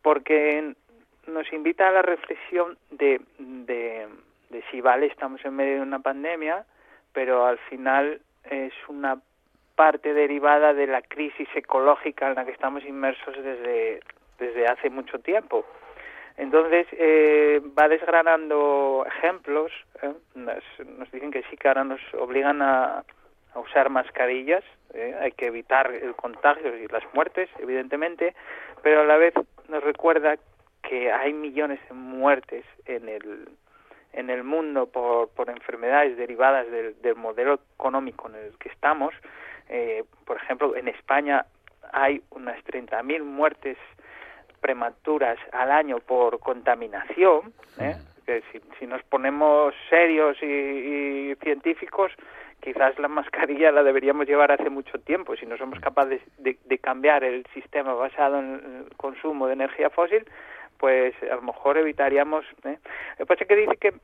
porque 0.00 0.74
nos 1.26 1.52
invita 1.52 1.88
a 1.88 1.92
la 1.92 2.02
reflexión 2.02 2.78
de, 2.90 3.20
de 3.38 4.08
si 4.70 4.80
vale, 4.80 5.06
estamos 5.06 5.44
en 5.44 5.54
medio 5.54 5.76
de 5.76 5.82
una 5.82 5.98
pandemia, 5.98 6.64
pero 7.12 7.46
al 7.46 7.58
final 7.58 8.20
es 8.50 8.72
una 8.88 9.20
parte 9.80 10.12
derivada 10.12 10.74
de 10.74 10.86
la 10.86 11.00
crisis 11.00 11.48
ecológica 11.54 12.28
en 12.28 12.34
la 12.34 12.44
que 12.44 12.50
estamos 12.50 12.84
inmersos 12.84 13.34
desde, 13.42 14.00
desde 14.38 14.66
hace 14.66 14.90
mucho 14.90 15.20
tiempo. 15.20 15.64
Entonces 16.36 16.86
eh, 16.92 17.62
va 17.78 17.88
desgranando 17.88 19.06
ejemplos, 19.06 19.72
¿eh? 20.02 20.12
nos, 20.34 21.10
dicen 21.12 21.30
que 21.30 21.44
sí 21.48 21.56
que 21.56 21.68
ahora 21.68 21.84
nos 21.84 22.00
obligan 22.12 22.60
a, 22.60 23.04
a 23.54 23.58
usar 23.58 23.88
mascarillas, 23.88 24.64
¿eh? 24.92 25.16
hay 25.18 25.32
que 25.32 25.46
evitar 25.46 25.90
el 25.90 26.14
contagio 26.14 26.76
y 26.76 26.86
las 26.88 27.04
muertes, 27.14 27.48
evidentemente, 27.58 28.34
pero 28.82 29.00
a 29.00 29.04
la 29.04 29.16
vez 29.16 29.32
nos 29.70 29.82
recuerda 29.82 30.36
que 30.82 31.10
hay 31.10 31.32
millones 31.32 31.80
de 31.88 31.94
muertes 31.94 32.66
en 32.84 33.08
el 33.08 33.48
en 34.12 34.28
el 34.28 34.42
mundo 34.44 34.86
por, 34.86 35.28
por 35.28 35.50
enfermedades 35.50 36.16
derivadas 36.16 36.66
del 36.70 37.14
modelo 37.14 37.60
económico 37.76 38.28
en 38.28 38.34
el 38.34 38.58
que 38.58 38.68
estamos. 38.68 39.14
Eh, 39.70 40.04
por 40.26 40.36
ejemplo, 40.36 40.74
en 40.76 40.88
España 40.88 41.46
hay 41.92 42.22
unas 42.30 42.58
30.000 42.64 43.22
muertes 43.22 43.78
prematuras 44.60 45.38
al 45.52 45.70
año 45.70 46.00
por 46.00 46.40
contaminación. 46.40 47.52
¿eh? 47.78 47.96
Que 48.26 48.42
si, 48.52 48.60
si 48.78 48.86
nos 48.86 49.02
ponemos 49.04 49.72
serios 49.88 50.36
y, 50.42 50.46
y 50.46 51.34
científicos, 51.36 52.12
quizás 52.60 52.98
la 52.98 53.08
mascarilla 53.20 53.70
la 53.70 53.84
deberíamos 53.84 54.26
llevar 54.26 54.50
hace 54.50 54.70
mucho 54.70 54.98
tiempo. 54.98 55.36
Si 55.36 55.46
no 55.46 55.56
somos 55.56 55.78
capaces 55.78 56.20
de, 56.38 56.58
de 56.64 56.78
cambiar 56.78 57.22
el 57.22 57.46
sistema 57.54 57.94
basado 57.94 58.40
en 58.40 58.84
el 58.88 58.96
consumo 58.96 59.46
de 59.46 59.54
energía 59.54 59.88
fósil, 59.88 60.26
pues 60.78 61.14
a 61.22 61.36
lo 61.36 61.42
mejor 61.42 61.78
evitaríamos. 61.78 62.44
¿eh? 62.64 62.78
Lo 63.18 63.24
que 63.24 63.26
pasa 63.26 63.44
es 63.44 63.48
que 63.48 63.56
dice 63.56 63.76
que 63.76 63.94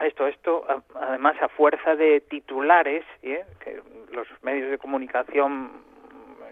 esto, 0.00 0.26
esto, 0.26 0.64
además 0.94 1.36
a 1.40 1.48
fuerza 1.48 1.94
de 1.94 2.20
titulares, 2.20 3.04
¿eh? 3.22 3.44
que 3.60 3.80
los 4.12 4.26
medios 4.42 4.70
de 4.70 4.78
comunicación 4.78 5.70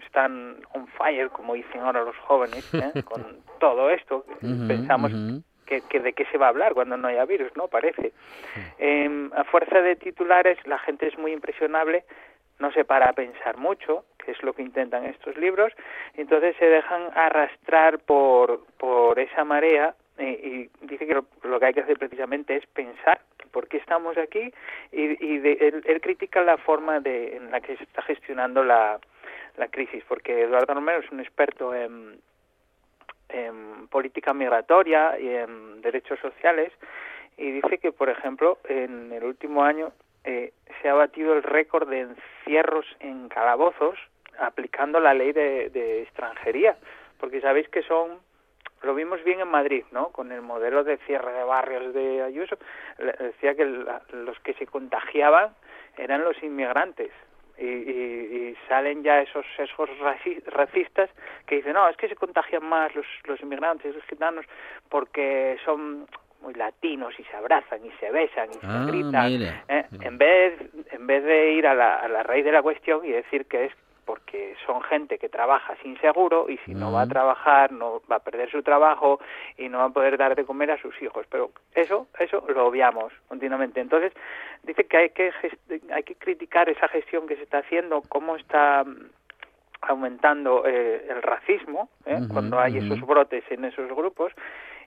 están 0.05 0.57
on 0.73 0.87
fire, 0.87 1.29
como 1.29 1.53
dicen 1.53 1.81
ahora 1.81 2.03
los 2.03 2.17
jóvenes, 2.17 2.73
¿eh? 2.73 3.03
con 3.05 3.23
todo 3.59 3.89
esto, 3.89 4.25
pensamos 4.67 5.11
que, 5.65 5.81
que 5.81 5.99
de 5.99 6.13
qué 6.13 6.25
se 6.25 6.37
va 6.37 6.47
a 6.47 6.49
hablar 6.49 6.73
cuando 6.73 6.97
no 6.97 7.07
haya 7.07 7.25
virus, 7.25 7.51
¿no? 7.55 7.67
Parece. 7.67 8.13
Eh, 8.77 9.29
a 9.35 9.43
fuerza 9.45 9.81
de 9.81 9.95
titulares, 9.95 10.57
la 10.65 10.79
gente 10.79 11.07
es 11.07 11.17
muy 11.17 11.31
impresionable, 11.31 12.03
no 12.59 12.71
se 12.71 12.85
para 12.85 13.09
a 13.09 13.13
pensar 13.13 13.57
mucho, 13.57 14.05
que 14.23 14.31
es 14.31 14.43
lo 14.43 14.53
que 14.53 14.61
intentan 14.61 15.05
estos 15.05 15.35
libros, 15.37 15.73
entonces 16.13 16.55
se 16.57 16.65
dejan 16.65 17.09
arrastrar 17.15 17.99
por, 17.99 18.65
por 18.77 19.19
esa 19.19 19.43
marea 19.43 19.95
eh, 20.23 20.69
y 20.81 20.85
dice 20.85 21.05
que 21.07 21.13
lo, 21.15 21.59
que 21.59 21.65
hay 21.65 21.73
que 21.73 21.81
hacer 21.81 21.97
precisamente 21.97 22.55
es 22.55 22.65
pensar 22.67 23.19
por 23.51 23.67
qué 23.67 23.77
estamos 23.77 24.17
aquí 24.17 24.53
y, 24.91 25.37
de- 25.39 25.57
él, 25.67 25.83
él 25.85 26.01
critica 26.01 26.41
la 26.41 26.57
forma 26.57 26.99
de, 26.99 27.35
en 27.37 27.51
la 27.51 27.59
que 27.61 27.75
se 27.77 27.83
está 27.83 28.01
gestionando 28.03 28.63
la, 28.63 28.99
la 29.57 29.67
crisis, 29.67 30.03
porque 30.07 30.41
Eduardo 30.43 30.73
Romero 30.73 30.99
es 30.99 31.11
un 31.11 31.19
experto 31.19 31.73
en, 31.75 32.19
en 33.29 33.87
política 33.89 34.33
migratoria 34.33 35.19
y 35.19 35.27
en 35.29 35.81
derechos 35.81 36.19
sociales 36.19 36.71
y 37.37 37.51
dice 37.51 37.77
que, 37.79 37.91
por 37.91 38.09
ejemplo, 38.09 38.57
en 38.69 39.11
el 39.11 39.23
último 39.23 39.63
año 39.63 39.91
eh, 40.23 40.53
se 40.81 40.89
ha 40.89 40.93
batido 40.93 41.33
el 41.33 41.43
récord 41.43 41.89
de 41.89 42.01
encierros 42.01 42.85
en 42.99 43.27
calabozos 43.29 43.97
aplicando 44.39 44.99
la 44.99 45.13
ley 45.13 45.31
de, 45.31 45.69
de 45.69 46.03
extranjería, 46.03 46.75
porque 47.19 47.41
sabéis 47.41 47.67
que 47.69 47.83
son 47.83 48.19
lo 48.83 48.93
vimos 48.95 49.23
bien 49.23 49.39
en 49.39 49.47
Madrid, 49.47 49.83
¿no? 49.91 50.09
Con 50.09 50.31
el 50.31 50.41
modelo 50.41 50.83
de 50.83 50.97
cierre 51.05 51.31
de 51.33 51.43
barrios 51.43 51.93
de 51.93 52.21
Ayuso, 52.21 52.57
decía 53.19 53.55
que 53.55 53.65
los 53.65 54.39
que 54.43 54.53
se 54.55 54.65
contagiaban 54.67 55.53
eran 55.97 56.23
los 56.23 56.41
inmigrantes. 56.43 57.11
Y, 57.57 57.65
y- 57.65 58.49
y 58.49 58.57
salen 58.67 59.03
ya 59.03 59.21
esos 59.21 59.45
sesgos 59.55 59.87
raci- 60.01 60.43
racistas 60.45 61.09
que 61.45 61.57
dicen, 61.57 61.73
no, 61.73 61.87
es 61.87 61.95
que 61.97 62.09
se 62.09 62.15
contagian 62.15 62.65
más 62.65 62.93
los, 62.95 63.05
los 63.25 63.39
inmigrantes, 63.41 63.93
los 63.93 64.03
gitanos, 64.05 64.43
porque 64.89 65.57
son 65.63 66.07
muy 66.41 66.53
latinos 66.55 67.13
y 67.19 67.23
se 67.23 67.35
abrazan 67.37 67.85
y 67.85 67.91
se 67.99 68.09
besan 68.11 68.49
y 68.51 68.57
Ah, 68.63 68.83
se 68.85 68.91
gritan. 68.91 69.27
mira. 69.27 69.63
¿eh? 69.69 69.85
En, 70.01 70.17
vez, 70.17 70.59
en 70.91 71.07
vez 71.07 71.23
de 71.23 71.51
ir 71.51 71.67
a 71.67 71.73
la, 71.75 71.97
a 71.97 72.07
la 72.07 72.23
raíz 72.23 72.43
de 72.43 72.51
la 72.51 72.61
cuestión 72.63 73.05
y 73.05 73.11
decir 73.11 73.45
que 73.45 73.65
es 73.65 73.73
porque 74.33 74.55
son 74.65 74.81
gente 74.81 75.19
que 75.19 75.29
trabaja 75.29 75.75
sin 75.83 75.99
seguro 75.99 76.49
y 76.49 76.57
si 76.65 76.73
no 76.73 76.91
va 76.91 77.03
a 77.03 77.07
trabajar 77.07 77.71
no 77.71 78.01
va 78.11 78.15
a 78.15 78.19
perder 78.19 78.49
su 78.49 78.63
trabajo 78.63 79.19
y 79.57 79.69
no 79.69 79.77
va 79.79 79.85
a 79.85 79.89
poder 79.89 80.17
dar 80.17 80.35
de 80.35 80.43
comer 80.43 80.71
a 80.71 80.81
sus 80.81 80.99
hijos. 81.01 81.25
Pero 81.29 81.51
eso 81.75 82.07
eso 82.17 82.43
lo 82.47 82.65
obviamos 82.65 83.13
continuamente. 83.27 83.79
Entonces 83.79 84.11
dice 84.63 84.85
que 84.85 84.97
hay 84.97 85.09
que 85.11 85.31
hay 85.93 86.03
que 86.03 86.15
criticar 86.15 86.67
esa 86.69 86.87
gestión 86.87 87.27
que 87.27 87.35
se 87.35 87.43
está 87.43 87.59
haciendo 87.59 88.01
cómo 88.09 88.35
está 88.35 88.83
mm, 88.83 89.09
aumentando 89.81 90.65
eh, 90.65 91.05
el 91.09 91.21
racismo 91.21 91.89
¿eh? 92.05 92.19
Cuando 92.31 92.59
hay 92.59 92.77
esos 92.77 93.01
brotes 93.01 93.43
en 93.51 93.65
esos 93.65 93.87
grupos 93.89 94.31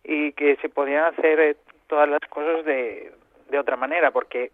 y 0.03 0.33
que 0.33 0.57
se 0.57 0.69
podían 0.69 1.05
hacer 1.05 1.39
eh, 1.39 1.57
todas 1.87 2.09
las 2.09 2.21
cosas 2.31 2.65
de, 2.65 3.13
de 3.51 3.59
otra 3.59 3.77
manera 3.77 4.11
porque 4.11 4.51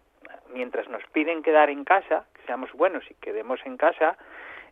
mientras 0.53 0.87
nos 0.89 1.03
piden 1.13 1.41
quedar 1.41 1.69
en 1.69 1.83
casa 1.83 2.25
que 2.33 2.41
seamos 2.45 2.71
buenos 2.73 3.03
y 3.09 3.15
quedemos 3.15 3.59
en 3.65 3.77
casa 3.77 4.17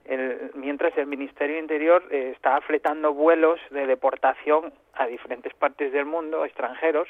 el- 0.06 0.52
mientras 0.56 0.98
el 0.98 1.08
Ministerio 1.08 1.58
Interior 1.60 2.04
eh, 2.12 2.32
está 2.36 2.60
fletando 2.62 3.14
vuelos 3.14 3.60
de 3.70 3.86
deportación 3.88 4.74
a 4.94 5.08
diferentes 5.08 5.54
partes 5.54 5.92
del 5.94 6.06
mundo, 6.06 6.46
extranjeros, 6.46 7.08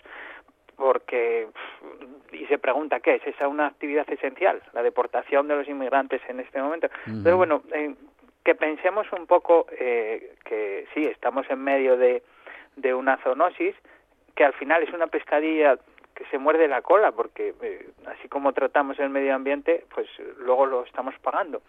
porque 0.76 1.48
y 2.32 2.46
se 2.48 2.58
pregunta 2.58 3.00
qué 3.02 3.16
es 3.16 3.28
esa 3.28 3.48
una 3.48 3.68
actividad 3.68 4.10
esencial, 4.10 4.62
la 4.74 4.82
deportación 4.84 5.48
de 5.48 5.56
los 5.56 5.68
inmigrantes 5.68 6.22
en 6.28 6.40
este 6.40 6.62
momento. 6.62 6.88
Pero 7.24 7.38
bueno, 7.38 7.62
eh, 7.74 7.94
que 8.44 8.56
pensemos 8.56 9.06
un 9.12 9.28
poco 9.28 9.68
eh, 9.72 10.34
que 10.46 10.88
sí 10.94 11.06
estamos 11.06 11.48
en 11.50 11.60
medio 11.64 11.98
de, 11.98 12.24
de 12.78 12.94
una 12.94 13.18
zoonosis 13.18 13.76
que 14.36 14.44
al 14.46 14.54
final 14.54 14.82
es 14.82 14.92
una 14.94 15.08
pescadilla 15.08 15.78
que 16.16 16.26
se 16.32 16.38
muerde 16.40 16.68
la 16.68 16.82
cola 16.82 17.12
porque 17.12 17.54
eh, 17.62 17.90
así 18.08 18.28
como 18.30 18.54
tratamos 18.54 18.98
el 19.00 19.10
medio 19.10 19.36
ambiente 19.36 19.86
pues 19.94 20.08
luego 20.40 20.66
lo 20.66 20.84
estamos 20.86 21.14
pagando 21.20 21.62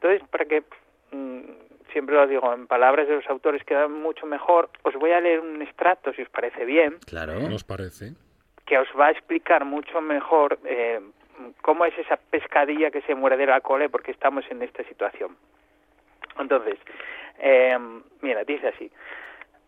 entonces 0.00 0.26
para 0.28 0.44
que 0.44 0.62
mm, 1.12 1.40
siempre 1.92 2.14
lo 2.14 2.26
digo 2.26 2.52
en 2.52 2.66
palabras 2.66 3.08
de 3.08 3.16
los 3.16 3.26
autores 3.28 3.64
queda 3.64 3.88
mucho 3.88 4.26
mejor 4.26 4.70
os 4.82 4.94
voy 4.94 5.12
a 5.12 5.20
leer 5.20 5.40
un 5.40 5.62
extracto 5.62 6.12
si 6.12 6.22
os 6.22 6.28
parece 6.28 6.64
bien 6.64 6.98
Claro. 7.06 7.38
¿Nos 7.48 7.64
parece? 7.64 8.12
que 8.68 8.78
os 8.78 8.88
va 9.00 9.06
a 9.06 9.10
explicar 9.10 9.64
mucho 9.64 10.02
mejor 10.02 10.58
eh, 10.66 11.00
cómo 11.62 11.86
es 11.86 11.98
esa 11.98 12.16
pescadilla 12.16 12.90
que 12.90 13.00
se 13.02 13.14
muerde 13.14 13.46
la 13.46 13.62
cola 13.62 13.88
porque 13.88 14.10
estamos 14.10 14.44
en 14.50 14.62
esta 14.62 14.84
situación. 14.84 15.38
Entonces, 16.38 16.78
eh, 17.38 17.78
mira, 18.20 18.44
dice 18.44 18.68
así, 18.68 18.92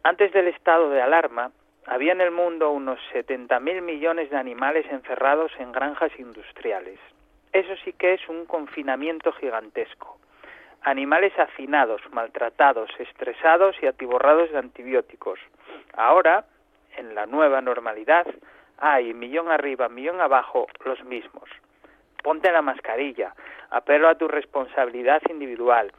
antes 0.02 0.30
del 0.34 0.48
estado 0.48 0.90
de 0.90 1.00
alarma, 1.00 1.50
había 1.86 2.12
en 2.12 2.20
el 2.20 2.30
mundo 2.30 2.70
unos 2.70 3.00
70.000 3.14 3.80
millones 3.80 4.28
de 4.28 4.36
animales 4.36 4.84
encerrados 4.90 5.50
en 5.58 5.72
granjas 5.72 6.12
industriales. 6.18 6.98
Eso 7.54 7.74
sí 7.82 7.94
que 7.94 8.12
es 8.12 8.28
un 8.28 8.44
confinamiento 8.44 9.32
gigantesco. 9.32 10.19
Animales 10.82 11.32
hacinados, 11.38 12.00
maltratados, 12.10 12.90
estresados 12.98 13.76
y 13.82 13.86
atiborrados 13.86 14.50
de 14.50 14.58
antibióticos. 14.58 15.38
Ahora, 15.94 16.46
en 16.96 17.14
la 17.14 17.26
nueva 17.26 17.60
normalidad, 17.60 18.26
hay 18.78 19.12
millón 19.12 19.50
arriba, 19.50 19.90
millón 19.90 20.20
abajo, 20.22 20.66
los 20.84 21.04
mismos. 21.04 21.50
Ponte 22.22 22.50
la 22.50 22.62
mascarilla, 22.62 23.34
apelo 23.70 24.08
a 24.08 24.14
tu 24.14 24.26
responsabilidad 24.26 25.20
individual. 25.28 25.92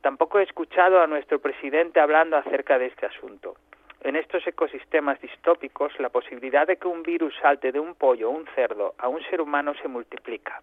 Tampoco 0.00 0.40
he 0.40 0.42
escuchado 0.42 1.00
a 1.00 1.06
nuestro 1.06 1.38
presidente 1.38 2.00
hablando 2.00 2.36
acerca 2.36 2.78
de 2.78 2.86
este 2.86 3.06
asunto. 3.06 3.56
En 4.00 4.16
estos 4.16 4.46
ecosistemas 4.46 5.20
distópicos, 5.20 5.92
la 5.98 6.10
posibilidad 6.10 6.66
de 6.66 6.76
que 6.76 6.86
un 6.86 7.02
virus 7.02 7.34
salte 7.40 7.72
de 7.72 7.80
un 7.80 7.94
pollo 7.94 8.28
o 8.28 8.32
un 8.32 8.46
cerdo 8.54 8.94
a 8.98 9.08
un 9.08 9.22
ser 9.24 9.40
humano 9.40 9.74
se 9.80 9.88
multiplica. 9.88 10.60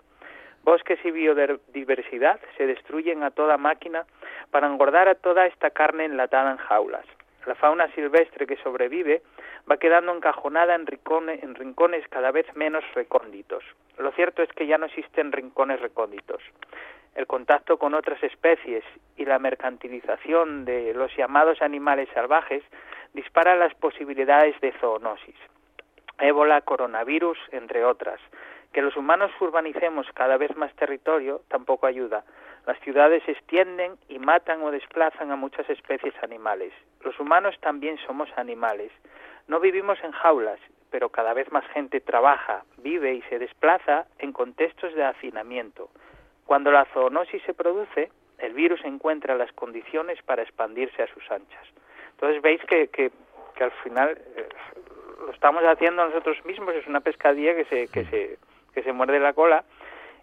Bosques 0.64 1.00
y 1.04 1.12
biodiversidad 1.12 2.40
se 2.58 2.66
destruyen 2.66 3.24
a 3.24 3.32
toda 3.32 3.58
máquina 3.58 4.06
para 4.50 4.68
engordar 4.68 5.10
a 5.10 5.16
toda 5.16 5.46
esta 5.46 5.72
carne 5.72 6.06
enlatada 6.06 6.52
en 6.52 6.58
jaulas. 6.58 7.06
La 7.46 7.56
fauna 7.56 7.88
silvestre 7.94 8.48
que 8.48 8.56
sobrevive 8.58 9.22
va 9.70 9.78
quedando 9.78 10.16
encajonada 10.16 10.76
en, 10.76 10.86
rincones, 10.86 12.08
cada 12.08 12.32
vez 12.32 12.46
menos 12.56 12.86
recónditos. 12.96 13.64
Lo 13.98 14.12
cierto 14.14 14.42
es 14.42 14.50
que 14.54 14.66
ya 14.66 14.78
no 14.78 14.86
existen 14.86 15.34
rincones 15.34 15.82
recónditos. 15.82 16.42
El 17.16 17.28
contacto 17.28 17.78
con 17.78 17.94
otras 17.94 18.24
especies 18.24 18.84
y 19.18 19.26
la 19.26 19.40
mercantilización 19.40 20.64
de 20.64 20.94
los 20.94 21.16
llamados 21.18 21.62
animales 21.62 22.08
salvajes 22.14 22.64
dispara 23.14 23.56
las 23.56 23.74
posibilidades 23.76 24.60
de 24.62 24.72
zoonosis. 24.80 25.36
Ébola, 26.20 26.62
coronavirus, 26.62 27.38
entre 27.52 27.84
otras. 27.84 28.20
Que 28.74 28.82
los 28.82 28.98
humanos 28.98 29.32
urbanicemos 29.40 30.08
cada 30.14 30.36
vez 30.38 30.56
más 30.58 30.74
territorio 30.76 31.42
tampoco 31.48 31.86
ayuda. 31.86 32.24
Las 32.66 32.80
ciudades 32.80 33.22
se 33.24 33.32
extienden 33.32 33.98
y 34.10 34.18
matan 34.20 34.64
o 34.64 34.72
desplazan 34.72 35.32
a 35.32 35.36
muchas 35.36 35.70
especies 35.70 36.16
animales. 36.24 36.74
Los 37.02 37.20
humanos 37.20 37.56
también 37.62 37.98
somos 38.08 38.30
animales. 38.36 38.92
No 39.48 39.60
vivimos 39.60 40.00
en 40.04 40.12
jaulas, 40.12 40.60
pero 40.90 41.10
cada 41.10 41.34
vez 41.34 41.52
más 41.52 41.66
gente 41.68 42.02
trabaja, 42.02 42.64
vive 42.78 43.14
y 43.14 43.22
se 43.24 43.40
desplaza 43.40 44.08
en 44.18 44.32
contextos 44.32 44.94
de 44.96 45.04
hacinamiento. 45.04 45.90
Cuando 46.46 46.72
la 46.72 46.86
zoonosis 46.94 47.44
se 47.44 47.54
produce, 47.54 48.12
el 48.40 48.54
virus 48.54 48.84
encuentra 48.86 49.36
las 49.36 49.52
condiciones 49.54 50.22
para 50.24 50.42
expandirse 50.42 51.04
a 51.04 51.08
sus 51.08 51.30
anchas. 51.32 51.68
Entonces 52.12 52.42
veis 52.42 52.62
que, 52.66 52.88
que, 52.88 53.12
que 53.56 53.64
al 53.64 53.72
final 53.84 54.18
eh, 54.36 54.50
lo 55.26 55.32
estamos 55.32 55.64
haciendo 55.64 56.06
nosotros 56.06 56.44
mismos, 56.46 56.74
es 56.76 56.88
una 56.88 57.02
pescadilla 57.02 57.56
que 57.56 57.66
se, 57.66 57.88
que 57.88 58.06
se, 58.06 58.38
que 58.74 58.84
se 58.84 58.94
muerde 58.94 59.20
la 59.20 59.34
cola 59.34 59.64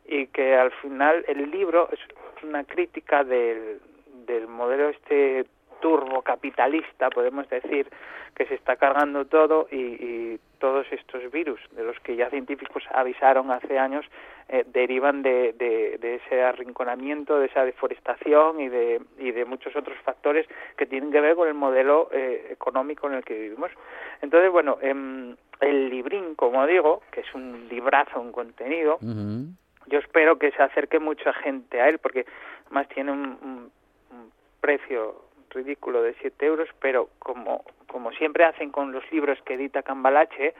y 0.07 0.27
que 0.29 0.57
al 0.57 0.71
final 0.73 1.25
el 1.29 1.51
libro 1.51 1.89
es 1.93 2.01
una 2.43 2.65
crítica 2.65 3.25
del, 3.25 3.81
del 4.27 4.49
modelo 4.49 4.89
este 4.89 5.47
turbocapitalista, 5.81 7.11
podemos 7.11 7.49
decir, 7.49 7.89
que 8.35 8.47
se 8.47 8.55
está 8.55 8.77
cargando 8.77 9.25
todo 9.25 9.67
y, 9.71 10.39
todos 10.59 10.87
estos 10.93 11.31
virus, 11.33 11.59
de 11.71 11.83
los 11.85 11.99
que 12.01 12.17
ya 12.17 12.29
científicos 12.29 12.85
avisaron 12.93 13.51
hace 13.51 13.79
años, 13.79 14.05
eh, 14.51 14.63
derivan 14.67 15.23
de, 15.23 15.55
de, 15.55 16.17
ese 16.17 16.43
arrinconamiento, 16.43 17.39
de 17.39 17.47
esa 17.47 17.65
deforestación 17.65 18.61
y 18.61 18.69
de, 18.69 19.01
y 19.19 19.31
de 19.31 19.47
muchos 19.47 19.75
otros 19.75 19.97
factores 20.05 20.47
que 20.77 20.85
tienen 20.85 21.11
que 21.13 21.23
ver 21.23 21.35
con 21.35 21.49
el 21.49 21.55
modelo 21.55 22.11
eh, 22.13 22.49
económico 22.51 23.07
en 23.07 23.15
el 23.15 23.25
que 23.25 23.39
vivimos. 23.39 23.71
Entonces, 24.21 24.51
bueno, 24.51 24.77
em, 24.83 25.35
el 25.61 25.91
librín, 25.91 26.35
como 26.35 26.67
digo, 26.67 27.03
que 27.11 27.21
es 27.21 27.35
un 27.35 27.69
librazo 27.69 28.21
en 28.21 28.33
contenido, 28.33 28.99
yo 29.87 29.99
espero 29.99 30.39
que 30.39 30.51
se 30.53 30.63
acerque 30.63 30.99
mucha 30.99 31.33
gente 31.33 31.81
a 31.81 31.89
él, 31.89 31.99
porque 31.99 32.27
además 32.67 32.89
tiene 32.89 33.13
un, 33.13 33.21
un- 33.43 33.73
un 34.13 34.33
precio 34.61 35.25
ridículo 35.51 36.03
de 36.03 36.15
7 36.21 36.47
euros, 36.47 36.69
pero 36.81 37.09
como, 37.19 37.65
como 37.89 38.13
siempre 38.13 38.45
hacen 38.45 38.71
con 38.71 38.93
los 38.93 39.03
libros 39.11 39.39
que 39.45 39.55
edita 39.55 39.83
Cambalache, 39.83 40.55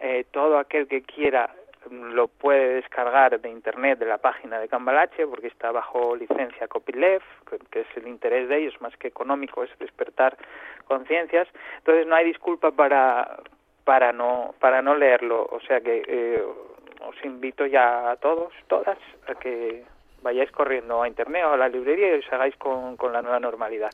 eh, 0.00 0.24
todo 0.30 0.58
aquel 0.58 0.86
que 0.88 1.02
quiera 1.02 1.54
lo 1.90 2.26
puede 2.28 2.74
descargar 2.74 3.40
de 3.40 3.48
internet 3.48 3.98
de 4.00 4.06
la 4.06 4.18
página 4.18 4.58
de 4.58 4.68
Cambalache 4.68 5.24
porque 5.26 5.46
está 5.46 5.70
bajo 5.70 6.16
licencia 6.16 6.66
copyleft 6.66 7.24
que, 7.48 7.58
que 7.70 7.80
es 7.82 7.86
el 7.96 8.08
interés 8.08 8.48
de 8.48 8.58
ellos 8.58 8.74
más 8.80 8.94
que 8.96 9.06
económico 9.08 9.62
es 9.62 9.70
despertar 9.78 10.36
conciencias. 10.86 11.46
Entonces 11.78 12.06
no 12.08 12.16
hay 12.16 12.26
disculpa 12.26 12.72
para 12.72 13.38
para 13.86 14.12
no 14.12 14.54
para 14.60 14.82
no 14.82 14.96
leerlo. 14.96 15.48
O 15.50 15.60
sea 15.66 15.80
que 15.80 16.02
eh, 16.06 16.42
os 17.08 17.24
invito 17.24 17.64
ya 17.66 18.10
a 18.10 18.16
todos 18.16 18.52
todas 18.66 18.98
a 19.28 19.34
que 19.36 19.84
vayáis 20.22 20.50
corriendo 20.50 21.02
a 21.02 21.06
internet 21.06 21.44
o 21.46 21.52
a 21.52 21.56
la 21.56 21.68
librería 21.68 22.16
y 22.16 22.18
os 22.18 22.32
hagáis 22.32 22.56
con, 22.56 22.96
con 22.96 23.12
la 23.12 23.22
nueva 23.22 23.38
normalidad. 23.38 23.90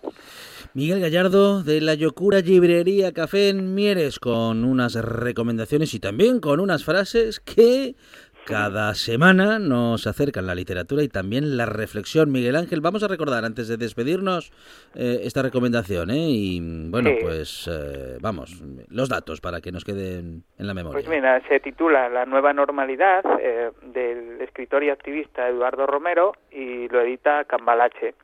Miguel 0.72 1.02
Gallardo 1.02 1.62
de 1.62 1.82
la 1.82 1.92
Yocura 1.92 2.40
Librería 2.40 3.12
Café 3.12 3.50
en 3.50 3.74
Mieres 3.74 4.18
con 4.18 4.64
unas 4.64 4.94
recomendaciones 4.94 5.92
y 5.92 6.00
también 6.00 6.40
con 6.40 6.58
unas 6.58 6.86
frases 6.86 7.38
que 7.38 7.96
cada 8.44 8.94
semana 8.94 9.58
nos 9.58 10.06
acercan 10.06 10.46
la 10.46 10.54
literatura 10.54 11.02
y 11.02 11.08
también 11.08 11.56
la 11.56 11.66
reflexión. 11.66 12.30
Miguel 12.32 12.56
Ángel, 12.56 12.80
vamos 12.80 13.02
a 13.02 13.08
recordar 13.08 13.44
antes 13.44 13.68
de 13.68 13.76
despedirnos 13.76 14.50
eh, 14.94 15.20
esta 15.22 15.42
recomendación 15.42 16.10
¿eh? 16.10 16.28
y 16.28 16.60
bueno, 16.90 17.10
Sí. 17.10 17.16
pues 17.22 17.70
eh, 17.70 18.18
vamos, 18.20 18.62
los 18.88 19.08
datos 19.08 19.40
para 19.40 19.60
que 19.60 19.72
nos 19.72 19.84
queden 19.84 20.44
en 20.58 20.66
la 20.66 20.74
memoria. 20.74 20.94
Pues 20.94 21.08
mira, 21.08 21.40
se 21.48 21.60
titula 21.60 22.08
La 22.08 22.26
nueva 22.26 22.52
normalidad 22.52 23.22
eh, 23.40 23.70
del 23.92 24.40
escritor 24.40 24.82
y 24.84 24.90
activista 24.90 25.48
Eduardo 25.48 25.86
Romero 25.86 26.32
y 26.50 26.88
lo 26.88 27.00
edita 27.00 27.44
Cambalache. 27.44 28.14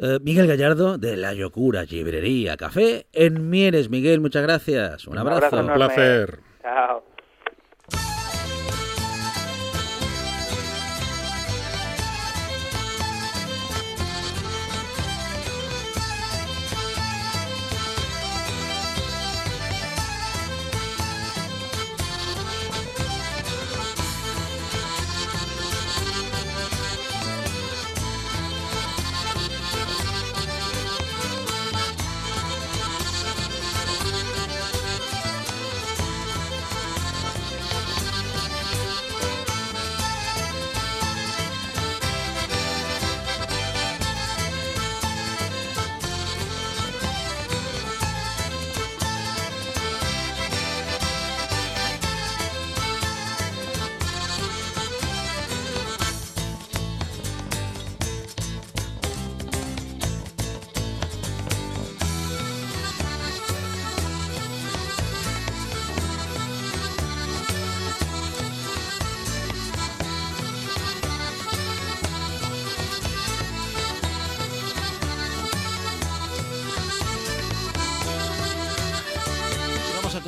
Eh, 0.00 0.18
Miguel 0.22 0.46
Gallardo 0.46 0.96
de 0.98 1.16
la 1.16 1.34
Yocura 1.34 1.82
Librería 1.84 2.56
Café 2.56 3.06
en 3.12 3.50
Mieres. 3.50 3.90
Miguel, 3.90 4.20
muchas 4.20 4.42
gracias. 4.42 5.06
Un 5.06 5.18
abrazo. 5.18 5.58
enorme. 5.58 6.26
Chao. 6.62 7.02
Vamos 7.02 7.02
a 7.04 7.17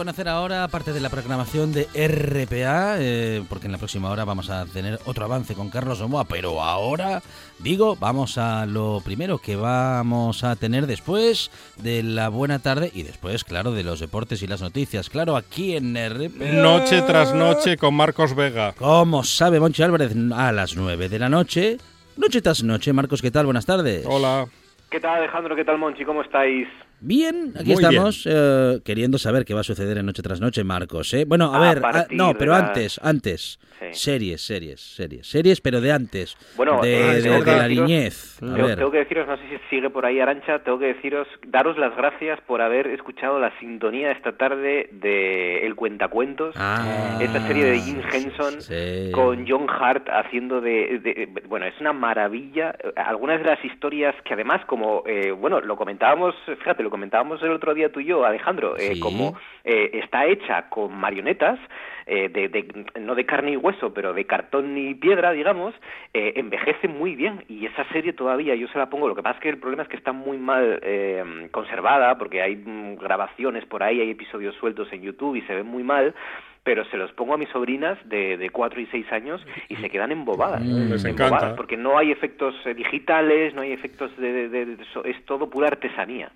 conocer 0.00 0.28
ahora 0.28 0.66
parte 0.68 0.94
de 0.94 1.00
la 1.00 1.10
programación 1.10 1.74
de 1.74 1.82
RPA, 1.92 2.96
eh, 2.98 3.42
porque 3.50 3.66
en 3.66 3.72
la 3.72 3.76
próxima 3.76 4.08
hora 4.08 4.24
vamos 4.24 4.48
a 4.48 4.64
tener 4.64 4.98
otro 5.04 5.26
avance 5.26 5.54
con 5.54 5.68
Carlos 5.68 6.00
Omoa, 6.00 6.24
pero 6.24 6.62
ahora, 6.62 7.20
digo, 7.58 7.96
vamos 7.96 8.38
a 8.38 8.64
lo 8.64 9.02
primero 9.04 9.36
que 9.36 9.56
vamos 9.56 10.42
a 10.42 10.56
tener 10.56 10.86
después 10.86 11.50
de 11.76 12.02
la 12.02 12.30
buena 12.30 12.60
tarde 12.60 12.90
y 12.94 13.02
después, 13.02 13.44
claro, 13.44 13.72
de 13.72 13.84
los 13.84 14.00
deportes 14.00 14.42
y 14.42 14.46
las 14.46 14.62
noticias, 14.62 15.10
claro, 15.10 15.36
aquí 15.36 15.76
en 15.76 15.94
RPA. 15.94 16.46
Noche 16.46 17.02
tras 17.02 17.34
noche 17.34 17.76
con 17.76 17.92
Marcos 17.92 18.34
Vega. 18.34 18.72
Como 18.78 19.22
sabe 19.22 19.60
Monchi 19.60 19.82
Álvarez, 19.82 20.14
a 20.34 20.50
las 20.50 20.76
9 20.76 21.10
de 21.10 21.18
la 21.18 21.28
noche, 21.28 21.76
noche 22.16 22.40
tras 22.40 22.62
noche. 22.62 22.94
Marcos, 22.94 23.20
¿qué 23.20 23.30
tal? 23.30 23.44
Buenas 23.44 23.66
tardes. 23.66 24.06
Hola. 24.08 24.46
¿Qué 24.88 24.98
tal 24.98 25.18
Alejandro? 25.18 25.54
¿Qué 25.54 25.64
tal 25.66 25.76
Monchi? 25.76 26.06
¿Cómo 26.06 26.22
estáis? 26.22 26.68
Bien, 27.02 27.52
aquí 27.56 27.72
Muy 27.72 27.82
estamos 27.82 28.26
eh, 28.30 28.80
queriendo 28.84 29.16
saber 29.18 29.44
qué 29.44 29.54
va 29.54 29.60
a 29.60 29.64
suceder 29.64 29.96
en 29.98 30.06
Noche 30.06 30.22
tras 30.22 30.40
Noche, 30.40 30.64
Marcos. 30.64 31.12
¿eh? 31.14 31.24
Bueno, 31.26 31.52
a, 31.54 31.56
A 31.70 31.74
ver, 31.74 31.82
ah, 31.84 32.06
no, 32.10 32.34
pero 32.34 32.54
antes, 32.54 33.00
antes. 33.02 33.58
Sí. 33.80 33.86
Series, 33.92 34.42
series, 34.42 34.78
series. 34.78 35.26
Series, 35.26 35.60
pero 35.62 35.80
de 35.80 35.90
antes. 35.90 36.36
Bueno, 36.54 36.82
de, 36.82 36.92
eh, 37.18 37.22
de- 37.22 37.30
la 37.30 37.38
deciros- 37.66 37.68
niñez. 37.68 38.36
A 38.42 38.54
Tengo, 38.54 38.66
ver. 38.66 38.76
tengo 38.76 38.90
que 38.90 38.98
deciros, 38.98 39.26
no 39.26 39.36
sé 39.38 39.42
si 39.48 39.56
sigue 39.70 39.88
por 39.88 40.04
ahí 40.04 40.20
Arancha, 40.20 40.58
tengo 40.58 40.78
que 40.78 40.92
deciros, 40.92 41.26
daros 41.46 41.78
las 41.78 41.96
gracias 41.96 42.38
por 42.42 42.60
haber 42.60 42.86
escuchado 42.88 43.38
la 43.38 43.58
sintonía 43.58 44.12
esta 44.12 44.32
tarde 44.36 44.90
de 44.92 45.64
El 45.66 45.76
Cuentacuentos, 45.76 46.54
Ah, 46.58 47.16
esta 47.22 47.40
serie 47.46 47.64
de 47.64 47.78
Jim 47.80 48.02
Henson 48.12 48.60
sí. 48.60 49.10
con 49.12 49.46
John 49.48 49.66
Hart 49.70 50.06
haciendo 50.10 50.60
de, 50.60 50.98
de- 51.02 51.42
Bueno, 51.48 51.64
es 51.64 51.80
una 51.80 51.94
maravilla. 51.94 52.74
Algunas 52.96 53.38
de 53.42 53.46
las 53.46 53.64
historias 53.64 54.14
que 54.26 54.34
además, 54.34 54.60
como, 54.66 55.04
eh, 55.06 55.30
bueno, 55.30 55.62
lo 55.62 55.76
comentábamos, 55.76 56.34
fíjate, 56.58 56.82
lo 56.82 56.89
comentábamos 56.90 57.42
el 57.42 57.50
otro 57.52 57.72
día 57.74 57.90
tú 57.92 58.00
y 58.00 58.06
yo, 58.06 58.24
Alejandro, 58.24 58.76
eh, 58.76 58.94
Sí. 58.94 59.00
como 59.00 59.36
eh, 59.64 59.90
está 59.94 60.26
hecha 60.26 60.68
con 60.68 60.94
marionetas, 60.94 61.58
eh, 62.06 62.28
de, 62.28 62.48
de- 62.48 62.84
no 63.00 63.14
de 63.14 63.24
carne 63.24 63.52
y 63.52 63.56
hueso, 63.56 63.94
pero 63.94 64.12
de 64.12 64.24
cartón 64.26 64.76
y 64.76 64.94
piedra, 64.94 65.30
digamos, 65.32 65.74
eh, 66.12 66.32
envejece 66.36 66.88
muy 66.88 67.14
bien. 67.14 67.44
Y 67.48 67.66
esa 67.66 67.84
serie 67.92 68.12
todavía 68.12 68.54
yo 68.56 68.66
se 68.68 68.78
la 68.78 68.90
pongo. 68.90 69.06
Lo 69.08 69.14
que 69.14 69.22
pasa 69.22 69.36
es 69.36 69.42
que 69.42 69.48
el 69.50 69.58
problema 69.58 69.84
es 69.84 69.88
que 69.88 69.96
está 69.96 70.12
muy 70.12 70.36
mal 70.36 70.80
eh, 70.82 71.48
conservada, 71.52 72.18
porque 72.18 72.42
hay 72.42 72.56
mm, 72.56 72.96
grabaciones 72.96 73.64
por 73.66 73.82
ahí, 73.82 74.00
hay 74.00 74.10
episodios 74.10 74.54
sueltos 74.56 74.92
en 74.92 75.02
YouTube 75.02 75.36
y 75.36 75.42
se 75.42 75.54
ven 75.54 75.66
muy 75.66 75.84
mal. 75.84 76.14
Pero 76.62 76.84
se 76.86 76.98
los 76.98 77.10
pongo 77.12 77.32
a 77.32 77.38
mis 77.38 77.48
sobrinas 77.48 77.96
de, 78.06 78.36
de 78.36 78.50
4 78.50 78.80
y 78.82 78.86
6 78.86 79.10
años 79.12 79.44
y 79.70 79.76
se 79.76 79.88
quedan 79.88 80.12
embobadas. 80.12 80.60
Mm, 80.62 80.90
les 80.92 81.04
embobadas, 81.06 81.32
encanta. 81.42 81.56
porque 81.56 81.78
no 81.78 81.96
hay 81.96 82.10
efectos 82.10 82.54
eh, 82.66 82.74
digitales, 82.74 83.54
no 83.54 83.62
hay 83.62 83.72
efectos 83.72 84.14
de, 84.18 84.30
de- 84.30 84.48
de- 84.50 84.66
de- 84.76 84.84
so- 84.92 85.02
es 85.04 85.24
todo 85.24 85.48
pura 85.48 85.68
artesanía. 85.68 86.30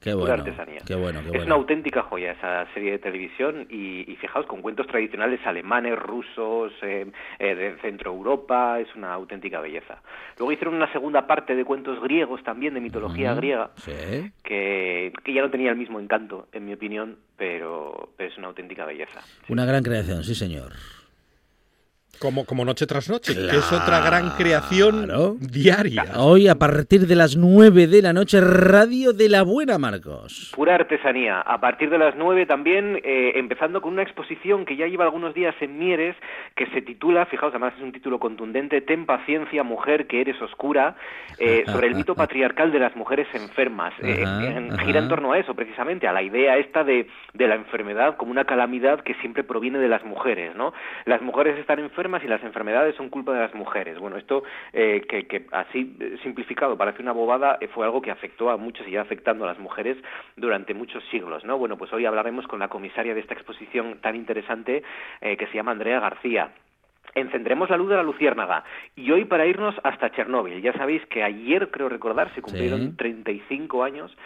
Qué 0.00 0.12
pura 0.12 0.34
bueno, 0.36 0.42
artesanía. 0.44 0.80
qué 0.86 0.94
bueno, 0.94 1.20
qué 1.30 1.36
Es 1.36 1.44
una 1.44 1.56
auténtica 1.56 2.02
joya 2.02 2.32
esa 2.32 2.66
serie 2.72 2.92
de 2.92 2.98
televisión 3.00 3.66
y, 3.68 4.10
y 4.10 4.16
fijaos, 4.16 4.46
con 4.46 4.62
cuentos 4.62 4.86
tradicionales 4.86 5.40
alemanes, 5.44 5.98
rusos, 5.98 6.72
eh, 6.80 7.06
eh, 7.38 7.54
de 7.54 7.76
Centro 7.82 8.10
Europa, 8.10 8.80
es 8.80 8.88
una 8.96 9.12
auténtica 9.12 9.60
belleza. 9.60 10.00
Luego 10.38 10.52
hicieron 10.52 10.74
una 10.74 10.90
segunda 10.90 11.26
parte 11.26 11.54
de 11.54 11.66
cuentos 11.66 12.00
griegos 12.02 12.42
también, 12.42 12.72
de 12.72 12.80
mitología 12.80 13.34
griega, 13.34 13.72
Sí. 13.76 13.92
que, 14.42 15.12
que 15.22 15.32
ya 15.34 15.42
no 15.42 15.50
tenía 15.50 15.70
el 15.70 15.76
mismo 15.76 16.00
encanto, 16.00 16.48
en 16.52 16.64
mi 16.64 16.72
opinión, 16.72 17.18
pero, 17.36 18.08
pero 18.16 18.30
es 18.30 18.38
una 18.38 18.46
auténtica 18.48 18.86
belleza. 18.86 19.20
Una 19.50 19.66
gran 19.66 19.82
creación, 19.82 20.24
sí, 20.24 20.34
señor. 20.34 20.72
Como, 22.20 22.44
como 22.44 22.66
noche 22.66 22.86
tras 22.86 23.08
noche, 23.08 23.32
que 23.34 23.56
es 23.56 23.72
otra 23.72 24.00
gran 24.04 24.28
creación 24.36 25.08
diaria. 25.40 26.04
Hoy 26.18 26.48
a 26.48 26.54
partir 26.56 27.06
de 27.06 27.16
las 27.16 27.34
9 27.34 27.86
de 27.86 28.02
la 28.02 28.12
noche, 28.12 28.42
Radio 28.42 29.14
de 29.14 29.30
la 29.30 29.42
Buena, 29.42 29.78
Marcos. 29.78 30.52
Pura 30.54 30.74
artesanía. 30.74 31.40
A 31.40 31.58
partir 31.62 31.88
de 31.88 31.96
las 31.96 32.14
9 32.16 32.44
también, 32.44 33.00
eh, 33.04 33.32
empezando 33.36 33.80
con 33.80 33.94
una 33.94 34.02
exposición 34.02 34.66
que 34.66 34.76
ya 34.76 34.86
lleva 34.86 35.04
algunos 35.04 35.32
días 35.32 35.54
en 35.62 35.78
Mieres, 35.78 36.14
que 36.56 36.66
se 36.66 36.82
titula, 36.82 37.24
fijaos, 37.24 37.52
además 37.54 37.72
es 37.78 37.82
un 37.82 37.92
título 37.92 38.18
contundente, 38.18 38.82
Ten 38.82 39.06
paciencia, 39.06 39.62
mujer, 39.62 40.06
que 40.06 40.20
eres 40.20 40.40
oscura, 40.42 40.96
eh, 41.38 41.64
sobre 41.66 41.86
el 41.86 41.94
mito 41.94 42.14
patriarcal 42.16 42.70
de 42.70 42.80
las 42.80 42.94
mujeres 42.96 43.28
enfermas. 43.32 43.94
Eh, 44.02 44.24
Ajá, 44.26 44.46
en- 44.58 44.72
ajá. 44.74 44.84
gira 44.84 45.00
en 45.00 45.08
torno 45.08 45.32
a 45.32 45.38
eso, 45.38 45.54
precisamente, 45.54 46.06
a 46.06 46.12
la 46.12 46.22
idea 46.22 46.58
esta 46.58 46.84
de, 46.84 47.08
de 47.32 47.48
la 47.48 47.54
enfermedad 47.54 48.18
como 48.18 48.30
una 48.30 48.44
calamidad 48.44 49.00
que 49.00 49.14
siempre 49.22 49.42
proviene 49.42 49.78
de 49.78 49.88
las 49.88 50.04
mujeres, 50.04 50.54
¿no? 50.54 50.74
Las 51.06 51.22
mujeres 51.22 51.58
están 51.58 51.78
enfermas 51.78 52.09
y 52.24 52.26
las 52.26 52.42
enfermedades 52.42 52.96
son 52.96 53.08
culpa 53.08 53.32
de 53.32 53.40
las 53.40 53.54
mujeres. 53.54 53.98
Bueno, 53.98 54.16
esto 54.16 54.42
eh, 54.72 55.02
que, 55.08 55.26
que 55.26 55.46
así 55.52 55.96
eh, 56.00 56.16
simplificado 56.22 56.76
parece 56.76 57.02
una 57.02 57.12
bobada, 57.12 57.58
eh, 57.60 57.68
fue 57.68 57.84
algo 57.84 58.02
que 58.02 58.10
afectó 58.10 58.50
a 58.50 58.56
muchos 58.56 58.86
y 58.88 58.92
ya 58.92 59.02
afectando 59.02 59.44
a 59.44 59.48
las 59.48 59.58
mujeres 59.58 59.96
durante 60.36 60.74
muchos 60.74 61.04
siglos, 61.10 61.44
¿no? 61.44 61.58
Bueno, 61.58 61.76
pues 61.78 61.92
hoy 61.92 62.06
hablaremos 62.06 62.46
con 62.46 62.58
la 62.58 62.68
comisaria 62.68 63.14
de 63.14 63.20
esta 63.20 63.34
exposición 63.34 63.98
tan 64.00 64.16
interesante 64.16 64.82
eh, 65.20 65.36
que 65.36 65.46
se 65.46 65.54
llama 65.54 65.72
Andrea 65.72 66.00
García. 66.00 66.50
Encendremos 67.14 67.68
la 67.70 67.76
luz 67.76 67.88
de 67.88 67.96
la 67.96 68.02
luciérnaga. 68.04 68.62
Y 68.94 69.10
hoy 69.10 69.24
para 69.24 69.46
irnos 69.46 69.74
hasta 69.82 70.10
Chernóbil. 70.10 70.62
Ya 70.62 70.72
sabéis 70.74 71.04
que 71.06 71.24
ayer, 71.24 71.70
creo 71.70 71.88
recordar, 71.88 72.32
se 72.34 72.42
cumplieron 72.42 72.90
Sí. 72.90 72.96
35 72.96 73.82
años 73.82 74.16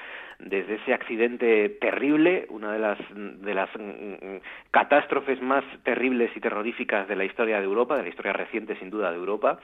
desde 0.45 0.75
ese 0.75 0.93
accidente 0.93 1.71
terrible, 1.81 2.47
una 2.51 2.73
de 2.73 2.79
las, 2.79 2.99
de 3.15 3.55
las 3.55 3.69
mm, 3.77 3.81
mm, 3.83 4.41
catástrofes 4.71 5.41
más 5.41 5.65
terribles 5.83 6.31
y 6.37 6.41
terroríficas 6.41 7.09
de 7.09 7.17
la 7.17 7.25
historia 7.25 7.59
de 7.59 7.65
Europa, 7.65 7.97
de 7.97 8.03
la 8.03 8.09
historia 8.09 8.33
reciente 8.33 8.77
sin 8.77 8.91
duda 8.91 9.11
de 9.11 9.17
Europa. 9.17 9.59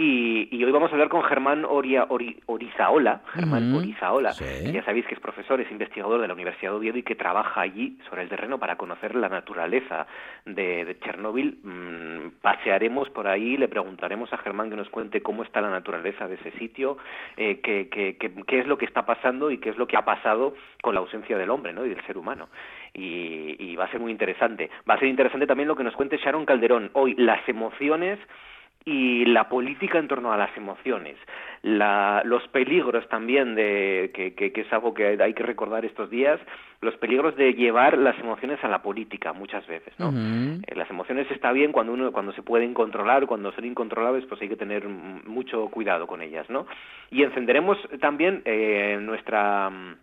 Y, 0.00 0.48
y 0.56 0.62
hoy 0.64 0.70
vamos 0.70 0.90
a 0.90 0.92
hablar 0.94 1.08
con 1.08 1.24
Germán 1.24 1.64
Oria, 1.64 2.06
Ori- 2.08 2.38
Orizaola, 2.46 3.20
Germán. 3.34 3.74
Orizaola, 3.74 4.30
Sí. 4.32 4.44
que 4.66 4.72
ya 4.72 4.84
sabéis 4.84 5.04
que 5.06 5.14
es 5.14 5.20
profesor, 5.20 5.60
es 5.60 5.68
investigador 5.72 6.20
de 6.20 6.28
la 6.28 6.34
Universidad 6.34 6.70
de 6.70 6.76
Oviedo 6.76 6.98
y 6.98 7.02
que 7.02 7.16
trabaja 7.16 7.60
allí 7.62 7.98
sobre 8.08 8.22
el 8.22 8.28
terreno 8.28 8.58
para 8.60 8.76
conocer 8.76 9.16
la 9.16 9.28
naturaleza 9.28 10.06
de, 10.44 10.84
de 10.84 10.98
Chernóbil. 11.00 11.58
Mm, 11.64 12.40
pasearemos 12.40 13.10
por 13.10 13.26
ahí, 13.26 13.56
le 13.56 13.66
preguntaremos 13.66 14.32
a 14.32 14.38
Germán 14.38 14.70
que 14.70 14.76
nos 14.76 14.88
cuente 14.88 15.20
cómo 15.20 15.42
está 15.42 15.60
la 15.60 15.70
naturaleza 15.70 16.28
de 16.28 16.36
ese 16.36 16.52
sitio, 16.52 16.96
eh, 17.36 17.58
qué, 17.60 17.88
qué- 17.90 18.16
qué- 18.20 18.32
qué 18.46 18.60
es 18.60 18.68
lo 18.68 18.78
que 18.78 18.84
está 18.84 19.04
pasando 19.04 19.50
y 19.50 19.58
qué 19.58 19.70
es 19.70 19.78
lo 19.78 19.88
que 19.88 19.96
ha 19.96 20.04
pasado 20.04 20.54
con 20.80 20.94
la 20.94 21.00
ausencia 21.00 21.36
del 21.36 21.50
hombre 21.50 21.72
¿no? 21.72 21.84
y 21.84 21.88
del 21.88 22.06
ser 22.06 22.18
humano. 22.18 22.48
Y, 22.94 23.56
y 23.58 23.74
va 23.74 23.86
a 23.86 23.90
ser 23.90 23.98
muy 23.98 24.12
interesante. 24.12 24.70
Va 24.88 24.94
a 24.94 24.98
ser 25.00 25.08
interesante 25.08 25.48
también 25.48 25.66
lo 25.66 25.74
que 25.74 25.82
nos 25.82 25.96
cuente 25.96 26.18
Sharon 26.18 26.46
Calderón 26.46 26.90
hoy, 26.92 27.14
las 27.16 27.46
emociones 27.48 28.20
y 28.84 29.24
la 29.26 29.48
política 29.48 29.98
en 29.98 30.08
torno 30.08 30.32
a 30.32 30.36
las 30.36 30.56
emociones, 30.56 31.16
la- 31.62 32.22
los 32.24 32.46
peligros 32.48 33.06
también 33.08 33.54
de 33.54 34.10
que, 34.14 34.34
que- 34.34 34.52
que 34.52 34.60
es 34.62 34.72
algo 34.72 34.94
que 34.94 35.18
hay 35.20 35.34
que 35.34 35.42
recordar 35.42 35.84
estos 35.84 36.08
días, 36.10 36.40
los 36.80 36.96
peligros 36.96 37.36
de 37.36 37.54
llevar 37.54 37.98
las 37.98 38.18
emociones 38.20 38.62
a 38.62 38.68
la 38.68 38.80
política 38.82 39.32
muchas 39.32 39.66
veces, 39.66 39.92
¿no? 39.98 40.10
Eh, 40.66 40.74
Las 40.76 40.88
emociones 40.90 41.28
está 41.30 41.50
bien 41.52 41.72
cuando 41.72 41.92
uno 41.92 42.12
cuando 42.12 42.32
se 42.32 42.42
pueden 42.42 42.72
controlar, 42.72 43.26
cuando 43.26 43.50
son 43.52 43.64
incontrolables, 43.64 44.24
pues 44.26 44.40
hay 44.40 44.48
que 44.48 44.56
tener 44.56 44.86
mucho 44.88 45.66
cuidado 45.70 46.06
con 46.06 46.22
ellas, 46.22 46.48
¿no? 46.48 46.66
Y 47.10 47.24
encenderemos 47.24 47.76
también 48.00 48.42
eh, 48.44 48.98
nuestra 49.02 49.68
mm, 49.70 49.96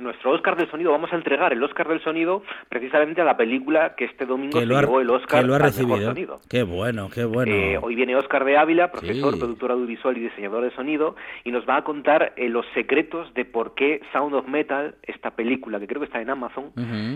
nuestro 0.00 0.32
Oscar 0.32 0.56
del 0.56 0.70
sonido. 0.70 0.92
Vamos 0.92 1.12
a 1.12 1.16
entregar 1.16 1.52
el 1.52 1.62
Oscar 1.62 1.88
del 1.88 2.02
sonido 2.02 2.42
precisamente 2.68 3.20
a 3.20 3.24
la 3.24 3.36
película 3.36 3.94
que 3.96 4.04
este 4.06 4.26
domingo 4.26 4.58
Que 4.60 4.66
se 4.66 4.74
ha, 4.74 4.80
llevó 4.80 5.00
el 5.00 5.10
Oscar 5.10 5.40
que 5.40 5.46
lo 5.46 5.54
ha 5.54 5.56
al 5.56 5.62
mejor 5.62 6.00
sonido. 6.02 6.40
Qué 6.48 6.62
bueno, 6.62 7.08
qué 7.12 7.24
bueno. 7.24 7.52
Eh, 7.52 7.78
hoy 7.80 7.94
viene 7.94 8.16
Oscar 8.16 8.44
de 8.44 8.56
Ávila, 8.56 8.90
profesor, 8.90 9.34
Sí. 9.34 9.38
productor 9.40 9.70
audiovisual 9.72 10.16
y 10.16 10.20
diseñador 10.20 10.64
de 10.64 10.70
sonido, 10.72 11.16
y 11.44 11.50
nos 11.50 11.68
va 11.68 11.76
a 11.76 11.84
contar 11.84 12.32
eh, 12.36 12.48
los 12.48 12.66
secretos 12.74 13.32
de 13.34 13.44
por 13.44 13.74
qué 13.74 14.00
Sound 14.12 14.34
of 14.34 14.46
Metal, 14.48 14.94
esta 15.02 15.30
película 15.32 15.78
que 15.80 15.86
creo 15.86 16.00
que 16.00 16.06
está 16.06 16.20
en 16.20 16.30
Amazon, 16.30 16.72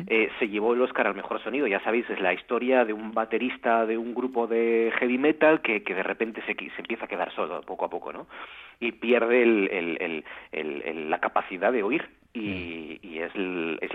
eh, 0.07 0.31
se 0.39 0.49
llevó 0.49 0.75
el 0.75 0.83
Oscar 0.83 1.07
al 1.07 1.15
mejor 1.15 1.43
sonido. 1.43 1.67
Ya 1.67 1.81
sabéis, 1.81 2.09
es 2.11 2.21
la 2.21 2.33
historia 2.33 2.85
de 2.85 2.93
un 2.93 3.13
baterista 3.13 3.87
de 3.87 3.97
un 3.99 4.15
grupo 4.15 4.47
de 4.47 4.93
heavy 4.99 5.19
metal 5.19 5.61
que, 5.61 5.83
que 5.83 5.95
de 5.95 6.03
repente 6.03 6.43
se, 6.47 6.55
se 6.55 6.81
empieza 6.81 7.05
a 7.05 7.09
quedar 7.09 7.33
solo 7.35 7.61
poco 7.63 7.85
a 7.85 7.91
poco, 7.91 8.13
¿no? 8.13 8.27
Y 8.81 8.93
pierde 8.93 9.43
el- 9.43 10.25
la 11.11 11.19
capacidad 11.21 11.73
de 11.73 11.83
oír. 11.83 12.09
Y, 12.33 13.01
y 13.03 13.19
es, 13.19 13.35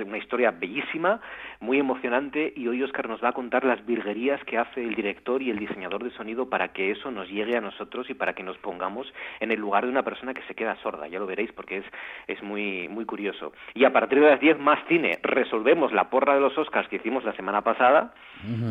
una 0.05 0.17
historia 0.17 0.51
bellísima, 0.51 1.21
muy 1.61 1.79
emocionante, 1.79 2.51
y 2.53 2.67
hoy 2.67 2.83
Oscar 2.83 3.07
nos 3.07 3.23
va 3.23 3.29
a 3.29 3.31
contar 3.31 3.63
las 3.63 3.85
virguerías 3.85 4.43
que 4.43 4.57
hace 4.57 4.83
el 4.83 4.93
director 4.93 5.41
y 5.41 5.49
el 5.51 5.57
diseñador 5.57 6.03
de 6.03 6.09
sonido 6.11 6.49
para 6.49 6.73
que 6.73 6.91
eso 6.91 7.11
nos 7.11 7.29
llegue 7.29 7.55
a 7.55 7.61
nosotros 7.61 8.09
y 8.09 8.13
para 8.13 8.33
que 8.33 8.43
nos 8.43 8.57
pongamos 8.57 9.07
en 9.39 9.51
el 9.53 9.59
lugar 9.61 9.85
de 9.85 9.89
una 9.91 10.03
persona 10.03 10.33
que 10.33 10.41
se 10.49 10.53
queda 10.53 10.75
sorda. 10.83 11.07
Ya 11.07 11.17
lo 11.17 11.25
veréis 11.27 11.53
porque 11.53 11.77
es, 11.77 11.85
es 12.27 12.43
muy, 12.43 12.89
muy 12.89 13.05
curioso. 13.05 13.53
Y 13.73 13.85
a 13.85 13.93
partir 13.93 14.19
de 14.19 14.29
las 14.29 14.41
10 14.41 14.59
más 14.59 14.79
cine, 14.89 15.17
resolvemos 15.23 15.93
la 15.93 16.09
porra 16.09 16.35
de 16.35 16.41
los 16.41 16.57
Oscars 16.57 16.89
que 16.89 16.97
hicimos 16.97 17.23
la 17.23 17.31
semana 17.37 17.61
pasada, 17.61 18.13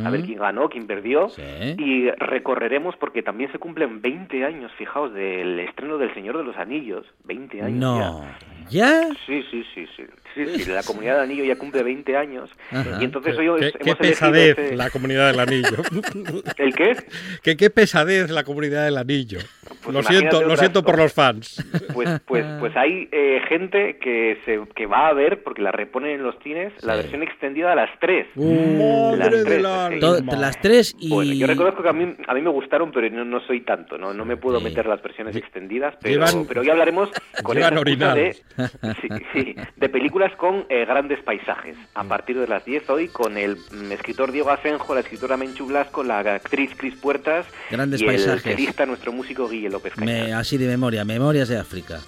a 0.04 0.10
ver 0.10 0.20
quién 0.24 0.38
ganó, 0.40 0.68
quién 0.68 0.86
perdió, 0.86 1.30
Sí. 1.30 1.42
y 1.78 2.10
recorreremos 2.10 2.96
porque 2.98 3.22
también 3.22 3.50
se 3.50 3.58
cumplen 3.58 4.02
20 4.02 4.44
años, 4.44 4.70
fijaos, 4.74 5.14
del 5.14 5.58
estreno 5.60 5.96
del 6.04 6.14
Señor 6.14 6.36
de 6.38 6.44
los 6.44 6.56
Anillos. 6.56 7.06
20 7.24 7.62
años. 7.62 7.78
No. 7.78 8.24
¿Ya? 8.70 9.08
Sí, 9.26 9.42
sí, 9.50 9.62
sí, 9.74 9.86
sí. 9.96 10.04
Sí, 10.34 10.64
sí, 10.64 10.70
la 10.70 10.82
comunidad 10.82 11.14
del 11.20 11.24
anillo 11.30 11.44
ya 11.44 11.56
cumple 11.56 11.82
20 11.84 12.16
años. 12.16 12.50
Ajá. 12.72 12.98
Y 13.00 13.04
entonces 13.04 13.36
Qué, 13.38 13.48
hoy 13.48 13.60
qué- 13.60 13.66
hemos 13.66 13.84
qué 13.84 13.94
pesadez 13.96 14.58
ese- 14.58 14.74
la 14.76 14.90
comunidad 14.90 15.30
del 15.30 15.38
anillo. 15.40 15.76
¿El 16.56 16.74
qué? 16.74 16.96
que 17.42 17.56
qué 17.56 17.70
pesadez 17.70 18.30
la 18.30 18.42
comunidad 18.42 18.84
del 18.84 18.96
anillo. 18.96 19.38
Pues 19.82 19.94
lo 19.94 20.02
siento, 20.02 20.42
lo 20.42 20.56
siento 20.56 20.82
por 20.82 20.96
los 20.98 21.12
fans. 21.12 21.64
Pues, 21.92 22.20
pues, 22.26 22.44
pues 22.58 22.74
hay 22.76 23.08
eh, 23.12 23.42
gente 23.48 23.98
que 23.98 24.38
se 24.44 24.60
que 24.74 24.86
va 24.86 25.06
a 25.08 25.12
ver, 25.12 25.42
porque 25.44 25.62
la 25.62 25.70
reponen 25.70 26.12
en 26.12 26.22
los 26.24 26.34
cines, 26.42 26.72
la 26.82 26.94
Sí. 26.94 27.02
versión 27.02 27.22
extendida 27.22 27.72
a 27.72 27.76
las 27.76 27.90
3. 28.00 28.26
Uh, 28.34 29.14
Las 29.16 29.28
tres, 29.28 29.44
del 29.44 29.66
sí. 29.92 30.00
To- 30.00 30.20
las 30.36 30.60
tres 30.60 30.96
y... 30.98 31.10
Bueno, 31.10 31.32
yo 31.34 31.46
reconozco 31.46 31.82
que 31.82 31.88
a 31.90 31.92
mí, 31.92 32.12
a 32.26 32.34
mí 32.34 32.40
me 32.40 32.50
gustaron, 32.50 32.90
pero 32.90 33.08
no, 33.10 33.24
no 33.24 33.40
soy 33.46 33.60
tanto, 33.60 33.98
¿no? 33.98 34.12
No 34.14 34.24
me 34.24 34.36
puedo 34.36 34.58
Sí. 34.58 34.64
meter 34.64 34.86
las 34.86 35.00
versiones 35.02 35.36
extendidas, 35.36 35.93
pero, 36.00 36.14
Llevan- 36.26 36.46
pero 36.46 36.60
hoy 36.60 36.70
hablaremos 36.70 37.10
con 37.42 37.56
de, 37.56 38.36
sí, 39.00 39.08
sí, 39.32 39.56
de 39.76 39.88
películas 39.88 40.32
con 40.36 40.66
eh, 40.68 40.84
grandes 40.86 41.22
paisajes. 41.22 41.76
A 41.94 42.04
partir 42.04 42.38
de 42.38 42.46
las 42.46 42.64
10 42.64 42.88
hoy, 42.90 43.08
con 43.08 43.36
el 43.36 43.56
mm, 43.56 43.92
escritor 43.92 44.32
Diego 44.32 44.50
Asenjo, 44.50 44.94
la 44.94 45.00
escritora 45.00 45.36
Menchu 45.36 45.66
Blasco, 45.66 46.02
la 46.04 46.18
actriz 46.20 46.70
Cris 46.76 46.94
Puertas 46.96 47.46
Grandes 47.70 48.00
y 48.00 48.04
paisajes. 48.06 48.46
el 48.46 48.52
chelista, 48.56 48.86
nuestro 48.86 49.12
músico 49.12 49.48
Guille 49.48 49.70
López. 49.70 49.96
Me- 49.98 50.32
así 50.32 50.56
de 50.58 50.66
memoria, 50.66 51.04
Memorias 51.04 51.48
de 51.48 51.58
África. 51.58 52.00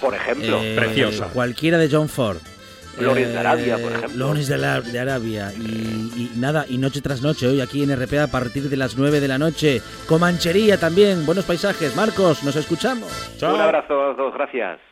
Por 0.00 0.14
ejemplo, 0.14 0.58
Eh, 0.62 0.74
Preciosa. 0.76 1.28
Cualquiera 1.32 1.78
de 1.78 1.88
John 1.90 2.08
Ford. 2.08 2.38
Lawrence 2.98 3.28
de 3.30 3.34
Eh, 3.34 3.38
Arabia, 3.38 3.78
por 3.78 3.92
ejemplo. 3.92 4.26
Lawrence 4.26 4.52
de, 4.52 4.58
la- 4.58 4.80
de 4.80 4.98
Arabia. 4.98 5.52
Y, 5.52 5.62
y 5.62 6.32
nada, 6.36 6.66
y 6.68 6.78
noche 6.78 7.00
tras 7.00 7.22
noche, 7.22 7.46
hoy 7.46 7.60
aquí 7.60 7.82
en 7.82 7.94
RPA 7.96 8.24
a 8.24 8.26
partir 8.28 8.68
de 8.68 8.76
las 8.76 8.96
9 8.96 9.20
de 9.20 9.28
la 9.28 9.38
noche. 9.38 9.80
Comanchería 10.06 10.78
también, 10.78 11.24
buenos 11.26 11.44
paisajes. 11.44 11.96
Marcos, 11.96 12.42
nos 12.44 12.56
escuchamos. 12.56 13.10
Chao. 13.38 13.54
un 13.54 13.60
abrazo 13.60 14.00
a 14.00 14.08
los 14.08 14.16
dos, 14.16 14.34
gracias. 14.34 14.78